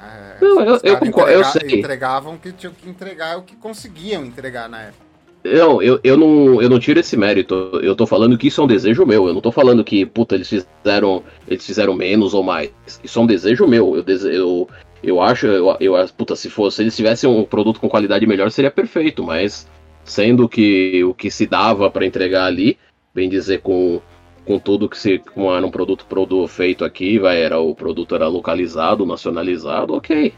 [0.02, 1.78] É, Não, eu- os eu concordo, eu entrega- sei.
[1.78, 5.09] Entregavam o que tinham que entregar, o que conseguiam entregar na época.
[5.42, 7.54] Não, eu, eu não, eu não tiro esse mérito.
[7.82, 9.26] Eu tô falando que isso é um desejo meu.
[9.26, 12.70] Eu não tô falando que, puta, eles fizeram, eles fizeram menos ou mais.
[13.02, 13.96] Isso é um desejo meu.
[13.96, 14.68] Eu, dese- eu,
[15.02, 18.50] eu acho, eu, eu, puta, se fosse, se eles tivessem um produto com qualidade melhor,
[18.50, 19.24] seria perfeito.
[19.24, 19.66] Mas
[20.04, 22.76] sendo que o que se dava pra entregar ali,
[23.14, 24.00] bem dizer, com,
[24.44, 28.14] com tudo que se, como era um produto, produto feito aqui, vai, era o produto
[28.14, 30.34] era localizado, nacionalizado, ok.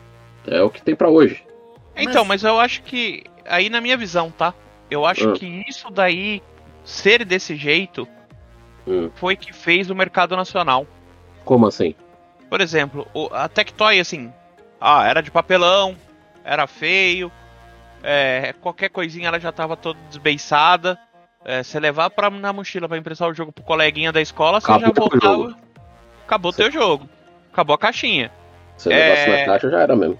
[0.46, 1.42] É o que tem pra hoje.
[1.96, 3.24] Então, mas eu acho que.
[3.44, 4.55] Aí na minha visão, tá?
[4.93, 5.32] Eu acho Ah.
[5.32, 6.43] que isso daí,
[6.84, 8.07] ser desse jeito,
[8.86, 9.11] Hum.
[9.14, 10.86] foi que fez o mercado nacional.
[11.45, 11.95] Como assim?
[12.51, 14.32] Por exemplo, a Tectoy, assim,
[14.80, 15.97] ah, era de papelão,
[16.45, 17.32] era feio,
[18.03, 20.99] é, qualquer coisinha ela já tava toda desbeiçada.
[21.45, 24.66] É, você levar pra, na mochila pra emprestar o jogo pro coleguinha da escola, você
[24.78, 25.57] já voltava.
[26.26, 27.09] Acabou o teu jogo.
[27.53, 28.30] Acabou a caixinha.
[28.76, 29.38] Se É.
[29.40, 30.18] na caixa já era mesmo.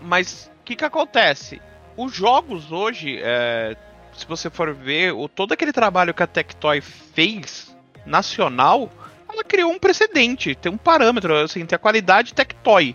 [0.00, 1.60] Mas o que que acontece?
[1.96, 3.74] Os jogos hoje, é,
[4.12, 8.90] se você for ver, o, todo aquele trabalho que a Tectoy fez, nacional,
[9.32, 12.94] ela criou um precedente, tem um parâmetro, assim, tem a qualidade Tectoy.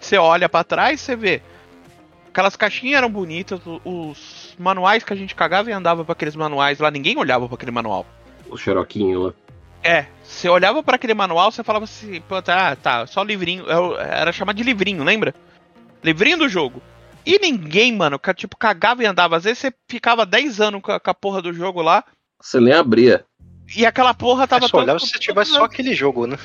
[0.00, 1.42] Você olha pra trás, você vê.
[2.28, 6.78] Aquelas caixinhas eram bonitas, os manuais que a gente cagava e andava pra aqueles manuais
[6.78, 8.06] lá, ninguém olhava pra aquele manual.
[8.48, 9.32] O xeroquinho lá.
[9.82, 13.98] É, você olhava pra aquele manual, você falava assim, pô, tá, tá, só livrinho, eu-
[13.98, 15.34] era chamado de livrinho, lembra?
[16.02, 16.80] Livrinho do jogo.
[17.30, 19.36] E ninguém, mano, ca- tipo, cagava e andava.
[19.36, 22.02] Às vezes você ficava 10 anos com a, com a porra do jogo lá,
[22.40, 23.24] Você nem abria.
[23.76, 26.38] e aquela porra tava É só olhava se tivesse só aquele jogo, né?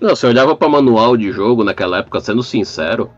[0.00, 3.10] Não, você olhava pra manual de jogo naquela época, sendo sincero,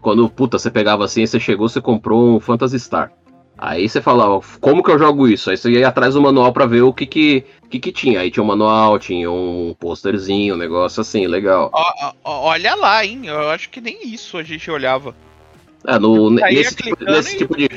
[0.00, 3.12] quando, puta, você pegava assim, você chegou, você comprou um Phantasy Star.
[3.56, 5.48] Aí você falava, como que eu jogo isso?
[5.50, 8.20] Aí você ia atrás do manual pra ver o que que, que que tinha.
[8.20, 11.70] Aí tinha um manual, tinha um posterzinho, um negócio assim, legal.
[11.72, 13.22] Ó, olha lá, hein?
[13.26, 15.14] Eu acho que nem isso a gente olhava.
[15.86, 17.68] É, no, nesse, tipo, nesse tipo de.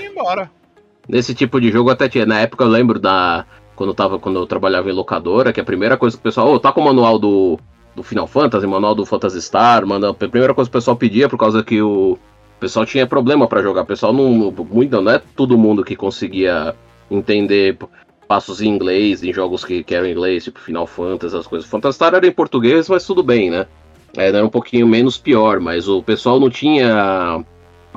[1.08, 2.26] Nesse tipo de jogo até tinha.
[2.26, 3.46] Na época eu lembro da.
[3.76, 6.54] Quando eu, tava, quando eu trabalhava em locadora, que a primeira coisa que o pessoal.
[6.54, 7.60] Ô, tá com o manual do,
[7.96, 11.28] do Final Fantasy, manual do Phantasy Star, manda, a primeira coisa que o pessoal pedia
[11.28, 13.82] por causa que o, o pessoal tinha problema pra jogar.
[13.82, 14.52] O pessoal não.
[14.52, 16.74] Muito, não é todo mundo que conseguia
[17.12, 17.78] entender
[18.28, 21.70] passos em inglês, em jogos que, que eram em inglês, tipo Final Fantasy, as coisas.
[21.70, 23.68] Phantasy Star era em português, mas tudo bem, né?
[24.16, 27.44] Era um pouquinho menos pior, mas o pessoal não tinha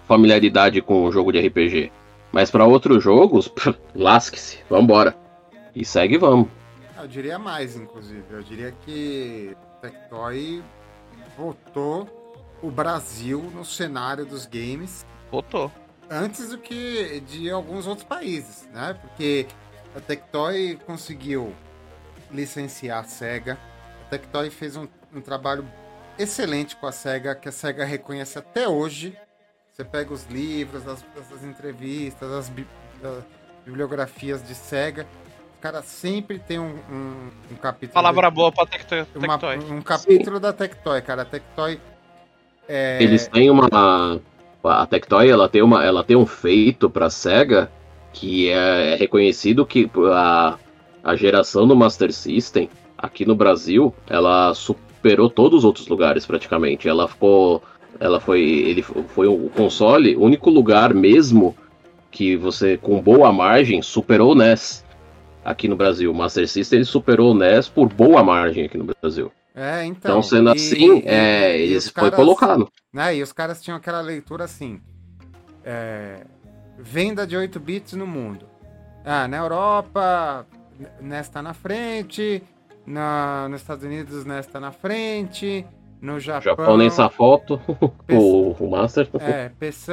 [0.09, 1.92] familiaridade com o jogo de RPG.
[2.32, 3.52] Mas pra outros jogos,
[3.94, 5.16] lasque-se, vambora.
[5.74, 6.48] E segue vamos.
[6.98, 8.24] Eu diria mais, inclusive.
[8.30, 10.62] Eu diria que Tectoy
[11.36, 12.09] botou
[12.61, 15.70] o Brasil no cenário dos games Botou.
[16.11, 18.98] antes do que de alguns outros países, né?
[19.00, 19.46] Porque
[19.94, 21.54] a Tectoy conseguiu
[22.32, 23.59] licenciar a SEGA.
[24.06, 25.64] A Tectoy fez um, um trabalho
[26.18, 29.16] excelente com a SEGA, que a SEGA reconhece até hoje.
[29.81, 32.66] Você pega os livros, as, as entrevistas, as bi-
[33.01, 33.22] as
[33.64, 35.07] bibliografias de SEGA.
[35.55, 37.95] Os caras sempre tem um, um, um capítulo.
[37.95, 39.07] Palavra boa pra Tectoy.
[39.14, 39.59] uma- Tectoy.
[39.72, 41.22] um capítulo da Tectoy, cara.
[41.22, 41.79] A Tectoy.
[42.68, 43.68] É, Eles têm uma.
[44.64, 47.70] A Tectoy ela tem, uma, ela tem um feito pra SEGA
[48.12, 50.59] que é, é reconhecido que a,
[51.05, 52.68] a geração do Master System
[52.99, 56.89] aqui no Brasil ela superou todos os outros lugares praticamente.
[56.89, 57.62] Ela ficou.
[58.01, 58.40] Ela foi.
[58.42, 61.57] Ele foi o console, o único lugar mesmo
[62.11, 64.84] que você, com boa margem, superou o NES
[65.44, 66.11] aqui no Brasil.
[66.11, 69.30] O Master System ele superou o NES por boa margem aqui no Brasil.
[69.55, 70.11] É, então.
[70.12, 72.68] Então, sendo e- assim, e- é, e ele os foi caras- colocado.
[72.92, 73.16] né?
[73.16, 74.80] E os caras tinham aquela leitura assim:
[75.64, 76.20] é,
[76.78, 78.46] venda de 8 bits no mundo.
[79.05, 80.46] Ah, na Europa,
[81.01, 82.42] NES tá na frente,
[82.86, 85.66] na, nos Estados Unidos, NES tá na frente,
[86.01, 86.42] no Japão.
[86.57, 87.61] Japão nem essa foto,
[88.11, 89.09] o, o Master.
[89.20, 89.92] É, PC,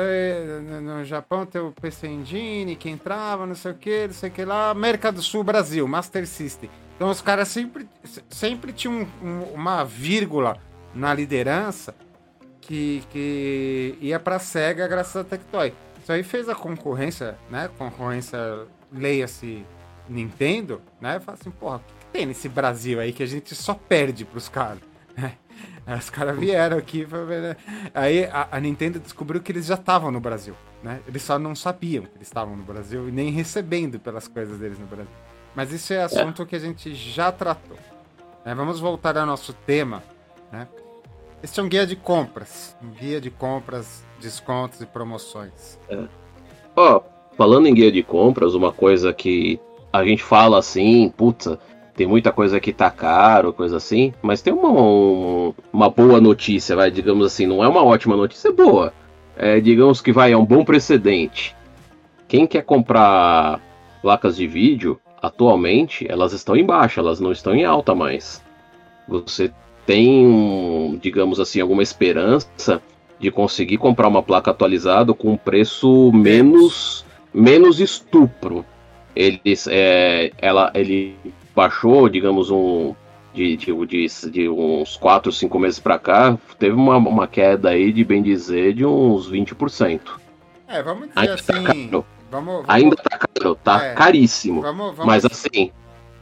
[0.81, 4.31] no, Japão tem o PC Engine que entrava, não sei o que, não sei o
[4.31, 4.69] que lá.
[4.69, 6.69] América do Sul, Brasil, Master System.
[6.95, 7.87] Então os caras sempre,
[8.29, 10.57] sempre tinham um- um- uma vírgula
[10.93, 11.93] na liderança
[12.61, 15.73] que, que ia pra SEGA graças a Tectoy.
[16.01, 17.69] Isso aí fez a concorrência, né?
[17.77, 18.37] Concorrência,
[18.93, 19.65] leia-se
[20.07, 21.19] Nintendo, né?
[21.19, 24.23] Fala assim, porra, o que, que tem nesse Brasil aí que a gente só perde
[24.23, 24.79] pros caras?
[25.85, 27.55] Aí os caras vieram aqui ver, né?
[27.93, 30.99] Aí a, a Nintendo descobriu que eles já estavam no Brasil, né?
[31.07, 34.79] Eles só não sabiam que eles estavam no Brasil e nem recebendo pelas coisas deles
[34.79, 35.11] no Brasil.
[35.55, 37.77] Mas isso é assunto que a gente já tratou.
[38.43, 38.53] né?
[38.55, 40.03] Vamos voltar ao nosso tema,
[40.51, 40.67] né?
[41.43, 42.75] Este é um guia de compras.
[42.81, 45.79] Um guia de compras, descontos e promoções.
[46.75, 47.01] Ó,
[47.37, 49.59] falando em guia de compras, uma coisa que
[49.93, 51.59] a gente fala assim, puta,
[51.95, 56.75] tem muita coisa que tá caro, coisa assim, mas tem uma, um- uma boa notícia,
[56.75, 58.93] vai, digamos assim, não é uma ótima notícia, é boa.
[59.37, 61.55] É, digamos que vai, é um bom precedente.
[62.27, 63.59] Quem quer comprar
[64.01, 68.41] placas de vídeo, atualmente, elas estão em baixa, elas não estão em alta mais.
[69.07, 69.51] Você
[69.85, 72.81] tem, digamos assim, alguma esperança
[73.19, 78.65] de conseguir comprar uma placa atualizada com um preço menos menos estupro.
[79.15, 81.15] Eles, é, ela, ele
[81.55, 82.93] baixou, digamos, um
[83.33, 87.91] de, de, de, de uns 4, 5 meses para cá, teve uma, uma queda aí,
[87.91, 89.99] de bem dizer, de uns 20%.
[90.67, 91.63] É, vamos dizer Ainda tá assim.
[91.89, 92.05] caro.
[92.31, 93.93] Vamos, vamos, Ainda tá caro, tá É.
[93.93, 94.61] caríssimo.
[94.61, 95.71] vamos, vamos, Mas assim,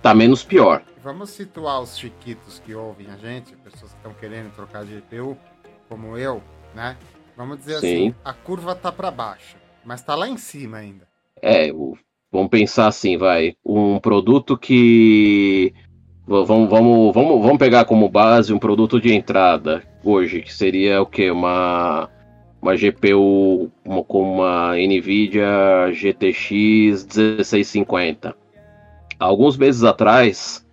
[0.01, 0.81] tá menos pior.
[1.03, 5.38] Vamos situar os chiquitos que ouvem a gente, pessoas que estão querendo trocar de GPU,
[5.89, 6.41] como eu,
[6.73, 6.97] né?
[7.38, 7.88] Vamos dizer Sim.
[8.09, 11.07] assim, a curva tá para baixo, mas tá lá em cima ainda.
[11.41, 11.97] É, o,
[12.34, 15.71] vamos pensar assim, vai, um produto que
[16.25, 21.05] vamos, vamos, vamos, vamos pegar como base um produto de entrada hoje, que seria o
[21.05, 22.09] que uma
[22.59, 28.36] uma GPU uma, com uma Nvidia GTX 1650.
[29.19, 30.65] Alguns meses atrás,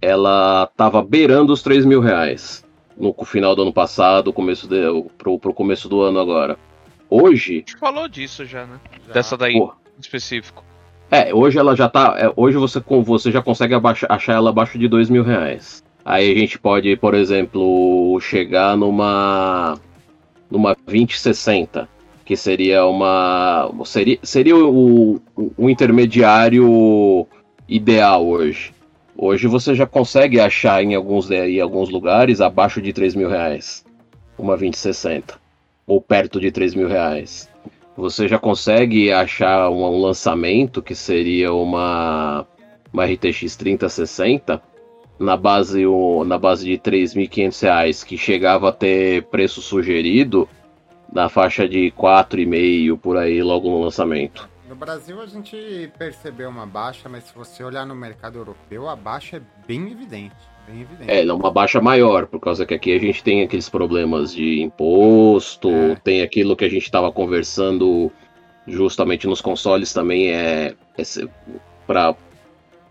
[0.00, 2.64] ela estava beirando os 3 mil reais
[2.96, 4.80] no final do ano passado, começo de,
[5.16, 6.58] pro, pro começo do ano agora.
[7.08, 7.52] Hoje.
[7.52, 8.80] A gente falou disso já, né?
[9.06, 9.12] Já.
[9.12, 9.72] Dessa daí Pô.
[9.96, 10.64] em específico.
[11.12, 12.16] É, hoje ela já tá.
[12.18, 13.74] É, hoje você, você já consegue
[14.08, 15.84] achar ela abaixo de dois mil reais.
[16.02, 19.78] Aí a gente pode, por exemplo, chegar numa.
[20.50, 21.86] numa 2060,
[22.24, 23.70] que seria uma.
[23.84, 27.26] Seria, seria o, o, o intermediário
[27.68, 28.72] ideal hoje.
[29.14, 33.84] Hoje você já consegue achar em alguns, em alguns lugares abaixo de 3 mil reais.
[34.38, 35.38] Uma 2060.
[35.86, 37.51] Ou perto de 3 mil reais.
[37.96, 42.46] Você já consegue achar um, lançamento que seria uma,
[42.92, 44.62] uma RTX 3060
[45.18, 45.84] na base,
[46.26, 50.48] na base de 3.500 reais, que chegava a ter preço sugerido
[51.12, 54.48] na faixa de 4,5 por aí logo no lançamento.
[54.72, 58.96] No Brasil a gente percebeu uma baixa, mas se você olhar no mercado europeu, a
[58.96, 60.34] baixa é bem evidente.
[60.66, 61.10] Bem evidente.
[61.10, 65.68] É, uma baixa maior, por causa que aqui a gente tem aqueles problemas de imposto,
[65.68, 65.96] é.
[65.96, 68.10] tem aquilo que a gente estava conversando
[68.66, 71.02] justamente nos consoles também é, é
[71.86, 72.14] para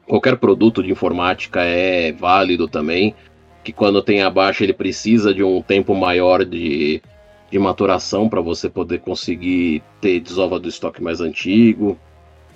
[0.06, 3.16] qualquer produto de informática é válido também
[3.64, 7.02] que quando tem a baixa ele precisa de um tempo maior de
[7.52, 12.00] de maturação para você poder conseguir ter desova do estoque mais antigo.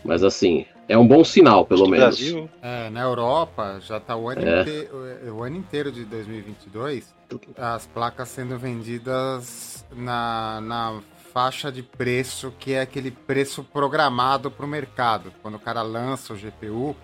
[0.03, 2.17] Mas assim, é um bom sinal, pelo menos.
[2.17, 2.49] Brasil.
[2.61, 4.61] É, na Europa já está o, ano é.
[4.61, 7.13] inteiro, o ano inteiro de 2022
[7.57, 11.01] as placas sendo vendidas na, na
[11.33, 15.33] faixa de preço que é aquele preço programado para o mercado.
[15.41, 16.95] Quando o cara lança o GPU,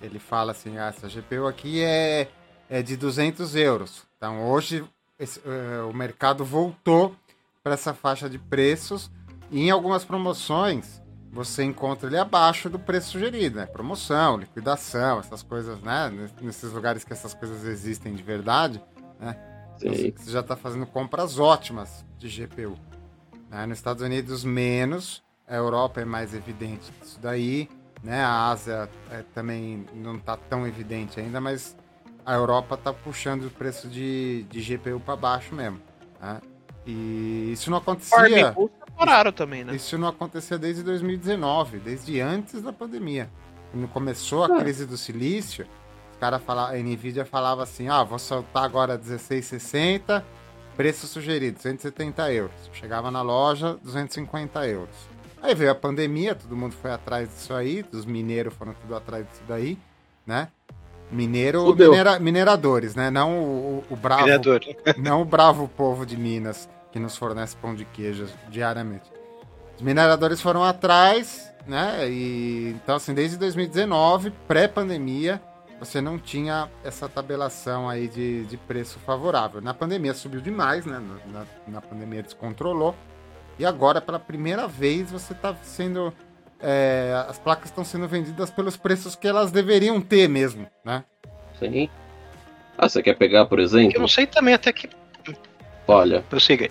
[0.00, 2.28] ele fala assim: ah, essa GPU aqui é,
[2.68, 4.02] é de 200 euros.
[4.16, 4.84] Então hoje
[5.18, 7.14] esse, uh, o mercado voltou
[7.64, 9.10] para essa faixa de preços.
[9.50, 11.02] E em algumas promoções
[11.32, 13.66] você encontra ele abaixo do preço sugerido, né?
[13.66, 16.30] Promoção, liquidação, essas coisas, né?
[16.40, 18.80] Nesses lugares que essas coisas existem de verdade,
[19.18, 19.36] né?
[19.76, 22.78] Você, você já está fazendo compras ótimas de GPU.
[23.50, 23.66] Né?
[23.66, 25.24] Nos Estados Unidos, menos.
[25.48, 27.68] A Europa é mais evidente isso daí.
[28.02, 28.22] Né?
[28.22, 31.76] A Ásia é, também não está tão evidente ainda, mas
[32.24, 35.80] a Europa está puxando o preço de, de GPU para baixo mesmo.
[36.20, 36.40] Né?
[36.86, 38.54] E isso não acontecia.
[38.96, 39.74] pararam também, né?
[39.74, 43.30] Isso não acontecia desde 2019, desde antes da pandemia.
[43.70, 44.60] Quando começou a é.
[44.60, 45.66] crise do silício,
[46.12, 50.24] os caras falavam, a Nvidia falava assim: ah, vou soltar agora 1660,
[50.76, 52.70] preço sugerido, 170 euros.
[52.72, 54.94] Chegava na loja, 250 euros.
[55.42, 59.28] Aí veio a pandemia, todo mundo foi atrás disso aí, os mineiros foram tudo atrás
[59.28, 59.78] disso daí,
[60.26, 60.48] né?
[61.14, 63.10] Mineiro, minera, mineradores, né?
[63.10, 64.60] Não o, o bravo, Minerador.
[64.98, 69.10] não o bravo povo de Minas que nos fornece pão de queijo diariamente.
[69.76, 72.08] Os mineradores foram atrás, né?
[72.08, 75.40] E então assim, desde 2019, pré-pandemia,
[75.78, 79.60] você não tinha essa tabelação aí de, de preço favorável.
[79.60, 81.00] Na pandemia subiu demais, né?
[81.26, 82.94] Na, na pandemia descontrolou.
[83.58, 86.12] E agora, pela primeira vez, você está sendo
[86.64, 91.04] é, as placas estão sendo vendidas pelos preços que elas deveriam ter mesmo, né?
[91.58, 91.90] Sim.
[92.78, 93.92] Ah, você quer pegar, por exemplo?
[93.94, 94.88] Eu não sei também até que.
[95.86, 96.22] Olha.
[96.22, 96.70] Prossiga aí.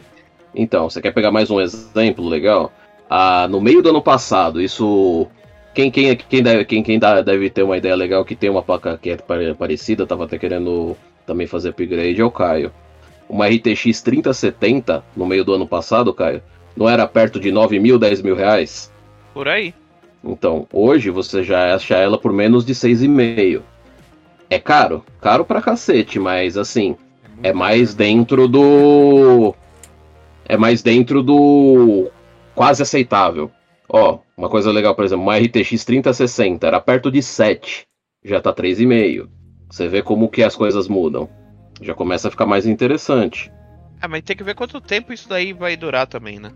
[0.56, 2.74] Então, você quer pegar mais um exemplo legal?
[3.08, 5.28] Ah, no meio do ano passado, isso.
[5.76, 8.98] Quem, quem, quem, deve, quem, quem deve ter uma ideia legal que tem uma placa
[8.98, 9.18] que é
[9.54, 12.72] parecida, tava até querendo também fazer upgrade, é o Caio.
[13.30, 16.44] Uma RTX 3070 no meio do ano passado, Caio,
[16.76, 18.92] não era perto de 9 mil, 10 mil reais?
[19.34, 19.74] Por aí.
[20.24, 23.62] Então, hoje você já acha ela por menos de 6,5.
[24.50, 25.04] É caro?
[25.20, 26.96] Caro pra cacete, mas assim,
[27.44, 29.54] é, é mais dentro do.
[30.46, 32.10] É mais dentro do.
[32.56, 33.52] Quase aceitável.
[33.90, 37.84] Ó, uma coisa legal, por exemplo, uma RTX 3060 era perto de 7,
[38.24, 39.28] já tá 3,5.
[39.70, 41.30] Você vê como que as coisas mudam.
[41.82, 43.52] Já começa a ficar mais interessante.
[44.02, 46.52] É, mas tem que ver quanto tempo isso daí vai durar também, né?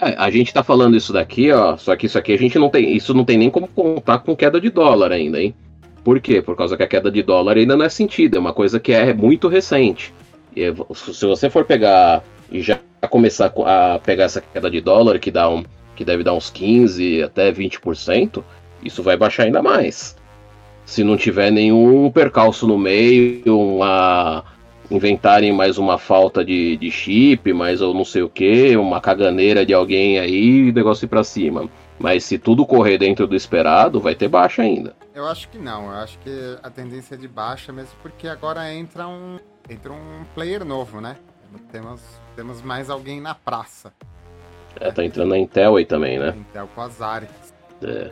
[0.00, 1.76] É, a gente tá falando isso daqui, ó.
[1.76, 2.96] Só que isso aqui a gente não tem.
[2.96, 5.54] Isso não tem nem como contar com queda de dólar ainda, hein?
[6.02, 6.40] Por quê?
[6.40, 8.92] Por causa que a queda de dólar ainda não é sentida, é uma coisa que
[8.92, 10.14] é muito recente.
[10.56, 10.62] E
[10.94, 12.80] se você for pegar e já
[13.10, 15.62] começar a pegar essa queda de dólar, que dá um.
[15.94, 18.42] que deve dar uns 15 até 20%,
[18.82, 20.16] isso vai baixar ainda mais.
[20.86, 24.44] Se não tiver nenhum percalço no meio, uma
[24.90, 29.64] inventarem mais uma falta de, de chip, mais ou não sei o que, uma caganeira
[29.64, 31.68] de alguém aí e o negócio ir pra cima.
[31.98, 34.96] Mas se tudo correr dentro do esperado, vai ter baixa ainda.
[35.14, 38.72] Eu acho que não, eu acho que a tendência é de baixa mesmo porque agora
[38.72, 39.38] entra um,
[39.68, 41.16] entra um player novo, né?
[41.70, 42.00] Temos,
[42.34, 43.92] temos mais alguém na praça.
[44.78, 46.34] É, tá entrando a Intel aí também, né?
[46.36, 47.52] Intel com as Arix.
[47.82, 48.10] É.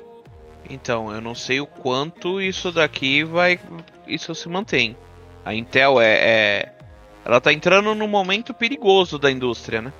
[0.69, 3.59] Então, eu não sei o quanto isso daqui vai.
[4.07, 4.97] Isso se mantém.
[5.45, 6.15] A Intel é.
[6.15, 6.73] é...
[7.25, 9.93] Ela tá entrando num momento perigoso da indústria, né?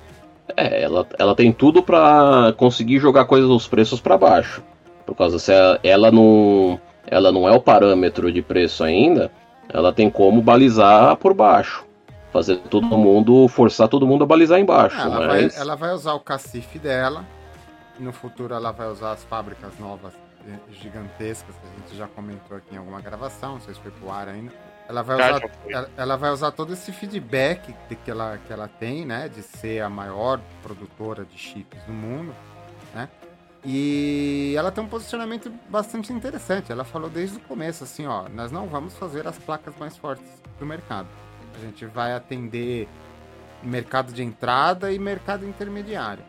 [0.57, 4.63] É, ela, ela tem tudo para conseguir jogar coisas os preços para baixo.
[5.05, 9.31] Por causa se ela, ela não ela não é o parâmetro de preço ainda,
[9.67, 11.85] ela tem como balizar por baixo.
[12.31, 14.99] Fazer todo mundo, forçar todo mundo a balizar embaixo.
[14.99, 15.55] ela, mas...
[15.55, 17.25] vai, ela vai usar o cacife dela.
[17.99, 20.13] No futuro ela vai usar as fábricas novas
[20.71, 24.11] gigantescas que a gente já comentou aqui em alguma gravação, não sei se foi pro
[24.11, 24.51] ar ainda.
[24.89, 29.05] Ela vai usar, ela, ela, vai usar todo esse feedback que ela, que ela tem,
[29.05, 32.35] né, de ser a maior produtora de chips do mundo,
[32.95, 33.07] né?
[33.63, 36.71] E ela tem um posicionamento bastante interessante.
[36.71, 40.41] Ela falou desde o começo assim, ó, nós não vamos fazer as placas mais fortes
[40.57, 41.07] do mercado.
[41.55, 42.87] A gente vai atender
[43.61, 46.23] mercado de entrada e mercado intermediário.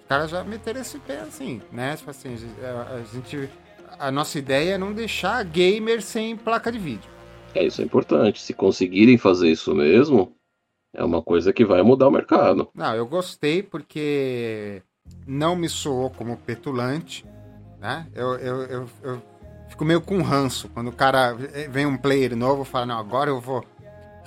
[0.00, 1.96] Os caras já meteram esse pé assim, né?
[1.96, 3.50] Tipo assim, a gente
[3.98, 7.19] a nossa ideia é não deixar gamer sem placa de vídeo.
[7.54, 8.40] É, isso é importante.
[8.40, 10.32] Se conseguirem fazer isso mesmo,
[10.94, 12.68] é uma coisa que vai mudar o mercado.
[12.74, 14.82] Não, eu gostei porque
[15.26, 17.24] não me soou como petulante,
[17.78, 18.06] né?
[18.14, 19.22] Eu, eu, eu, eu
[19.68, 21.34] fico meio com ranço quando o cara
[21.70, 23.64] vem um player novo e fala, não, agora eu vou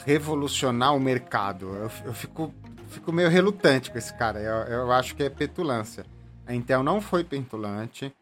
[0.06, 1.68] revolucionar o mercado.
[1.76, 2.54] Eu, eu fico,
[2.88, 4.40] fico meio relutante com esse cara.
[4.40, 6.06] Eu, eu acho que é petulância.
[6.46, 8.14] A Intel não foi petulante.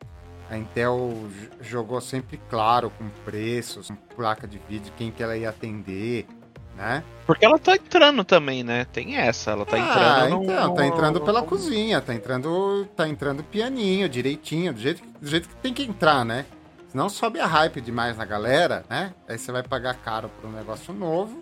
[0.51, 1.13] A Intel
[1.61, 6.27] jogou sempre claro com preços, com placa de vídeo, quem que ela ia atender,
[6.75, 7.05] né?
[7.25, 8.85] Porque ela tá entrando também, né?
[8.91, 10.43] Tem essa, ela tá ah, entrando.
[10.43, 10.75] Então, no...
[10.75, 15.55] tá entrando pela cozinha, tá entrando, tá entrando pianinho, direitinho, do jeito, do jeito que
[15.55, 16.45] tem que entrar, né?
[16.89, 19.13] Senão sobe a hype demais na galera, né?
[19.29, 21.41] Aí você vai pagar caro por um negócio novo,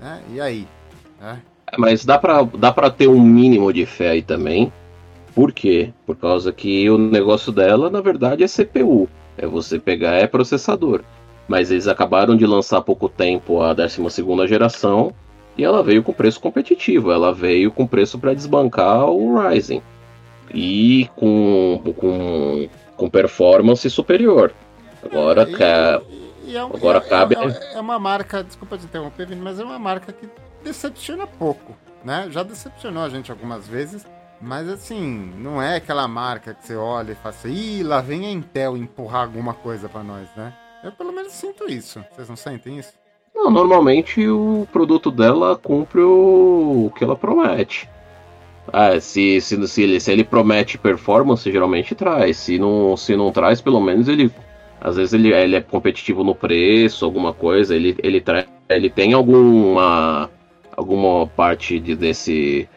[0.00, 0.20] né?
[0.28, 0.66] E aí?
[1.20, 1.40] Né?
[1.78, 4.72] Mas dá pra, dá pra ter um mínimo de fé aí também.
[5.34, 5.92] Por quê?
[6.06, 9.08] Por causa que o negócio dela, na verdade, é CPU.
[9.36, 11.02] É você pegar é processador.
[11.48, 15.12] Mas eles acabaram de lançar há pouco tempo a 12 geração
[15.56, 17.10] e ela veio com preço competitivo.
[17.10, 19.82] Ela veio com preço para desbancar o Ryzen.
[20.52, 24.52] E com, com, com performance superior.
[25.02, 26.02] Agora, e, ca...
[26.44, 27.36] e é um, agora é, cabe.
[27.36, 30.28] É, é uma marca, desculpa te interromper, Vini, mas é uma marca que
[30.62, 31.76] decepciona pouco.
[32.04, 32.28] Né?
[32.30, 34.04] Já decepcionou a gente algumas vezes
[34.40, 38.26] mas assim, não é aquela marca que você olha e fala assim, ih, lá vem
[38.26, 40.52] a Intel empurrar alguma coisa para nós, né?
[40.82, 42.02] Eu pelo menos sinto isso.
[42.10, 42.94] Vocês não sentem isso?
[43.34, 47.88] Não, normalmente o produto dela cumpre o que ela promete.
[48.72, 52.36] Ah, se, se, se, ele, se ele promete performance, geralmente traz.
[52.36, 54.32] Se não, se não traz, pelo menos ele.
[54.80, 57.74] Às vezes ele, ele é competitivo no preço, alguma coisa.
[57.74, 60.30] Ele, ele, tra, ele tem alguma,
[60.76, 62.68] alguma parte de, desse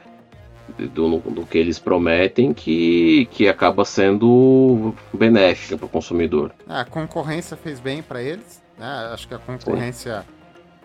[0.77, 6.53] do, do que eles prometem que, que acaba sendo benéfica para o consumidor.
[6.67, 8.61] É, a concorrência fez bem para eles.
[8.77, 8.87] Né?
[9.13, 10.27] Acho que a concorrência Sim.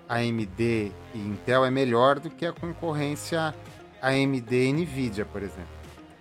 [0.08, 3.54] AMD e Intel é melhor do que a concorrência
[4.00, 5.78] AMD e Nvidia, por exemplo.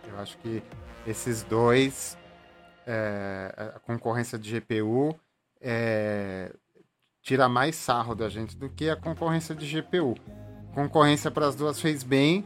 [0.07, 0.63] Eu acho que
[1.05, 2.17] esses dois,
[2.85, 5.15] é, a concorrência de GPU
[5.61, 6.51] é,
[7.21, 10.15] tira mais sarro da gente do que a concorrência de GPU.
[10.73, 12.45] Concorrência para as duas fez bem,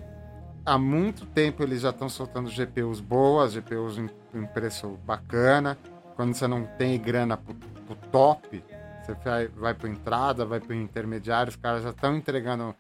[0.66, 5.78] há muito tempo eles já estão soltando GPUs boas, GPUs em, em preço bacana.
[6.16, 8.64] Quando você não tem grana pro, pro top,
[9.02, 12.76] você vai, vai para entrada, vai para intermediário, os caras já estão entregando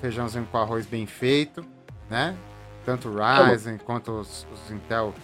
[0.00, 1.64] feijãozinho com arroz bem feito,
[2.10, 2.36] né?
[2.84, 5.14] Tanto o Ryzen quanto os, os, Intel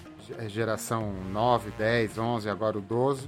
[0.47, 3.27] geração 9, 10, 11, agora o 12,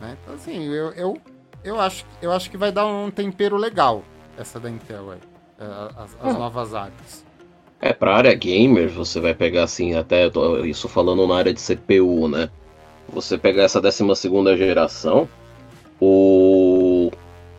[0.00, 0.16] né?
[0.22, 1.20] Então assim, eu, eu,
[1.62, 4.02] eu, acho, eu acho que vai dar um tempero legal
[4.38, 5.20] essa da Intel aí,
[5.58, 5.64] é,
[6.00, 7.25] as, as novas áreas.
[7.80, 10.30] É, pra área gamer, você vai pegar assim, até
[10.64, 12.48] isso falando na área de CPU, né?
[13.08, 15.28] Você pegar essa 12 geração,
[16.00, 17.10] o,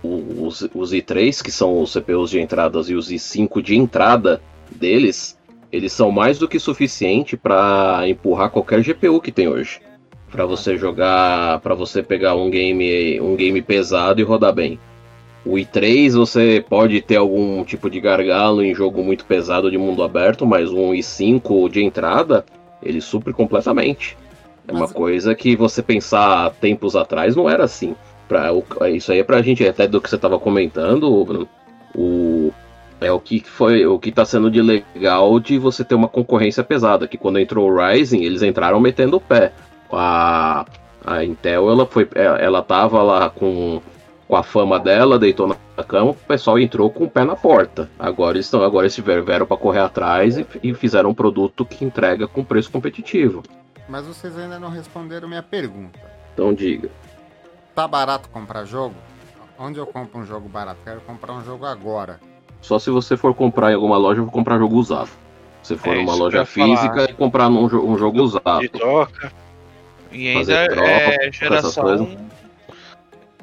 [0.04, 4.42] o, os, os i3, que são os CPUs de entradas, e os i5 de entrada
[4.72, 5.38] deles,
[5.72, 9.80] eles são mais do que suficiente para empurrar qualquer GPU que tem hoje.
[10.32, 14.80] para você jogar, para você pegar um game, um game pesado e rodar bem.
[15.48, 20.04] O i3 você pode ter algum tipo de gargalo em jogo muito pesado de mundo
[20.04, 22.46] aberto, mas um i5 de entrada,
[22.84, 24.18] ele supre completamente.
[24.68, 27.96] É uma coisa que você pensar tempos atrás não era assim.
[28.28, 28.50] Pra,
[28.90, 31.48] isso aí é pra gente, até do que você estava comentando, Bruno,
[31.96, 32.52] o,
[33.00, 36.62] é o que foi o que tá sendo de legal de você ter uma concorrência
[36.62, 37.08] pesada.
[37.08, 39.54] Que quando entrou o Rising, eles entraram metendo o pé.
[39.90, 40.66] A,
[41.06, 43.82] a Intel, ela foi, é, ela tava lá com,
[44.28, 47.90] com a fama dela, deitou na cama, o pessoal entrou com o pé na porta.
[47.98, 52.28] Agora estão, agora eles vieram para correr atrás e, e fizeram um produto que entrega
[52.28, 53.42] com preço competitivo.
[53.88, 55.98] Mas vocês ainda não responderam minha pergunta.
[56.34, 56.90] Então diga.
[57.74, 58.96] Tá barato comprar jogo?
[59.58, 60.80] Onde eu compro um jogo barato?
[60.84, 62.20] Quero comprar um jogo agora.
[62.62, 65.10] Só se você for comprar em alguma loja, eu vou comprar jogo usado.
[65.64, 66.76] Se for É numa loja ia falar.
[66.78, 68.60] física e comprar num, jo- um jogo usado.
[68.60, 69.32] De troca.
[70.12, 72.18] E ainda Fazer troca, é geração.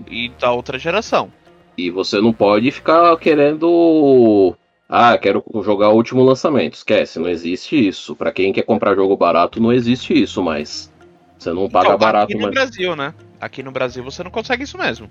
[0.08, 1.30] E da outra geração.
[1.76, 4.54] E você não pode ficar querendo.
[4.88, 6.74] Ah, quero jogar o último lançamento.
[6.74, 8.14] Esquece, não existe isso.
[8.14, 10.92] Pra quem quer comprar jogo barato, não existe isso, mas.
[11.38, 12.54] Você não paga Então, barato, aqui no mas.
[12.54, 13.14] Brasil, né?
[13.40, 15.08] Aqui no Brasil você não consegue isso mesmo.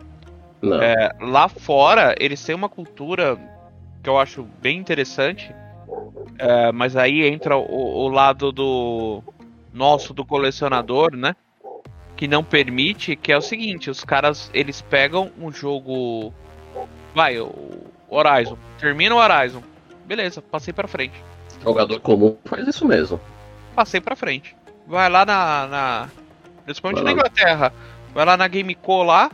[0.61, 0.81] Não.
[0.81, 3.37] É, lá fora, eles têm uma cultura
[4.01, 5.53] que eu acho bem interessante.
[6.39, 9.21] É, mas aí entra o, o lado do
[9.73, 11.35] nosso, do colecionador, né?
[12.23, 16.33] Que não permite, que é o seguinte, os caras, eles pegam um jogo.
[17.13, 18.57] Vai, o Horizon.
[18.79, 19.61] Termina o Horizon.
[20.05, 21.21] Beleza, passei pra frente.
[21.61, 23.19] Jogador comum faz isso mesmo.
[23.75, 24.55] Passei pra frente.
[24.87, 25.67] Vai lá na.
[25.67, 26.09] na
[26.63, 27.27] principalmente Vai na lá.
[27.27, 27.73] Inglaterra.
[28.13, 29.29] Vai lá na GameCo lá,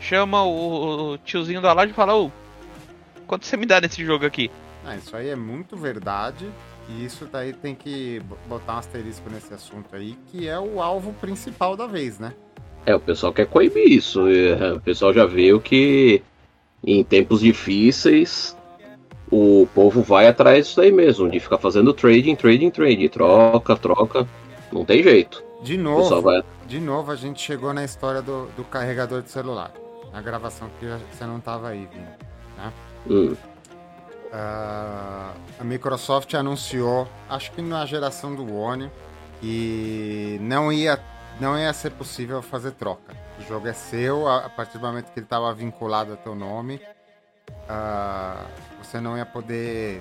[0.00, 2.32] chama o, o tiozinho da loja e fala, ô,
[3.26, 4.50] quanto você me dá nesse jogo aqui?
[4.86, 6.48] Ah, isso aí é muito verdade.
[6.90, 10.80] E isso daí tem que bo- botar um asterisco nesse assunto aí, que é o
[10.82, 12.34] alvo principal da vez, né?
[12.86, 14.26] É, o pessoal quer coibir isso.
[14.28, 16.22] é, O pessoal já viu que
[16.84, 18.56] em tempos difíceis
[19.30, 24.28] o povo vai atrás disso aí mesmo, de ficar fazendo trading, trading, trading, troca, troca.
[24.72, 25.44] Não tem jeito.
[25.62, 26.42] De novo, vai.
[26.66, 29.72] de novo a gente chegou na história do, do carregador de celular.
[30.12, 32.06] Na gravação que você não tava aí, Vini.
[33.08, 33.36] Hum,
[34.32, 38.90] Ah, a Microsoft anunciou, acho que na geração do One,
[39.40, 41.00] que não ia,
[41.40, 43.14] não ia ser possível fazer troca.
[43.38, 46.34] O jogo é seu, a, a partir do momento que ele estava vinculado ao teu
[46.34, 46.80] nome,
[47.68, 48.46] ah,
[48.82, 50.00] você não ia poder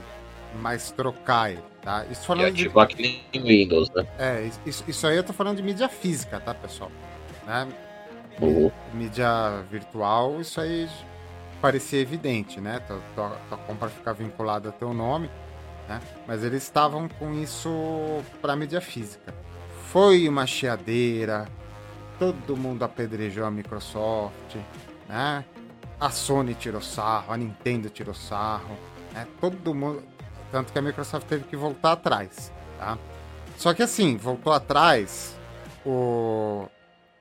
[0.55, 2.05] mais trocar ele, tá?
[2.09, 4.05] Isso e falando de, ativar que nem Windows, né?
[4.17, 6.91] é, isso, isso aí eu tô falando de mídia física, tá, pessoal?
[7.45, 7.67] Né?
[8.41, 8.71] Uhum.
[8.93, 10.88] mídia virtual, isso aí
[11.62, 12.80] parecia evidente, né?
[12.80, 15.30] Tua, tua, tua compra ficar vinculada ao teu nome,
[15.88, 16.01] né?
[16.28, 17.70] Mas eles estavam com isso
[18.41, 19.34] para mídia física.
[19.91, 21.47] Foi uma chiadeira,
[22.18, 24.55] todo mundo apedrejou a Microsoft,
[25.07, 25.43] né?
[25.99, 28.78] A Sony tirou sarro, a Nintendo tirou sarro,
[29.14, 29.28] né?
[29.41, 30.03] Todo mundo,
[30.51, 32.97] tanto que a Microsoft teve que voltar atrás, tá?
[33.57, 35.36] Só que assim, voltou atrás,
[35.86, 36.68] o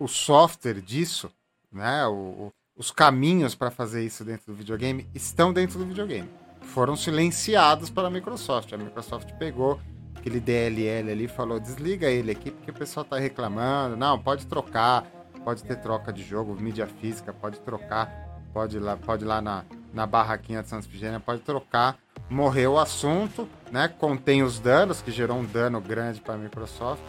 [0.01, 1.29] o software disso,
[1.73, 6.31] né, o- o- os caminhos para fazer isso dentro do videogame estão dentro do videogame.
[6.63, 8.73] Foram silenciados pela Microsoft.
[8.73, 9.81] A Microsoft pegou
[10.17, 13.97] aquele DLL ali e falou: desliga ele aqui porque o pessoal tá reclamando.
[13.97, 15.05] Não, pode trocar,
[15.45, 19.43] pode ter troca de jogo, mídia física, pode trocar, pode ir lá, pode ir lá
[19.43, 21.99] na, na barraquinha de Santa Efigênia, pode trocar.
[22.31, 23.89] Morreu o assunto, né?
[23.89, 27.03] Contém os danos, que gerou um dano grande para a Microsoft.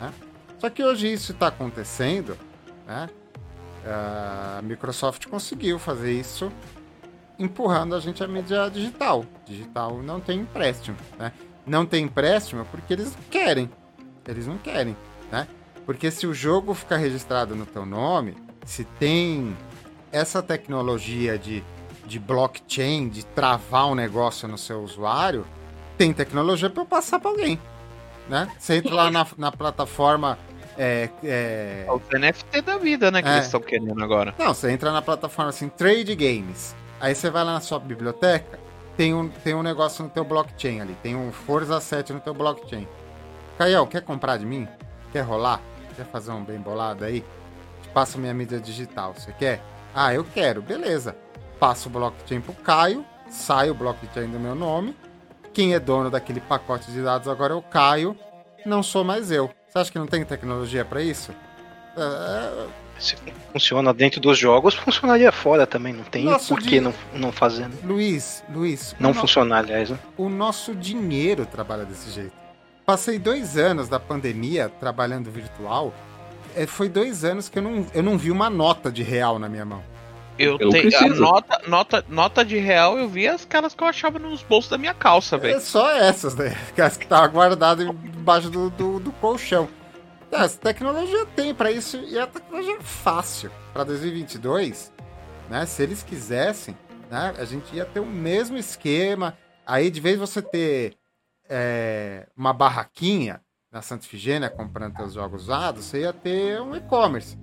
[0.00, 0.12] Né?
[0.58, 2.36] Só que hoje isso está acontecendo,
[2.86, 3.08] né?
[3.86, 6.50] A Microsoft conseguiu fazer isso
[7.38, 9.24] empurrando a gente à mídia digital.
[9.44, 11.32] Digital não tem empréstimo, né?
[11.66, 13.70] Não tem empréstimo porque eles querem.
[14.26, 14.96] Eles não querem,
[15.30, 15.46] né?
[15.84, 19.54] Porque se o jogo ficar registrado no teu nome, se tem
[20.10, 21.62] essa tecnologia de,
[22.06, 25.46] de blockchain, de travar um negócio no seu usuário,
[25.98, 27.60] tem tecnologia para eu passar para alguém,
[28.28, 28.50] né?
[28.58, 30.38] Você entra lá na, na plataforma
[30.78, 33.22] é, é, É os NFT da vida, né?
[33.22, 33.32] Que É.
[33.34, 34.34] eles estão querendo agora.
[34.38, 36.74] não, você entra na plataforma assim, Trade Games.
[37.00, 38.58] Aí você vai lá na sua biblioteca,
[38.96, 42.32] tem um, tem um negócio no teu blockchain ali, tem um Forza 7 no teu
[42.32, 42.86] blockchain.
[43.58, 44.66] Caião, quer comprar de mim?
[45.12, 45.60] Quer rolar?
[45.96, 47.24] Quer fazer um bem bolado aí?
[47.82, 49.60] Te passo minha mídia digital, você quer?
[49.94, 51.16] Ah, eu quero, beleza.
[51.60, 54.96] Passo o blockchain pro Caio, sai o blockchain do meu nome.
[55.52, 58.16] Quem é dono daquele pacote de dados agora é o Caio,
[58.66, 59.50] não sou mais eu.
[59.76, 61.34] Você acha que não tem tecnologia para isso?
[61.96, 63.16] É, Se
[63.52, 65.92] funciona dentro dos jogos, funcionaria fora também.
[65.92, 67.68] Não tem por que não, não fazer.
[67.68, 67.76] né?
[67.82, 69.90] Luiz, Luiz, Não funcionar, aliás.
[69.90, 69.98] Né?
[70.16, 72.30] o nosso dinheiro trabalha desse jeito.
[72.86, 75.92] Passei dois anos da pandemia trabalhando virtual.
[76.54, 79.48] É, foi dois anos que eu não, eu não vi uma nota de real na
[79.48, 79.82] minha mão.
[80.38, 84.42] Eu, Eu tenho nota, nota, nota de real, eu vi aquelas que eu achava nos
[84.42, 85.60] bolsos da minha calça, É velho.
[85.60, 86.56] só essas, né?
[86.76, 89.68] As que estavam guardadas embaixo do, do, do colchão.
[90.32, 93.50] É, Essa tecnologia tem pra isso e a tecnologia é fácil.
[93.72, 94.92] Pra 2022,
[95.48, 95.64] né?
[95.66, 96.76] Se eles quisessem,
[97.10, 97.32] né?
[97.38, 99.36] A gente ia ter o mesmo esquema.
[99.64, 100.96] Aí, de vez de você ter
[101.48, 103.40] é, uma barraquinha,
[103.70, 107.36] na Santa Ifigênia comprando teus jogos usados, você ia ter um e-commerce.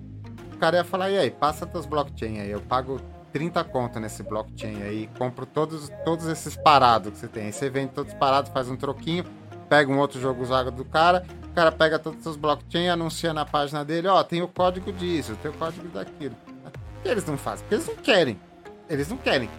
[0.62, 3.00] Cara ia falar, e aí, passa teus blockchain aí, eu pago
[3.32, 7.46] 30 conto nesse blockchain aí, compro todos, todos esses parados que você tem.
[7.46, 9.24] Aí você vende todos parados, faz um troquinho,
[9.68, 13.34] pega um outro jogo usado do cara, o cara pega todos os seus blockchain, anuncia
[13.34, 16.36] na página dele, ó, tem o código disso, tem o código daquilo.
[17.04, 18.40] E eles não fazem, porque eles não querem.
[18.88, 19.50] Eles não querem.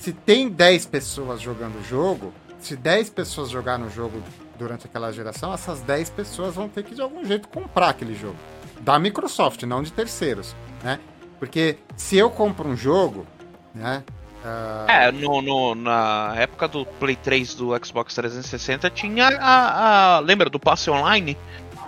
[0.00, 4.20] Se tem 10 pessoas jogando o jogo, se 10 pessoas jogaram o jogo
[4.58, 8.34] durante aquela geração, essas 10 pessoas vão ter que de algum jeito comprar aquele jogo.
[8.80, 10.98] Da Microsoft, não de terceiros, né?
[11.38, 13.26] Porque se eu compro um jogo,
[13.74, 14.02] né?
[14.44, 14.90] Uh...
[14.90, 20.20] É, no, no, na época do Play 3 do Xbox 360 tinha a, a.
[20.20, 21.36] Lembra do passe online?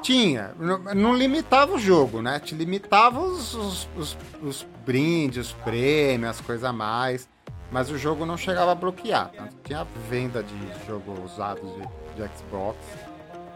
[0.02, 0.52] Tinha.
[0.58, 2.40] Não, não, limitava o jogo, né?
[2.40, 7.28] Te limitava os, os, os, os brindes, os prêmios, as coisas a mais.
[7.70, 9.30] Mas o jogo não chegava a bloquear.
[9.34, 12.76] Tanto tinha venda de jogo usado de, de Xbox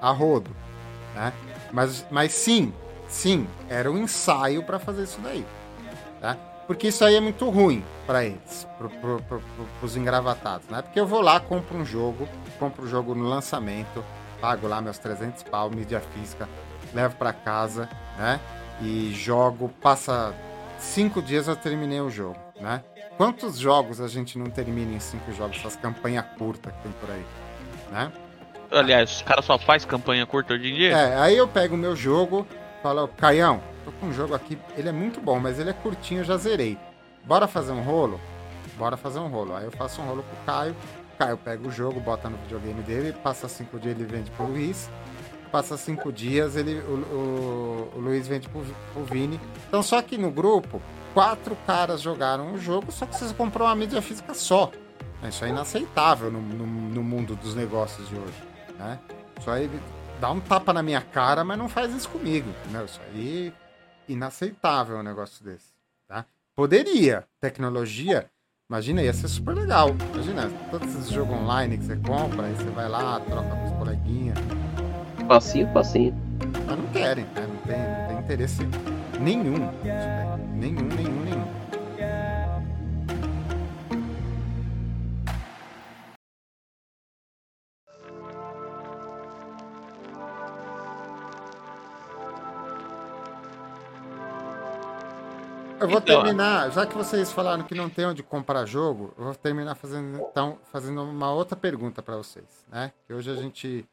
[0.01, 0.51] a rodo.
[1.15, 1.33] Né?
[1.73, 2.73] Mas, mas sim,
[3.09, 5.45] sim, era um ensaio para fazer isso daí.
[6.21, 6.37] Tá?
[6.67, 9.43] Porque isso aí é muito ruim para eles, para pro, pro,
[9.83, 10.83] os engravatados, né?
[10.83, 12.29] Porque eu vou lá, compro um jogo,
[12.59, 14.05] compro o um jogo no lançamento,
[14.41, 16.49] pago lá meus 300 pau, mídia física,
[16.93, 17.89] levo para casa,
[18.19, 18.41] né?
[18.81, 20.35] E jogo, passa
[20.79, 22.83] cinco dias eu terminei o jogo, né?
[23.17, 27.11] Quantos jogos a gente não termina em cinco jogos, essas campanhas curtas que tem por
[27.11, 27.25] aí,
[27.93, 28.13] né?
[28.71, 30.91] Aliás, os caras só faz campanha curta hoje em dia?
[30.91, 32.47] É, aí eu pego o meu jogo,
[32.83, 36.25] falo, Caião, tô com um jogo aqui, ele é muito bom, mas ele é curtinho,
[36.25, 36.79] já zerei.
[37.25, 38.21] Bora fazer um rolo?
[38.77, 39.55] Bora fazer um rolo.
[39.55, 40.77] Aí eu faço um rolo pro Caio,
[41.15, 44.47] o Caio pega o jogo, bota no videogame dele, passa cinco dias ele vende pro
[44.47, 44.91] Luiz,
[45.51, 48.63] passa cinco dias ele, o, o, o Luiz vende pro,
[48.93, 49.41] pro Vini.
[49.67, 50.81] Então só que no grupo,
[51.15, 54.71] quatro caras jogaram o jogo, só que vocês comprou uma mídia física só.
[55.27, 58.43] Isso é inaceitável no, no, no mundo dos negócios de hoje,
[58.79, 58.99] né?
[59.41, 59.69] Isso aí
[60.21, 62.85] dá um tapa na minha cara, mas não faz isso comigo, entendeu?
[62.85, 63.53] Isso aí
[64.09, 65.73] inaceitável um negócio desse,
[66.07, 66.25] tá?
[66.55, 68.31] Poderia, tecnologia,
[68.69, 69.91] imagina, ia ser super legal.
[70.15, 73.73] Imagina, todos esses jogos online que você compra, aí você vai lá, troca com os
[73.73, 74.39] coleguinhas.
[75.27, 76.15] Facinho, facinho.
[76.67, 77.47] Mas não querem, né?
[77.47, 78.63] Não tem, não tem interesse
[79.21, 79.71] nenhum.
[80.55, 81.56] Nenhum, nenhum, nenhum.
[95.87, 99.25] Eu vou então, terminar, já que vocês falaram que não tem onde comprar jogo, eu
[99.27, 102.91] vou terminar fazendo então fazendo uma outra pergunta para vocês, né?
[103.07, 103.87] Que hoje a gente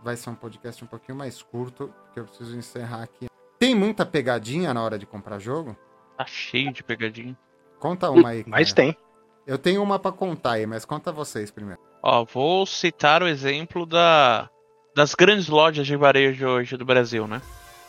[0.00, 3.26] vai ser um podcast um pouquinho mais curto, porque eu preciso encerrar aqui.
[3.58, 5.76] Tem muita pegadinha na hora de comprar jogo?
[6.16, 7.36] Tá cheio de pegadinha.
[7.80, 8.44] Conta uma aí.
[8.46, 8.96] Mas tem.
[9.44, 11.80] Eu tenho uma para contar aí, mas conta vocês primeiro.
[12.00, 14.48] Ó, vou citar o exemplo da
[14.94, 17.42] das grandes lojas de varejo hoje do Brasil, né?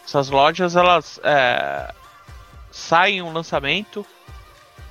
[0.03, 1.93] Essas lojas, elas é,
[2.73, 4.03] sai um lançamento,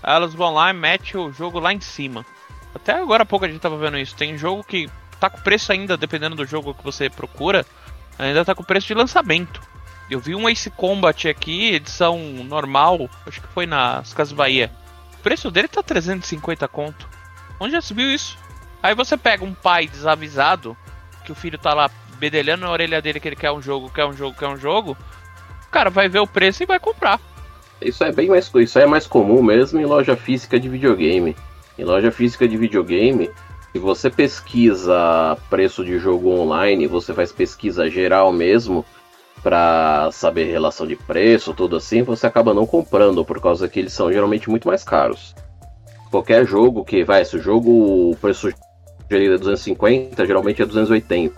[0.03, 2.25] elas vão lá e metem o jogo lá em cima.
[2.73, 4.15] Até agora há pouco a gente tava vendo isso.
[4.15, 4.89] Tem jogo que
[5.19, 7.67] tá com preço ainda, dependendo do jogo que você procura,
[8.19, 9.61] ainda tá com preço de lançamento.
[10.09, 14.71] Eu vi um Ace Combat aqui, edição normal, acho que foi nas Casas Bahia.
[15.15, 17.09] O preço dele tá 350 conto.
[17.59, 18.39] Onde já se viu isso?
[18.83, 20.77] Aí você pega um pai desavisado,
[21.25, 24.05] que o filho tá lá bedelhando na orelha dele que ele quer um jogo, quer
[24.05, 24.97] um jogo, quer um jogo.
[25.67, 27.21] O cara vai ver o preço e vai comprar.
[27.85, 31.37] Isso é bem mais isso é mais comum mesmo em loja física de videogame.
[31.79, 33.31] Em loja física de videogame,
[33.73, 38.85] se você pesquisa preço de jogo online, você faz pesquisa geral mesmo
[39.43, 43.93] para saber relação de preço, tudo assim, você acaba não comprando por causa que eles
[43.93, 45.35] são geralmente muito mais caros.
[46.11, 48.51] Qualquer jogo que vai, se o jogo o preço
[49.11, 51.35] é 250, geralmente é 280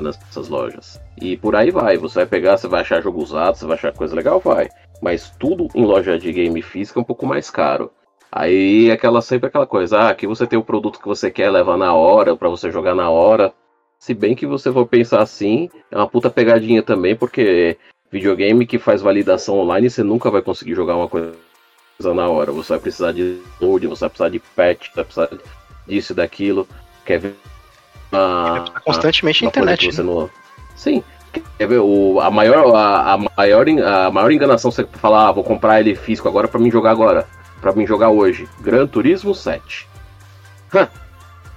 [0.00, 1.00] nessas lojas.
[1.20, 3.92] E por aí vai, você vai pegar, você vai achar jogo usado, você vai achar
[3.92, 4.68] coisa legal, vai
[5.00, 7.90] mas tudo em loja de game física é um pouco mais caro.
[8.32, 11.76] Aí aquela sempre aquela coisa, ah, aqui você tem o produto que você quer levar
[11.76, 13.52] na hora, para você jogar na hora.
[13.98, 17.76] Se bem que você for pensar assim, é uma puta pegadinha também, porque
[18.10, 21.34] videogame que faz validação online, você nunca vai conseguir jogar uma coisa
[22.14, 22.52] na hora.
[22.52, 25.28] Você vai precisar de load, você vai precisar de patch, você vai precisar
[25.86, 26.68] disso e daquilo.
[27.04, 27.34] Quer ver?
[28.12, 29.96] Uma, constantemente na internet.
[29.96, 30.02] Né?
[30.02, 30.30] Não...
[30.74, 35.32] Sim, Quer ver, o, a, maior, a, a, maior, a maior enganação você falar, ah,
[35.32, 37.26] vou comprar ele físico agora para mim jogar agora.
[37.60, 38.48] para mim jogar hoje.
[38.60, 39.88] Gran Turismo 7.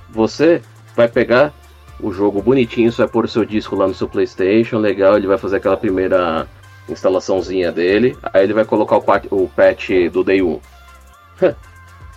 [0.09, 0.61] Você
[0.95, 1.53] vai pegar
[1.99, 5.27] o jogo bonitinho, você vai pôr o seu disco lá no seu Playstation, legal, ele
[5.27, 6.47] vai fazer aquela primeira
[6.87, 10.51] instalaçãozinha dele, aí ele vai colocar o, o patch do Day 1.
[10.51, 10.61] o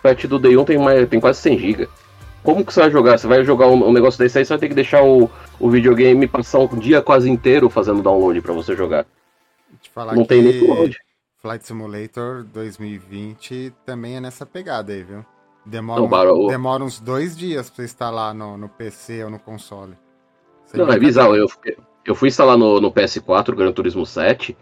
[0.02, 1.88] patch do Day 1 tem, mais, tem quase 100 GB.
[2.46, 3.18] Como que você vai jogar?
[3.18, 5.28] Você vai jogar um, um negócio desse aí, você vai ter que deixar o,
[5.58, 9.04] o videogame passar um dia quase inteiro fazendo download para você jogar.
[10.14, 10.96] Não tem nem download.
[11.42, 15.26] Flight Simulator 2020 também é nessa pegada aí, viu?
[15.64, 19.40] Demora, não, um, demora uns dois dias pra você instalar no, no PC ou no
[19.40, 19.94] console.
[20.64, 21.34] Você não, é bizarro.
[21.34, 21.48] Eu,
[22.04, 24.56] eu fui instalar no, no PS4 Gran Turismo 7.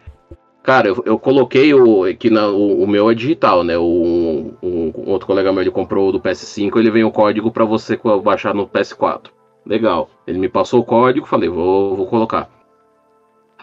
[0.65, 2.05] Cara, eu, eu coloquei o.
[2.17, 3.79] que na, o, o, meu é digital, né?
[3.79, 8.01] Um, um, outro colega meu ele comprou do PS5, ele vem o código para você
[8.23, 9.27] baixar no PS4.
[9.67, 10.09] Legal.
[10.27, 12.49] Ele me passou o código, falei, vou, vou colocar.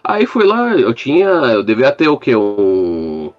[0.03, 1.27] Aí fui lá, eu tinha.
[1.27, 2.35] Eu devia ter o quê?
[2.35, 3.33] Um,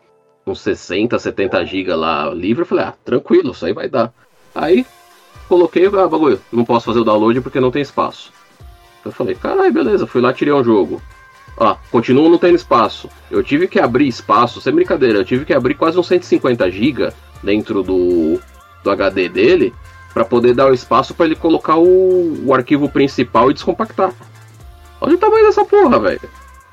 [0.44, 2.62] uns 60, 70 GB lá livre.
[2.62, 4.12] Eu falei, ah, tranquilo, isso aí vai dar.
[4.52, 4.84] Aí
[5.48, 8.32] coloquei, ah, bagulho, não posso fazer o download porque não tem espaço.
[9.04, 11.00] Eu falei, caralho, beleza, fui lá, tirei um jogo.
[11.62, 13.08] Ó, continuo não tendo espaço.
[13.30, 17.12] Eu tive que abrir espaço, sem brincadeira, eu tive que abrir quase uns 150 GB
[17.40, 18.40] dentro do,
[18.82, 19.72] do HD dele
[20.12, 24.12] para poder dar o espaço para ele colocar o, o arquivo principal e descompactar.
[25.00, 26.20] Olha o tamanho dessa porra, velho.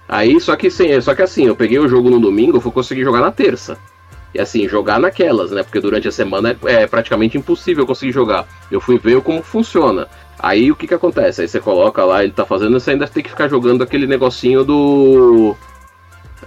[0.07, 2.71] Aí, só que, sim, só que assim, eu peguei o jogo no domingo, eu fui
[2.71, 3.77] conseguir jogar na terça.
[4.33, 5.61] E assim, jogar naquelas, né?
[5.61, 8.47] Porque durante a semana é, é praticamente impossível conseguir jogar.
[8.71, 10.07] Eu fui ver como funciona.
[10.39, 11.41] Aí o que que acontece?
[11.41, 14.63] Aí você coloca lá, ele tá fazendo, você ainda tem que ficar jogando aquele negocinho
[14.63, 15.55] do.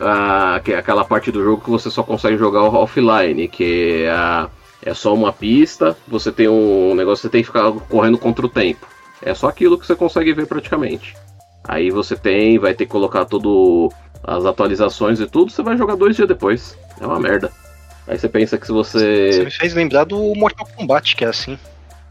[0.00, 4.90] Ah, que é aquela parte do jogo que você só consegue jogar offline, que é,
[4.90, 8.48] é só uma pista, você tem um negócio, você tem que ficar correndo contra o
[8.48, 8.86] tempo.
[9.20, 11.14] É só aquilo que você consegue ver praticamente.
[11.62, 13.92] Aí você tem, vai ter que colocar tudo
[14.24, 16.78] as atualizações e tudo, você vai jogar dois dias depois.
[16.98, 17.52] É uma merda.
[18.08, 19.32] Aí você pensa que se você.
[19.32, 21.58] Você me fez lembrar do Mortal Kombat, que é assim.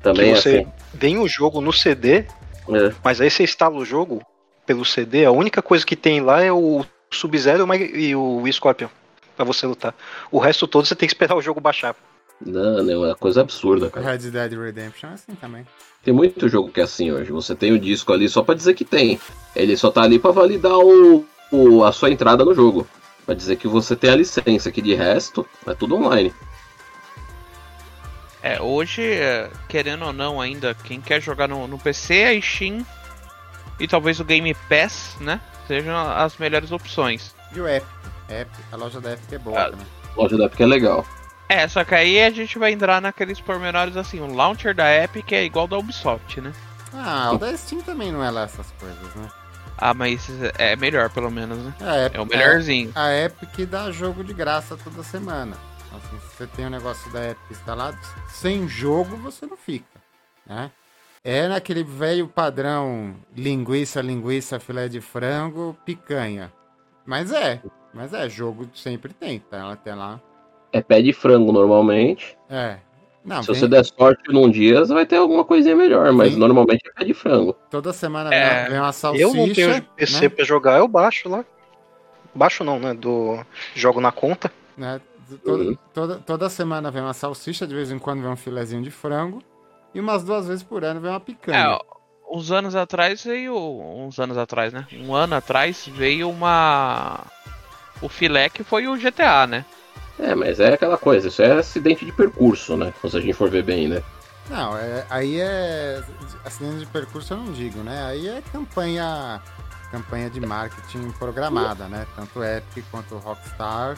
[0.02, 0.72] Também que você é assim.
[0.94, 2.94] vem o jogo no CD, é.
[3.04, 4.22] mas aí você instala o jogo
[4.66, 8.90] pelo CD, a única coisa que tem lá é o Sub-Zero e o Scorpion
[9.36, 9.94] para você lutar.
[10.32, 11.96] O resto todo você tem que esperar o jogo baixar.
[12.44, 14.12] Não, não, é uma coisa absurda, cara.
[14.12, 15.66] Red Dead Redemption é assim também.
[16.04, 17.32] Tem muito jogo que é assim hoje.
[17.32, 19.20] Você tem o disco ali só para dizer que tem.
[19.56, 22.88] Ele só tá ali para validar o, o, a sua entrada no jogo.
[23.26, 26.34] Pra dizer que você tem a licença, que de resto é tudo online.
[28.44, 32.86] É, hoje, é, querendo ou não ainda, quem quer jogar no, no PC, a Steam
[33.80, 35.40] e talvez o Game Pass, né?
[35.68, 37.36] Sejam as melhores opções.
[37.54, 37.88] E o Epic.
[38.30, 39.88] Epic a loja da Epic é boa a, também.
[40.16, 41.06] A loja da Epic é legal.
[41.50, 45.32] É, só que aí a gente vai entrar naqueles pormenores assim, o launcher da Epic
[45.34, 46.54] é igual da Ubisoft, né?
[46.94, 49.30] Ah, o da Steam também não é lá essas coisas, né?
[49.78, 51.74] Ah, mas é melhor pelo menos, né?
[51.82, 52.92] É, é o melhorzinho.
[52.96, 55.58] A Epic dá jogo de graça toda semana.
[55.92, 57.98] Assim, se você tem o um negócio da Epic instalado,
[58.30, 60.02] sem jogo você não fica,
[60.46, 60.72] né?
[61.24, 66.52] É naquele velho padrão linguiça, linguiça, filé de frango, picanha.
[67.06, 67.62] Mas é,
[67.94, 69.58] mas é, jogo sempre tem, tá?
[69.58, 70.20] Ela tem lá.
[70.72, 72.38] É pé de frango normalmente.
[72.50, 72.78] É.
[73.24, 73.60] Não, Se vem...
[73.60, 77.06] você der sorte num dia, você vai ter alguma coisinha melhor, mas normalmente é pé
[77.06, 77.54] de frango.
[77.70, 78.70] Toda semana é...
[78.70, 79.24] vem uma salsicha.
[79.24, 80.30] Eu não tenho PC né?
[80.30, 81.46] pra jogar, eu baixo lá.
[82.34, 82.94] Baixo não, né?
[82.94, 83.46] Do
[83.76, 84.52] jogo na conta.
[84.76, 85.00] Né?
[85.38, 85.78] Toda, uhum.
[85.94, 89.42] toda, toda semana vem uma salsicha, de vez em quando vem um filezinho de frango.
[89.94, 91.58] E umas duas vezes por ano vem uma picanha.
[91.58, 91.80] É,
[92.32, 93.56] uns anos atrás veio.
[93.56, 94.88] Uns anos atrás, né?
[94.94, 97.26] Um ano atrás veio uma.
[98.02, 99.66] O filé que foi o GTA, né?
[100.18, 102.94] É, mas é aquela coisa, isso é acidente de percurso, né?
[103.02, 104.04] Se a gente for ver bem, né?
[104.50, 106.02] Não, é, aí é.
[106.46, 108.06] Acidente de percurso eu não digo, né?
[108.06, 109.42] Aí é campanha.
[109.92, 112.08] Campanha de marketing programada, né?
[112.16, 113.98] Tanto Epic quanto Rockstar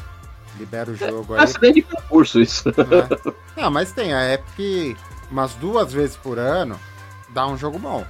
[0.57, 1.43] libera o jogo é, aí.
[1.43, 2.69] Acidente de percurso, isso.
[2.69, 3.33] Né?
[3.57, 4.97] Não, mas tem, a Epic
[5.31, 6.79] umas duas vezes por ano
[7.29, 8.05] dá um jogo bom.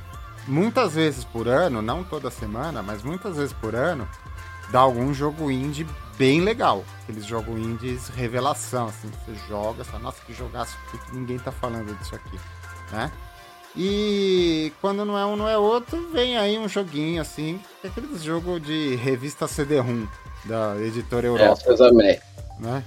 [0.45, 4.07] Muitas vezes por ano, não toda semana, mas muitas vezes por ano,
[4.70, 5.88] dá algum jogo indie
[6.18, 6.84] bem legal.
[7.03, 11.52] Aqueles jogos indies revelação, assim, você joga, você fala, nossa, que jogaço, que ninguém tá
[11.52, 12.38] falando disso aqui,
[12.91, 13.10] né?
[13.76, 18.15] E quando não é um, não é outro, vem aí um joguinho assim, é aquele
[18.20, 20.06] jogo de revista CD-ROM
[20.45, 21.61] da editora Europa.
[21.65, 21.74] É,
[22.64, 22.84] né?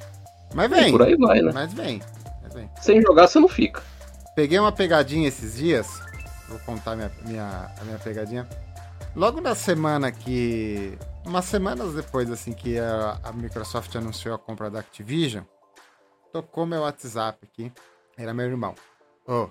[0.55, 0.89] Mas vem.
[0.89, 1.53] E por aí vai, né?
[1.53, 2.03] Mas vem,
[2.43, 2.71] mas vem.
[2.81, 3.83] Sem jogar você não fica.
[4.35, 6.01] Peguei uma pegadinha esses dias.
[6.49, 8.49] Vou contar minha, minha, a minha pegadinha.
[9.15, 10.99] Logo na semana que.
[11.25, 15.43] Umas semanas depois, assim, que a, a Microsoft anunciou a compra da Activision,
[16.33, 17.73] tocou meu WhatsApp aqui.
[18.17, 18.75] Era meu irmão.
[19.27, 19.49] Oh,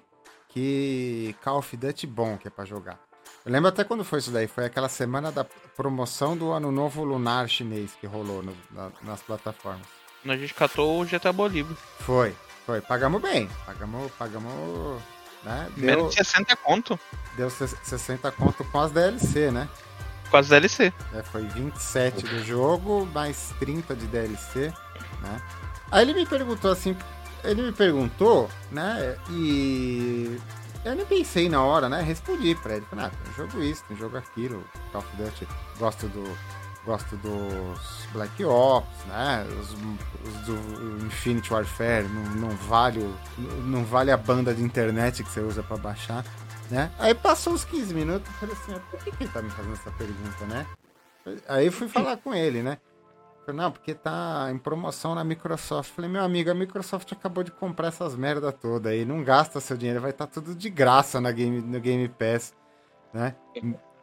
[0.50, 2.98] que Call of Duty bom que é pra jogar.
[3.46, 4.48] Eu lembro até quando foi isso daí.
[4.48, 9.22] Foi aquela semana da promoção do Ano Novo Lunar chinês que rolou no, na, nas
[9.22, 9.86] plataformas.
[10.26, 11.76] A gente catou o GTA Bolívia.
[12.00, 12.36] Foi,
[12.66, 12.82] foi.
[12.82, 13.50] Pagamos bem.
[13.66, 15.02] Pagamos, pagamos
[15.46, 15.70] né?
[15.78, 17.00] Deu, Menos de 60 conto.
[17.38, 19.70] Deu 60 conto com as DLC, né?
[20.30, 20.92] Com as DLC.
[21.14, 24.74] É, foi 27 do jogo, mais 30 de DLC,
[25.22, 25.42] né?
[25.92, 26.98] Aí ele me perguntou assim,
[27.44, 29.18] ele me perguntou, né?
[29.30, 30.40] E
[30.84, 32.02] eu nem pensei na hora, né?
[32.02, 32.86] Respondi pra ele.
[32.90, 34.64] Falei, ah, tem jogo isso, tem jogo aquilo.
[34.92, 35.48] Call of Duty,
[35.78, 36.24] gosto do.
[36.86, 39.46] Gosto dos Black Ops, né?
[39.60, 43.16] Os, os do Infinite Warfare, não, não, vale
[43.66, 46.24] não vale a banda de internet que você usa para baixar,
[46.70, 46.92] né?
[47.00, 49.74] Aí passou uns 15 minutos, eu falei assim, por que, que ele tá me fazendo
[49.74, 50.66] essa pergunta, né?
[51.48, 52.78] Aí fui falar com ele, né?
[53.54, 55.92] Não, porque tá em promoção na Microsoft.
[55.92, 59.06] Falei, meu amigo, a Microsoft acabou de comprar essas merda toda aí.
[59.06, 62.56] Não gasta seu dinheiro, vai estar tá tudo de graça na game, no Game Pass,
[63.14, 63.36] né?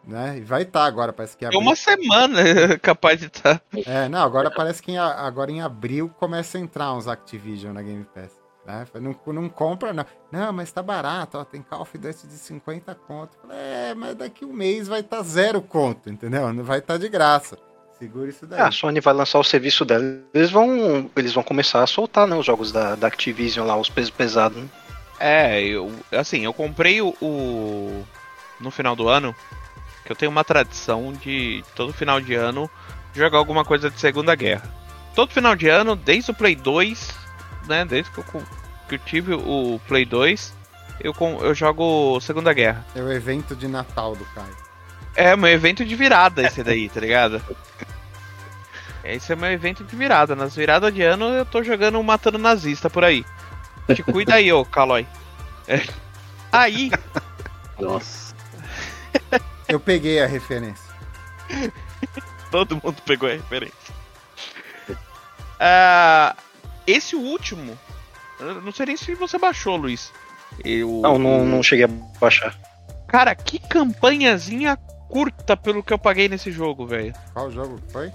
[0.05, 0.39] Né?
[0.39, 1.61] E vai estar tá agora, parece que abril...
[1.61, 3.59] uma semana capaz de estar.
[3.59, 3.79] Tá.
[3.87, 7.83] É, não, agora parece que em, agora em abril começa a entrar uns Activision na
[7.83, 8.43] Game Pass.
[8.67, 8.87] Né?
[9.01, 10.07] Não, não compra, não.
[10.31, 13.37] Não, mas tá barato, ó, tem Call of Duty de 50 conto.
[13.41, 16.53] Falei, é, mas daqui um mês vai estar tá zero conto, entendeu?
[16.53, 17.59] Não vai estar tá de graça.
[17.99, 18.59] Segura isso daí.
[18.59, 20.05] É, a Sony vai lançar o serviço dela.
[20.35, 23.89] Eles vão, eles vão começar a soltar né, os jogos da, da Activision lá, os
[23.89, 24.61] pesos pesados.
[24.61, 24.69] Né?
[25.21, 28.05] É, eu, assim, eu comprei o, o,
[28.61, 29.35] no final do ano,
[30.05, 32.71] que eu tenho uma tradição de todo final de ano
[33.15, 34.63] jogar alguma coisa de Segunda Guerra.
[35.15, 37.11] Todo final de ano, desde o Play 2,
[37.69, 38.25] né, desde que eu,
[38.89, 40.55] que eu tive o Play 2,
[41.01, 42.85] eu, eu jogo Segunda Guerra.
[42.95, 44.57] É o evento de Natal do Caio.
[45.15, 47.43] É, meu evento de virada esse daí, tá ligado?
[49.05, 50.35] Esse é meu evento de virada.
[50.35, 53.25] Nas viradas de ano eu tô jogando Matando Nazista por aí.
[53.95, 55.07] Te cuida aí, ô Calói.
[55.67, 55.83] É.
[56.51, 56.91] Aí.
[57.79, 58.35] Nossa.
[59.69, 60.93] Eu peguei a referência.
[62.51, 63.95] Todo mundo pegou a referência.
[64.91, 66.37] Uh,
[66.87, 67.79] esse último.
[68.41, 70.13] Não sei nem se você baixou, Luiz.
[70.65, 71.01] Eu...
[71.03, 71.89] Não, não, não cheguei a
[72.21, 72.59] baixar.
[73.07, 74.77] Cara, que campanhazinha
[75.09, 77.13] curta pelo que eu paguei nesse jogo, velho.
[77.33, 78.11] Qual jogo foi?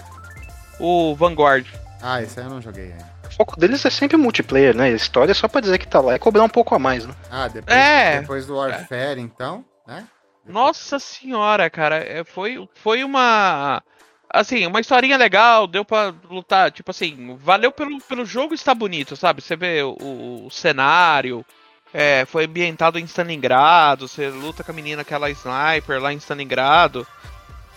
[0.79, 1.65] O Vanguard.
[2.01, 3.17] Ah, esse aí eu não joguei ainda.
[3.29, 4.85] O foco deles é sempre multiplayer, né?
[4.85, 7.05] A história é só pra dizer que tá lá e cobrar um pouco a mais,
[7.05, 7.13] né?
[7.29, 8.21] Ah, depois, é.
[8.21, 10.05] depois do Warfare, então, né?
[10.47, 13.83] Nossa senhora, cara, é, foi, foi uma.
[14.29, 16.71] Assim, uma historinha legal, deu pra lutar.
[16.71, 19.41] Tipo assim, valeu pelo, pelo jogo estar bonito, sabe?
[19.41, 21.45] Você vê o, o cenário,
[21.93, 27.07] é, foi ambientado em Stalingrado, você luta com a menina aquela sniper lá em Stalingrado.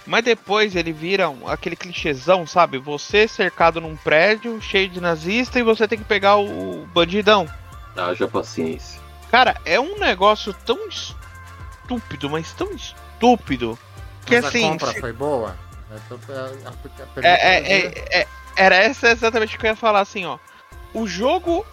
[0.07, 2.79] Mas depois ele vira um, aquele clichêzão, sabe?
[2.79, 7.49] Você cercado num prédio cheio de nazista e você tem que pegar o bandidão.
[7.97, 9.01] Haja paciência.
[9.31, 10.89] Cara, é um negócio tão
[11.99, 13.79] estúpido, mas tão estúpido.
[14.25, 14.67] Que mas assim.
[14.67, 15.01] A compra se...
[15.01, 15.57] foi boa?
[17.17, 18.27] É, é, é, é,
[18.57, 20.39] era essa exatamente o que eu ia falar assim, ó.
[20.95, 21.65] O jogo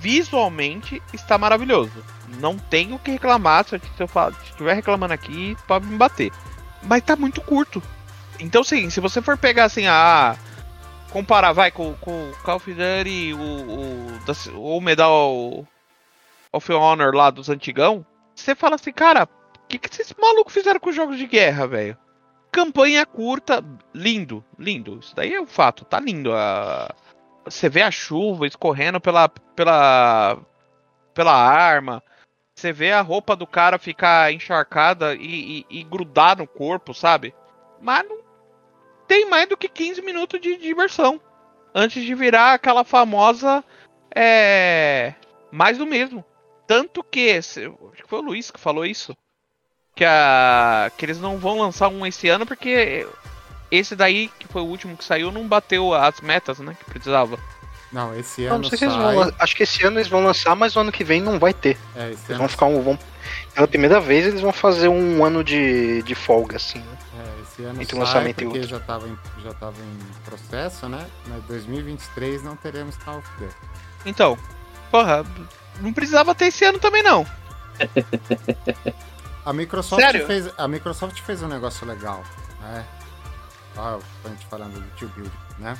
[0.00, 2.04] visualmente está maravilhoso.
[2.40, 3.64] Não tenho o que reclamar.
[3.64, 4.08] Se eu, se eu
[4.42, 6.32] estiver reclamando aqui, pode me bater
[6.86, 7.82] mas tá muito curto.
[8.38, 10.36] Então, assim, se você for pegar assim, a.
[11.10, 15.66] Comparar, vai, com o Call of Duty, o, o, o Medal
[16.52, 18.04] of Honor lá dos antigão,
[18.34, 19.26] você fala assim, cara,
[19.68, 21.96] que, que esses malucos fizeram com os jogos de guerra, velho?
[22.50, 24.98] Campanha curta, lindo, lindo.
[24.98, 26.32] Isso daí é um fato, tá lindo.
[26.32, 26.94] A...
[27.44, 30.38] Você vê a chuva escorrendo pela, pela,
[31.12, 32.02] pela arma.
[32.54, 37.34] Você vê a roupa do cara ficar encharcada e, e, e, grudar no corpo, sabe?
[37.80, 38.18] Mas não
[39.06, 41.20] tem mais do que 15 minutos de diversão.
[41.74, 43.62] Antes de virar aquela famosa.
[44.14, 45.14] É.
[45.52, 46.24] Mais do mesmo.
[46.66, 47.30] Tanto que.
[47.32, 49.14] Acho que foi o Luiz que falou isso.
[49.96, 53.06] Que, a, que eles não vão lançar um esse ano porque
[53.70, 56.76] esse daí, que foi o último que saiu, não bateu as metas, né?
[56.78, 57.38] Que precisava.
[57.92, 58.62] Não, esse ano.
[58.62, 58.88] Não, não sai...
[58.88, 61.54] vão, acho que esse ano eles vão lançar, mas o ano que vem não vai
[61.54, 61.78] ter.
[61.94, 62.38] É, eles ano...
[62.38, 62.82] vão ficar um.
[62.82, 62.98] Vão,
[63.54, 66.98] pela primeira vez eles vão fazer um ano de, de folga, assim, né?
[67.18, 68.68] É, esse ano Entre sai lançamento porque e outro.
[68.68, 71.06] já estava em, já tava em processo, né?
[71.26, 73.54] Mas 2023 não teremos Call of Duty.
[74.04, 74.36] Então,
[74.90, 75.24] porra,
[75.80, 77.26] não precisava ter esse ano também não.
[79.46, 80.26] a Microsoft Sério?
[80.26, 82.22] fez a Microsoft fez um negócio legal,
[82.60, 82.84] né?
[83.76, 85.78] Ó, a gente falando do tio Build, né?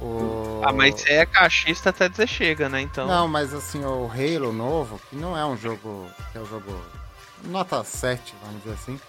[0.00, 0.62] O...
[0.64, 2.80] Ah, mas é cachista até dizer chega, né?
[2.80, 3.06] Então.
[3.06, 6.08] Não, mas assim, o Halo novo, que não é um jogo.
[6.32, 6.74] que é um jogo.
[7.44, 9.00] nota 7, vamos dizer assim.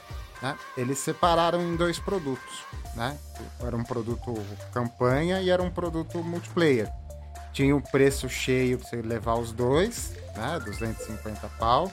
[0.42, 0.56] Né?
[0.76, 2.66] Eles separaram em dois produtos.
[2.96, 3.18] Né?
[3.62, 4.36] Era um produto
[4.74, 6.92] campanha e era um produto multiplayer.
[7.54, 10.60] Tinha um preço cheio pra você levar os dois, né?
[10.66, 11.92] 250 pau.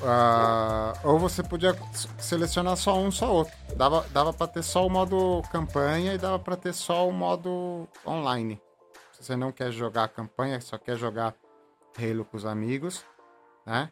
[0.00, 1.76] Uh, ou você podia
[2.18, 3.54] selecionar só um, só outro.
[3.76, 7.86] Dava, dava para ter só o modo campanha e dava para ter só o modo
[8.06, 8.60] online.
[9.12, 11.34] Se você não quer jogar a campanha, só quer jogar
[11.98, 13.04] Halo com os amigos,
[13.66, 13.90] né?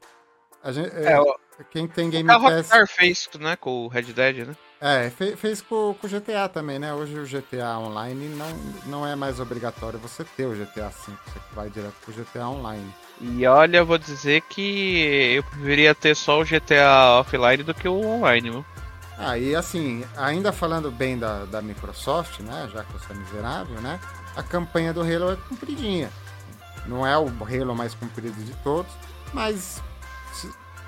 [0.63, 2.43] A gente, é, é, quem tem Game o Pass...
[2.43, 4.57] Rockstar fez né, com o Red Dead, né?
[4.81, 6.93] É, fez, fez com, com o GTA também, né?
[6.95, 8.47] Hoje o GTA Online não,
[8.87, 12.93] não é mais obrigatório você ter o GTA V, você vai direto pro GTA Online.
[13.21, 18.01] E olha, vou dizer que eu preferia ter só o GTA Offline do que o
[18.01, 18.65] online, viu?
[19.19, 22.69] Ah, e assim, ainda falando bem da, da Microsoft, né?
[22.73, 23.99] Já que você é miserável, né?
[24.37, 26.11] A campanha do Halo é compridinha.
[26.87, 28.93] Não é o Halo mais comprido de todos,
[29.33, 29.83] mas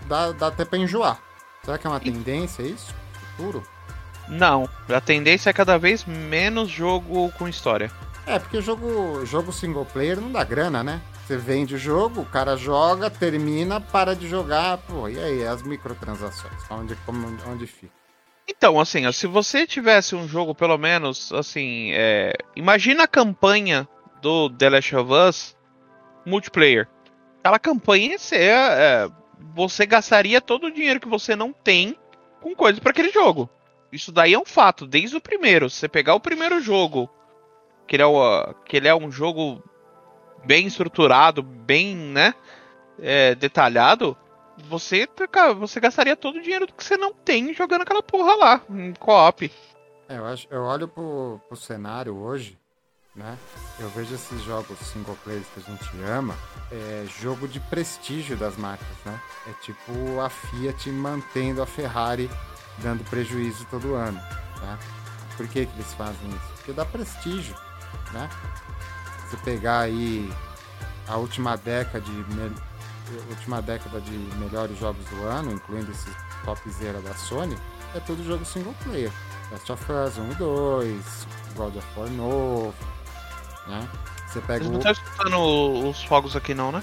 [0.06, 1.18] dá, dá até pra enjoar.
[1.64, 2.94] Será que é uma tendência isso?
[3.36, 3.64] Futuro?
[4.28, 7.90] Não, a tendência é cada vez menos jogo com história.
[8.24, 11.02] É, porque jogo, jogo single player não dá grana, né?
[11.30, 15.62] Você vende o jogo, o cara joga, termina, para de jogar, pô, e aí, as
[15.62, 16.68] microtransações?
[16.68, 17.92] Onde, como, onde fica?
[18.48, 22.32] Então, assim, se você tivesse um jogo, pelo menos, assim, é...
[22.56, 23.88] imagina a campanha
[24.20, 25.56] do The Last of Us
[26.26, 26.88] multiplayer.
[27.38, 29.08] Aquela campanha você, é,
[29.54, 31.96] você gastaria todo o dinheiro que você não tem
[32.40, 33.48] com coisas para aquele jogo.
[33.92, 35.70] Isso daí é um fato, desde o primeiro.
[35.70, 37.08] Se você pegar o primeiro jogo,
[37.86, 39.62] que ele é, o, que ele é um jogo
[40.44, 42.34] bem estruturado, bem, né,
[42.98, 44.16] é, detalhado,
[44.68, 45.08] você,
[45.58, 49.50] você gastaria todo o dinheiro que você não tem jogando aquela porra lá, em co-op.
[50.08, 52.58] É, eu, acho, eu olho pro, pro cenário hoje,
[53.14, 53.36] né?
[53.78, 56.36] Eu vejo esses jogos single players que a gente ama,
[56.70, 59.20] é jogo de prestígio das marcas, né?
[59.48, 62.30] É tipo a Fiat mantendo a Ferrari
[62.78, 64.20] dando prejuízo todo ano,
[64.58, 64.78] tá?
[65.36, 66.52] Por que, que eles fazem isso?
[66.56, 67.54] Porque dá prestígio,
[68.12, 68.28] né?
[69.30, 70.28] Você pegar aí
[71.06, 72.24] a última década de
[73.28, 76.10] última década de melhores jogos do ano, incluindo esse
[76.44, 77.56] topzera da Sony,
[77.94, 79.12] é tudo jogo single player.
[79.52, 81.26] Last of Us 1 e 2,
[81.56, 82.74] God of War novo,
[83.66, 83.88] né?
[84.26, 86.82] Você pega Vocês não estão escutando os fogos aqui não, né?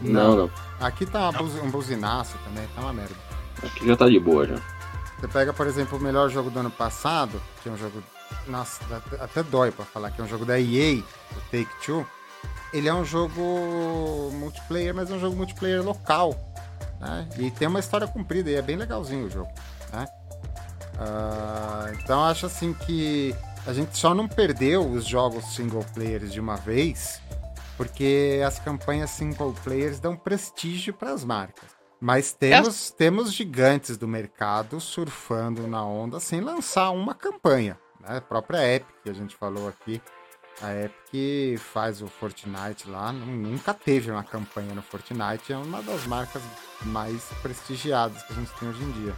[0.00, 0.50] Não, não.
[0.80, 3.14] Aqui tá um buzinaço também, tá uma merda.
[3.62, 4.56] Aqui já tá de boa já.
[5.18, 8.02] Você pega, por exemplo, o melhor jogo do ano passado, que é um jogo.
[8.46, 8.80] Nossa,
[9.20, 11.02] até dói pra falar, que é um jogo da EA,
[11.32, 12.06] o Take Two
[12.72, 16.34] ele é um jogo multiplayer, mas é um jogo multiplayer local.
[17.00, 17.28] Né?
[17.38, 19.50] E tem uma história comprida e é bem legalzinho o jogo.
[19.92, 20.06] Né?
[20.94, 23.34] Uh, então acho assim que
[23.66, 27.20] a gente só não perdeu os jogos single players de uma vez,
[27.76, 31.70] porque as campanhas single players dão prestígio para as marcas.
[32.00, 32.94] Mas temos, é.
[32.96, 37.78] temos gigantes do mercado surfando na onda sem lançar uma campanha.
[38.00, 38.16] Né?
[38.16, 40.00] A própria Epic, que a gente falou aqui,
[40.62, 46.06] a Epic faz o Fortnite lá, nunca teve uma campanha no Fortnite, é uma das
[46.06, 46.42] marcas
[46.82, 49.14] mais prestigiadas que a gente tem hoje em dia.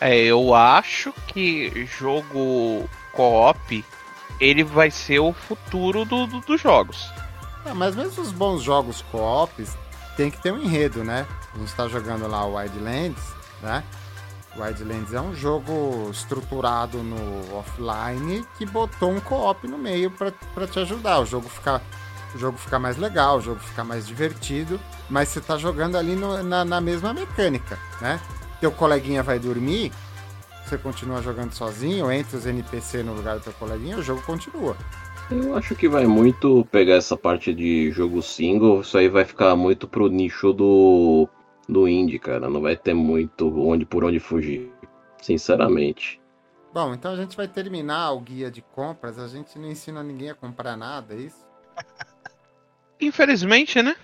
[0.00, 3.84] É, eu acho que jogo co-op
[4.38, 7.10] ele vai ser o futuro do, do dos jogos.
[7.64, 9.76] É, mas mesmo os bons jogos co-ops
[10.16, 11.26] tem que ter um enredo, né?
[11.54, 13.22] A gente está jogando lá o Wildlands,
[13.62, 13.82] né?
[14.58, 20.78] Wildlands é um jogo estruturado no offline que botou um co-op no meio para te
[20.80, 21.20] ajudar.
[21.20, 21.82] O jogo ficar
[22.34, 24.78] o jogo ficar mais legal, o jogo ficar mais divertido,
[25.08, 28.20] mas você tá jogando ali no, na, na, mesma mecânica, né?
[28.60, 29.90] Teu coleguinha vai dormir,
[30.64, 34.76] você continua jogando sozinho, entra os NPC no lugar do teu coleguinha, o jogo continua.
[35.30, 39.56] Eu acho que vai muito pegar essa parte de jogo single, isso aí vai ficar
[39.56, 41.28] muito pro nicho do
[41.68, 42.48] do indie, cara.
[42.48, 44.70] Não vai ter muito onde por onde fugir,
[45.20, 46.20] sinceramente.
[46.72, 49.18] Bom, então a gente vai terminar o guia de compras.
[49.18, 51.46] A gente não ensina ninguém a comprar nada, é isso?
[53.00, 53.96] Infelizmente, né?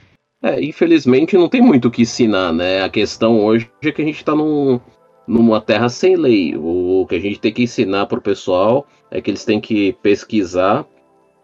[0.43, 2.82] É, infelizmente não tem muito o que ensinar, né?
[2.82, 4.80] A questão hoje é que a gente tá num,
[5.26, 6.56] numa terra sem lei.
[6.56, 10.84] O que a gente tem que ensinar pro pessoal é que eles têm que pesquisar,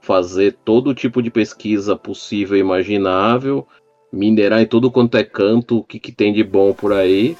[0.00, 3.66] fazer todo tipo de pesquisa possível e imaginável,
[4.12, 7.36] minerar em tudo quanto é canto o que, que tem de bom por aí,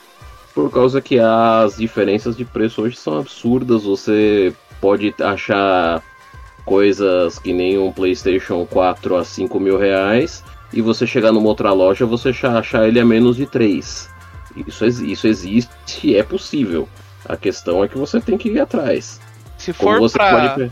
[0.55, 3.85] por causa que as diferenças de preço hoje são absurdas.
[3.85, 6.03] Você pode achar
[6.65, 11.73] coisas que nem um PlayStation 4 a 5 mil reais e você chegar numa outra
[11.73, 14.09] loja você achar ele a menos de 3.
[14.67, 16.89] Isso, isso existe é possível.
[17.25, 19.21] A questão é que você tem que ir atrás.
[19.57, 20.51] Se for como você pra...
[20.51, 20.71] pode...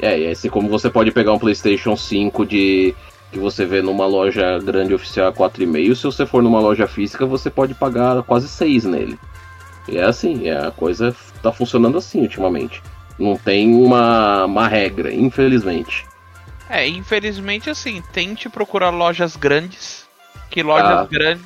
[0.00, 2.94] É, assim como você pode pegar um PlayStation 5 de
[3.32, 7.24] que você vê numa loja grande oficial a 4,5, se você for numa loja física,
[7.24, 9.18] você pode pagar quase 6 nele.
[9.88, 12.82] E é assim, é, a coisa tá funcionando assim ultimamente.
[13.18, 16.06] Não tem uma, uma regra, infelizmente.
[16.68, 20.06] É, infelizmente assim, tente procurar lojas grandes.
[20.50, 21.44] Que lojas ah, grandes.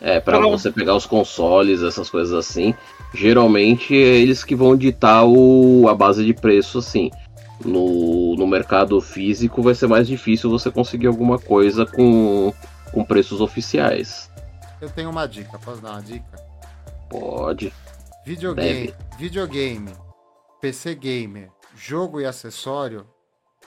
[0.00, 2.74] É, para você pegar os consoles, essas coisas assim.
[3.12, 7.10] Geralmente é eles que vão ditar o, a base de preço, assim
[7.64, 12.52] no, no mercado físico vai ser mais difícil você conseguir alguma coisa com,
[12.92, 14.30] com preços oficiais.
[14.80, 16.38] Eu tenho uma dica, posso dar uma dica?
[17.08, 17.72] Pode.
[18.24, 18.94] Videogame, Deve.
[19.18, 19.92] videogame,
[20.60, 23.06] PC gamer, jogo e acessório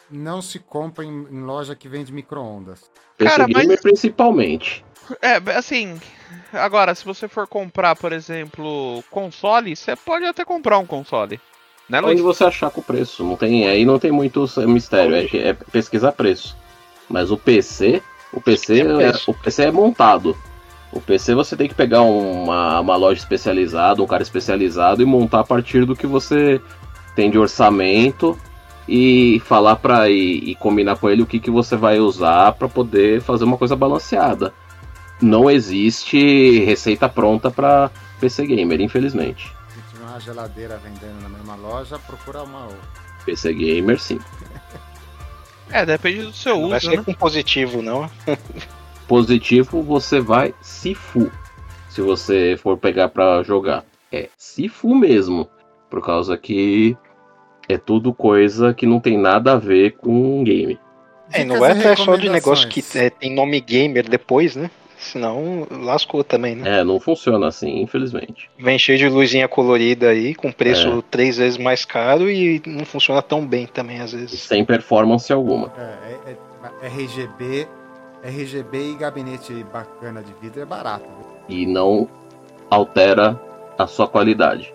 [0.09, 2.89] não se compra em, em loja que vende micro-ondas.
[3.17, 3.81] PC Cara, gamer mas...
[3.81, 4.85] principalmente.
[5.21, 5.99] É, assim.
[6.51, 11.39] Agora, se você for comprar, por exemplo, console, você pode até comprar um console.
[11.89, 13.23] Né, Onde você achar com o preço.
[13.23, 16.55] Não tem, aí não tem muito mistério, é, é pesquisar preço.
[17.09, 18.01] Mas o PC,
[18.33, 19.31] o PC, é, preço.
[19.31, 20.35] o PC é montado.
[20.91, 25.41] O PC você tem que pegar uma, uma loja especializada, um cara especializado e montar
[25.41, 26.61] a partir do que você
[27.15, 28.37] tem de orçamento
[28.87, 32.69] e falar para e, e combinar com ele o que, que você vai usar para
[32.69, 34.53] poder fazer uma coisa balanceada.
[35.21, 39.56] Não existe receita pronta para PC gamer, infelizmente.
[40.17, 42.81] Uma geladeira vendendo na mesma loja, procura uma outra.
[43.23, 44.19] PC gamer, sim.
[45.69, 47.03] É, depende do seu Não vai uso, ser né?
[47.03, 48.09] com positivo, não.
[49.05, 51.29] positivo, você vai se fu.
[51.89, 53.83] Se você for pegar pra jogar.
[54.09, 55.47] É se fu mesmo.
[55.89, 56.97] Por causa que
[57.67, 60.79] é tudo coisa que não tem nada a ver com game.
[61.33, 64.71] É, não é só de negócio que é, tem nome gamer depois, né?
[64.97, 66.79] Senão lascou também, né?
[66.79, 68.49] É, não funciona assim, infelizmente.
[68.57, 71.03] Vem cheio de luzinha colorida aí, com preço É.
[71.11, 74.41] três vezes mais caro e não funciona tão bem também, às vezes.
[74.41, 75.71] sem performance alguma.
[75.77, 76.37] É, é-
[76.83, 77.67] é- RGB,
[78.23, 81.05] RGB e gabinete bacana de vidro é barato.
[81.05, 81.57] viu?
[81.57, 82.09] E não
[82.69, 83.39] altera
[83.77, 84.73] a sua qualidade.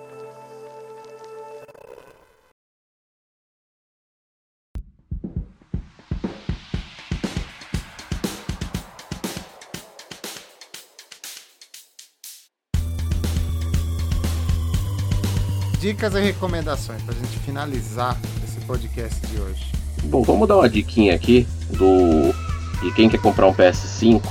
[15.82, 19.64] Dicas e recomendações pra gente finalizar esse podcast de hoje.
[20.04, 22.32] Bom, vamos dar uma diquinha aqui do
[22.80, 24.22] de quem quer comprar um PS5.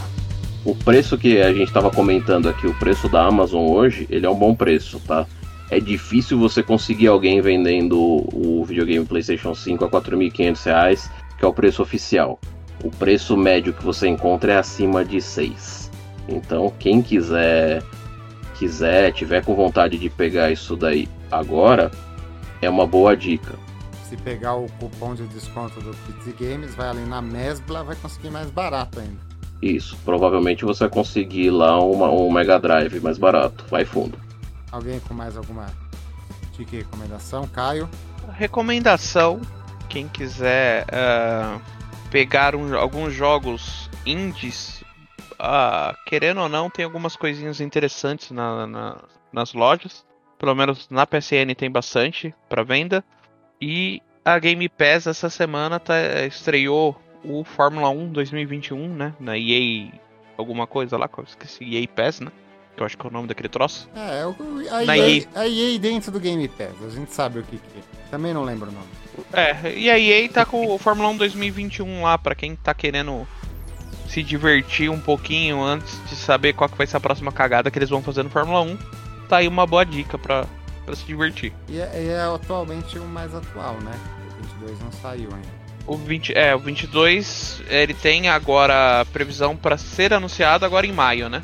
[0.64, 4.30] O preço que a gente estava comentando aqui, o preço da Amazon hoje, ele é
[4.30, 5.28] um bom preço, tá?
[5.70, 11.48] É difícil você conseguir alguém vendendo o videogame PlayStation 5 a 4.500 reais, que é
[11.50, 12.40] o preço oficial.
[12.82, 15.92] O preço médio que você encontra é acima de 6.
[16.30, 17.84] Então, quem quiser
[18.58, 21.90] quiser, tiver com vontade de pegar isso daí agora,
[22.62, 23.58] é uma boa dica.
[24.04, 28.30] Se pegar o cupom de desconto do Kids Games, vai ali na Mesbla, vai conseguir
[28.30, 29.20] mais barato ainda.
[29.62, 34.20] Isso, provavelmente você vai conseguir lá uma, um Mega Drive mais barato, vai fundo.
[34.72, 35.68] Alguém com mais alguma
[36.58, 37.48] dica e recomendação?
[37.48, 37.88] Caio?
[38.34, 39.40] Recomendação:
[39.88, 41.60] quem quiser ah,
[42.10, 44.84] pegar um- alguns jogos indies,
[45.40, 48.98] ah, querendo ou não, tem algumas coisinhas interessantes na- na-
[49.32, 50.04] nas lojas.
[50.42, 53.04] Pelo menos na PSN tem bastante para venda.
[53.62, 59.14] E a Game Pass essa semana tá- estreou o Fórmula 1 2021, né?
[59.20, 59.92] Na EA
[60.36, 62.32] alguma coisa lá, que eu esqueci, EA Pass, né?
[62.76, 63.88] Que eu acho que é o nome daquele troço.
[63.96, 64.36] É, o-
[64.76, 65.24] a Na EA, EA.
[65.36, 67.82] a EA dentro do Game Pass, a gente sabe o que, que é.
[68.10, 68.88] Também não lembro o nome.
[69.32, 73.28] É, e a EA tá com o Fórmula 1 2021 lá, pra quem tá querendo
[74.08, 77.78] se divertir um pouquinho antes de saber qual que vai ser a próxima cagada que
[77.78, 78.76] eles vão fazer no Fórmula 1.
[79.32, 80.46] Tá aí uma boa dica pra,
[80.86, 81.54] pra se divertir.
[81.70, 83.94] E é, e é atualmente o mais atual, né?
[84.30, 85.48] O 22 não saiu ainda.
[85.88, 91.30] O 20, é, o 22, ele tem agora previsão pra ser anunciado agora em maio,
[91.30, 91.42] né?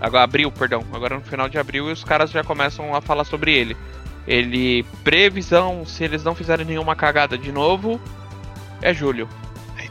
[0.00, 0.84] Agora abril, perdão.
[0.92, 3.76] Agora no final de abril e os caras já começam a falar sobre ele.
[4.24, 8.00] Ele previsão, se eles não fizerem nenhuma cagada de novo,
[8.80, 9.28] é julho.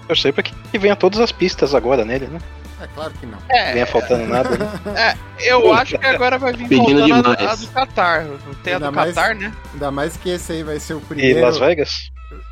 [0.08, 2.40] Eu sei pra que venha todas as pistas agora nele, né?
[2.84, 3.38] É claro que não.
[3.50, 4.50] É, Venha faltando nada.
[4.58, 5.18] Né?
[5.40, 7.64] Eu acho que agora vai vir Pedindo voltando a, demais.
[7.64, 8.26] a do Qatar.
[8.64, 9.54] Tem a Ainda do mais- Qatar, né?
[9.74, 11.42] Ainda mais que esse aí vai ser o E primeiro.
[11.42, 11.90] Las Vegas?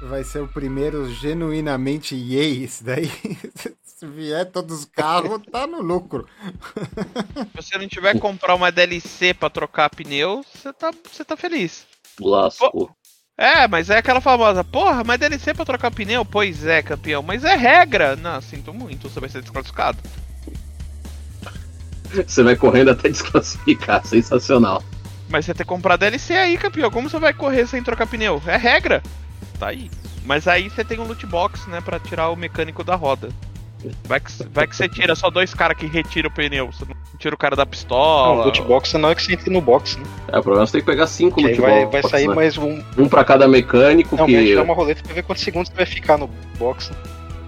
[0.04, 3.12] Vai ser o primeiro genuinamente EA, esse daí.
[3.84, 6.26] Se vier todos os carros, tá no lucro.
[7.36, 11.38] Se você não tiver que comprar uma DLC pra trocar pneu, você tá, você tá
[11.38, 11.86] feliz.
[12.20, 12.90] Lasco.
[13.42, 16.24] É, mas é aquela famosa, porra, mas DLC pra trocar pneu?
[16.24, 18.16] Pois é, campeão, mas é regra.
[18.16, 19.98] Não, sinto muito, você vai ser desclassificado.
[22.14, 24.84] Você vai correndo até desclassificar, sensacional.
[25.28, 26.92] Mas você tem que comprar DLC aí, campeão.
[26.92, 28.40] Como você vai correr sem trocar pneu?
[28.46, 29.02] É regra.
[29.58, 29.90] Tá aí.
[30.24, 33.30] Mas aí você tem um loot box, né, pra tirar o mecânico da roda.
[34.06, 36.72] Vai que, vai que você tira só dois caras que retiram o pneu.
[36.72, 38.46] Você não tira o cara da Não, pistola.
[38.46, 40.04] loot box na hora que você entra no box, né?
[40.28, 42.04] É, o problema é que você tem que pegar cinco Que loot vai, box, vai
[42.12, 42.36] sair né?
[42.36, 42.82] mais um.
[42.98, 44.34] Um pra cada mecânico Não, que.
[44.36, 46.28] vai tirar uma roleta pra ver quantos segundos você vai ficar no
[46.60, 46.90] box.
[46.92, 46.96] né?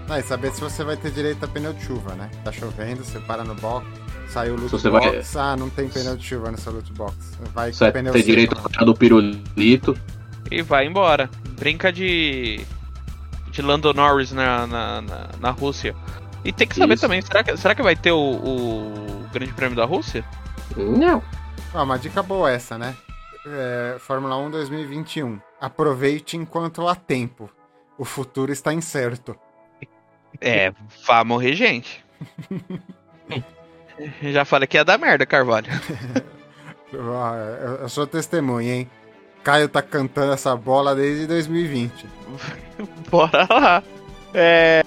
[0.08, 2.28] Ah, e saber se você vai ter direito a pneu de chuva, né?
[2.44, 3.86] Tá chovendo, você para no box,
[4.28, 5.32] sai o loot você box.
[5.34, 7.14] vai- Ah, não tem pneu de chuva seu loot box.
[7.54, 8.62] Vai Você vai pneu ter seco, direito né?
[8.72, 9.96] cara do pirulito.
[10.50, 11.30] E vai embora.
[11.58, 12.60] Brinca de.
[13.50, 15.94] de Lando Norris na, na, na, na Rússia.
[16.44, 17.02] E tem que saber Isso.
[17.02, 20.24] também, será que, será que vai ter o, o Grande Prêmio da Rússia?
[20.76, 21.22] Não.
[21.72, 22.94] Ah, uma dica boa essa, né?
[23.46, 25.40] É, Fórmula 1 2021.
[25.60, 27.50] Aproveite enquanto há tempo.
[27.96, 29.36] O futuro está incerto.
[30.40, 30.72] É,
[31.06, 32.04] vai morrer gente.
[34.22, 35.68] Já falei que ia dar merda, Carvalho.
[36.96, 38.90] Ah, eu- Eu sou testemunha, hein?
[39.42, 42.06] Caio tá cantando essa bola desde 2020.
[43.10, 43.82] Bora lá.
[44.32, 44.84] É,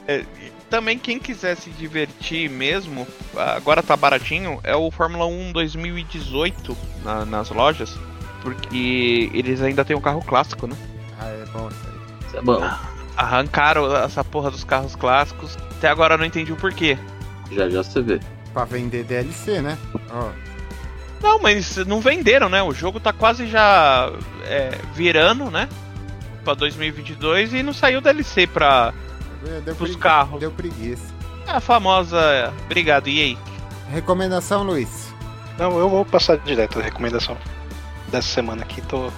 [0.69, 7.25] também quem quiser se divertir mesmo, agora tá baratinho, é o Fórmula 1 2018 na-
[7.25, 7.93] nas lojas.
[8.41, 10.75] Porque eles ainda têm um carro clássico, né?
[11.19, 12.27] Ah, é bom isso aí.
[12.27, 12.69] Isso é bom.
[13.17, 15.57] Arrancaram essa porra dos carros clássicos.
[15.77, 16.97] Até agora eu não entendi o porquê.
[17.51, 18.19] Já já você vê.
[18.53, 19.77] Pra vender DLC, né?
[20.11, 20.29] Ó,
[21.21, 22.61] Não, mas não venderam, né?
[22.61, 24.11] O jogo tá quase já
[24.45, 25.67] é, virando, né?
[26.45, 28.93] Pra 2022 e não saiu DLC pra
[29.63, 30.39] deu, pros pregui- carros.
[30.39, 31.13] deu preguiça.
[31.47, 32.53] É a famosa.
[32.65, 33.37] Obrigado, EA.
[33.89, 35.13] Recomendação, Luiz.
[35.57, 37.37] Não, eu vou passar direto a recomendação
[38.09, 38.81] dessa semana aqui.
[38.81, 39.11] Tô.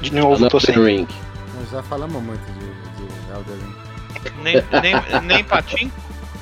[0.00, 0.74] De novo, tô sem.
[0.74, 1.06] Ring.
[1.54, 4.42] Nós já falamos muito de, de Elden Ring.
[4.42, 5.90] Nem, nem, nem patim.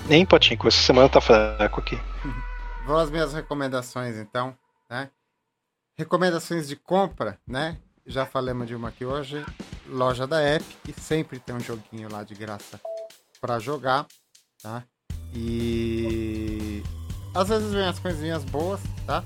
[0.08, 1.98] Nem patinco, essa semana tá fraco aqui.
[2.86, 4.54] Vou às minhas recomendações, então,
[4.90, 5.08] né?
[5.96, 7.76] Recomendações de compra, né?
[8.06, 9.44] Já falamos de uma aqui hoje.
[9.86, 12.80] Loja da Epic, sempre tem um joguinho lá de graça
[13.44, 14.06] para jogar,
[14.62, 14.84] tá?
[15.34, 16.82] E
[17.34, 19.22] às vezes vem as coisinhas boas, tá?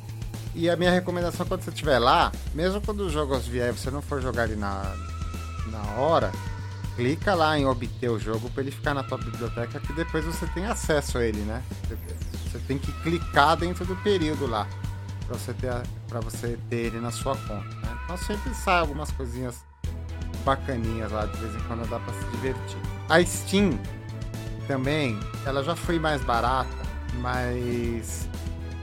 [0.56, 4.02] E a minha recomendação quando você estiver lá, mesmo quando os jogos vier, você não
[4.02, 4.92] for jogar ele na,
[5.70, 6.32] na hora,
[6.96, 10.48] clica lá em obter o jogo para ele ficar na tua biblioteca que depois você
[10.48, 11.62] tem acesso a ele, né?
[12.50, 14.66] Você tem que clicar dentro do período lá
[15.28, 15.70] para você ter
[16.08, 17.96] para você ter ele na sua conta, né?
[18.02, 19.62] Então sempre sai algumas coisinhas
[20.44, 22.78] bacaninhas lá de vez em quando dá para se divertir.
[23.08, 23.78] A Steam
[24.68, 26.70] também, ela já foi mais barata,
[27.14, 28.28] mas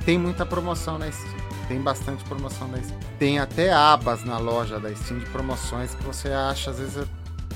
[0.04, 1.46] tem muita promoção na Steam.
[1.68, 3.00] Tem bastante promoção na Steam.
[3.18, 7.08] Tem até abas na loja da Steam de promoções que você acha às vezes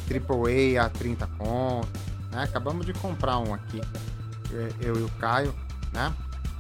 [0.10, 2.00] AAA a 30 conto,
[2.32, 2.44] né?
[2.44, 3.82] Acabamos de comprar um aqui,
[4.80, 5.54] eu e o Caio,
[5.92, 6.14] né?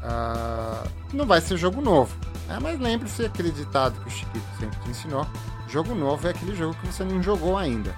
[0.03, 0.83] Ah,
[1.13, 2.15] não vai ser jogo novo,
[2.47, 2.57] né?
[2.61, 5.27] mas lembre-se aquele ditado que o Chiquito sempre te ensinou:
[5.67, 7.93] jogo novo é aquele jogo que você não jogou ainda.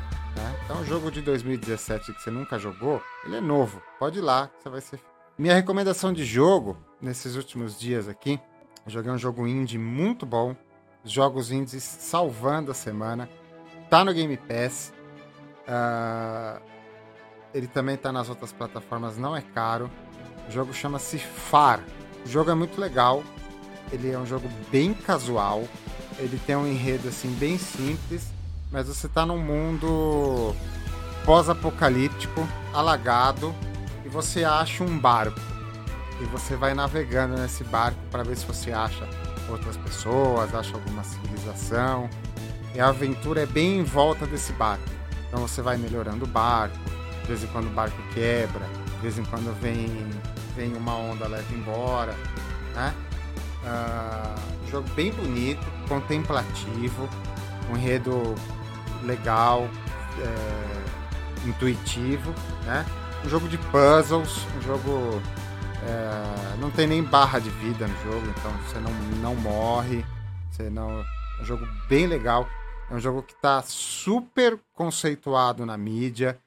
[0.72, 3.82] Então, o jogo de 2017 que você nunca jogou, ele é novo.
[4.00, 5.02] Pode ir lá, você vai ser.
[5.38, 8.40] Minha recomendação de jogo nesses últimos dias aqui,
[8.86, 10.56] eu joguei um jogo indie muito bom,
[11.04, 13.30] jogos indies salvando a semana,
[13.90, 14.94] tá no Game Pass.
[15.68, 16.62] Ah,
[17.54, 19.92] ele também tá nas outras plataformas, não é caro.
[20.48, 21.84] O jogo chama-se Far.
[22.26, 23.26] O jogo é muito legal.
[23.92, 25.68] Ele é um jogo bem casual.
[26.18, 28.31] Ele tem um enredo assim bem simples,
[28.72, 30.56] mas você tá num mundo
[31.26, 33.54] pós-apocalíptico, alagado,
[34.06, 35.40] e você acha um barco.
[36.20, 39.08] E você vai navegando nesse barco para ver se você acha
[39.50, 42.10] outras pessoas, acha alguma civilização.
[42.74, 44.86] E a aventura é bem em volta desse barco.
[45.28, 46.78] Então você vai melhorando o barco,
[47.22, 48.66] de vez em quando o barco quebra,
[48.96, 49.88] de vez em quando vem,
[50.56, 52.16] vem uma onda leva embora,
[52.74, 52.94] né?
[54.64, 57.10] Um jogo bem bonito, contemplativo,
[57.70, 58.36] um enredo
[59.04, 59.68] legal,
[60.20, 62.34] é, intuitivo,
[62.66, 62.86] né?
[63.26, 65.22] Um jogo de puzzles, um jogo
[65.84, 68.92] é, não tem nem barra de vida no jogo, então você não,
[69.22, 70.06] não morre,
[70.52, 71.04] você não
[71.42, 72.48] é um jogo bem legal.
[72.90, 76.38] É um jogo que está super conceituado na mídia.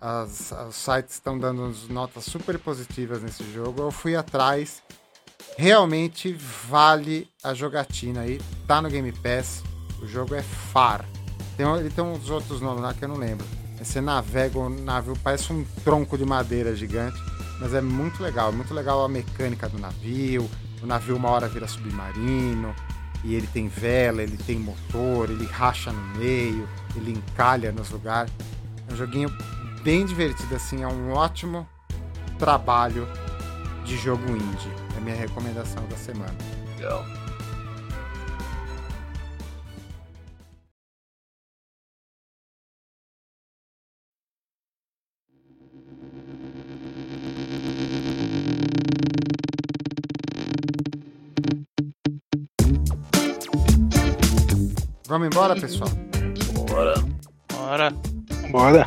[0.00, 3.82] As, os sites estão dando notas super positivas nesse jogo.
[3.82, 4.82] Eu fui atrás.
[5.56, 6.32] Realmente
[6.68, 8.40] vale a jogatina aí.
[8.66, 9.62] Tá no Game Pass.
[10.02, 11.06] O jogo é Far.
[11.56, 13.46] Tem, ele tem uns outros nomes lá que eu não lembro.
[13.78, 17.20] Você navega o navio, parece um tronco de madeira gigante.
[17.60, 18.50] Mas é muito legal.
[18.50, 20.48] É muito legal a mecânica do navio.
[20.82, 22.74] O navio uma hora vira submarino
[23.24, 28.32] e ele tem vela, ele tem motor, ele racha no meio, ele encalha nos lugares.
[28.88, 29.30] É um joguinho
[29.82, 31.66] bem divertido, assim, é um ótimo
[32.38, 33.06] trabalho
[33.84, 34.70] de jogo indie.
[34.94, 36.34] É a minha recomendação da semana.
[36.76, 37.21] Legal.
[55.12, 55.90] Vamos embora, pessoal?
[56.54, 56.94] Bora.
[57.52, 57.90] Bora.
[58.50, 58.86] Bora.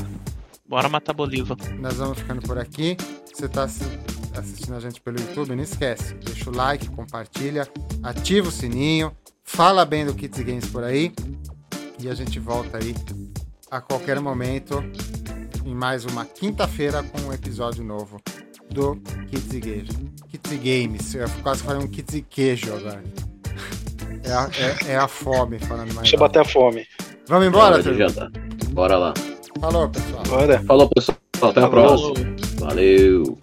[0.68, 1.56] Bora matar Bolívar.
[1.80, 2.97] Nós vamos ficando por aqui.
[3.31, 6.15] Você está assistindo a gente pelo YouTube, não esquece.
[6.15, 7.69] Deixa o like, compartilha,
[8.02, 11.14] ativa o sininho, fala bem do Kids Games por aí.
[11.99, 12.95] E a gente volta aí
[13.69, 14.84] a qualquer momento
[15.64, 18.19] em mais uma quinta-feira com um episódio novo
[18.72, 18.95] do
[19.30, 19.95] Kids Games.
[20.27, 21.14] Kids Games.
[21.14, 23.03] Eu quase falei um Kids Queijo agora.
[24.26, 24.49] É a,
[24.89, 25.99] é- é a fome falando mais.
[26.02, 26.85] Deixa eu bater a fome.
[27.27, 27.97] Vamos embora, turma?
[27.97, 28.30] jantar.
[28.72, 29.14] Bora lá.
[29.60, 30.23] Falou, pessoal.
[30.27, 30.64] Bora.
[30.64, 31.18] Falou, pessoal.
[31.41, 31.69] Até a Falou.
[32.14, 32.35] próxima.
[32.60, 33.38] Valeu.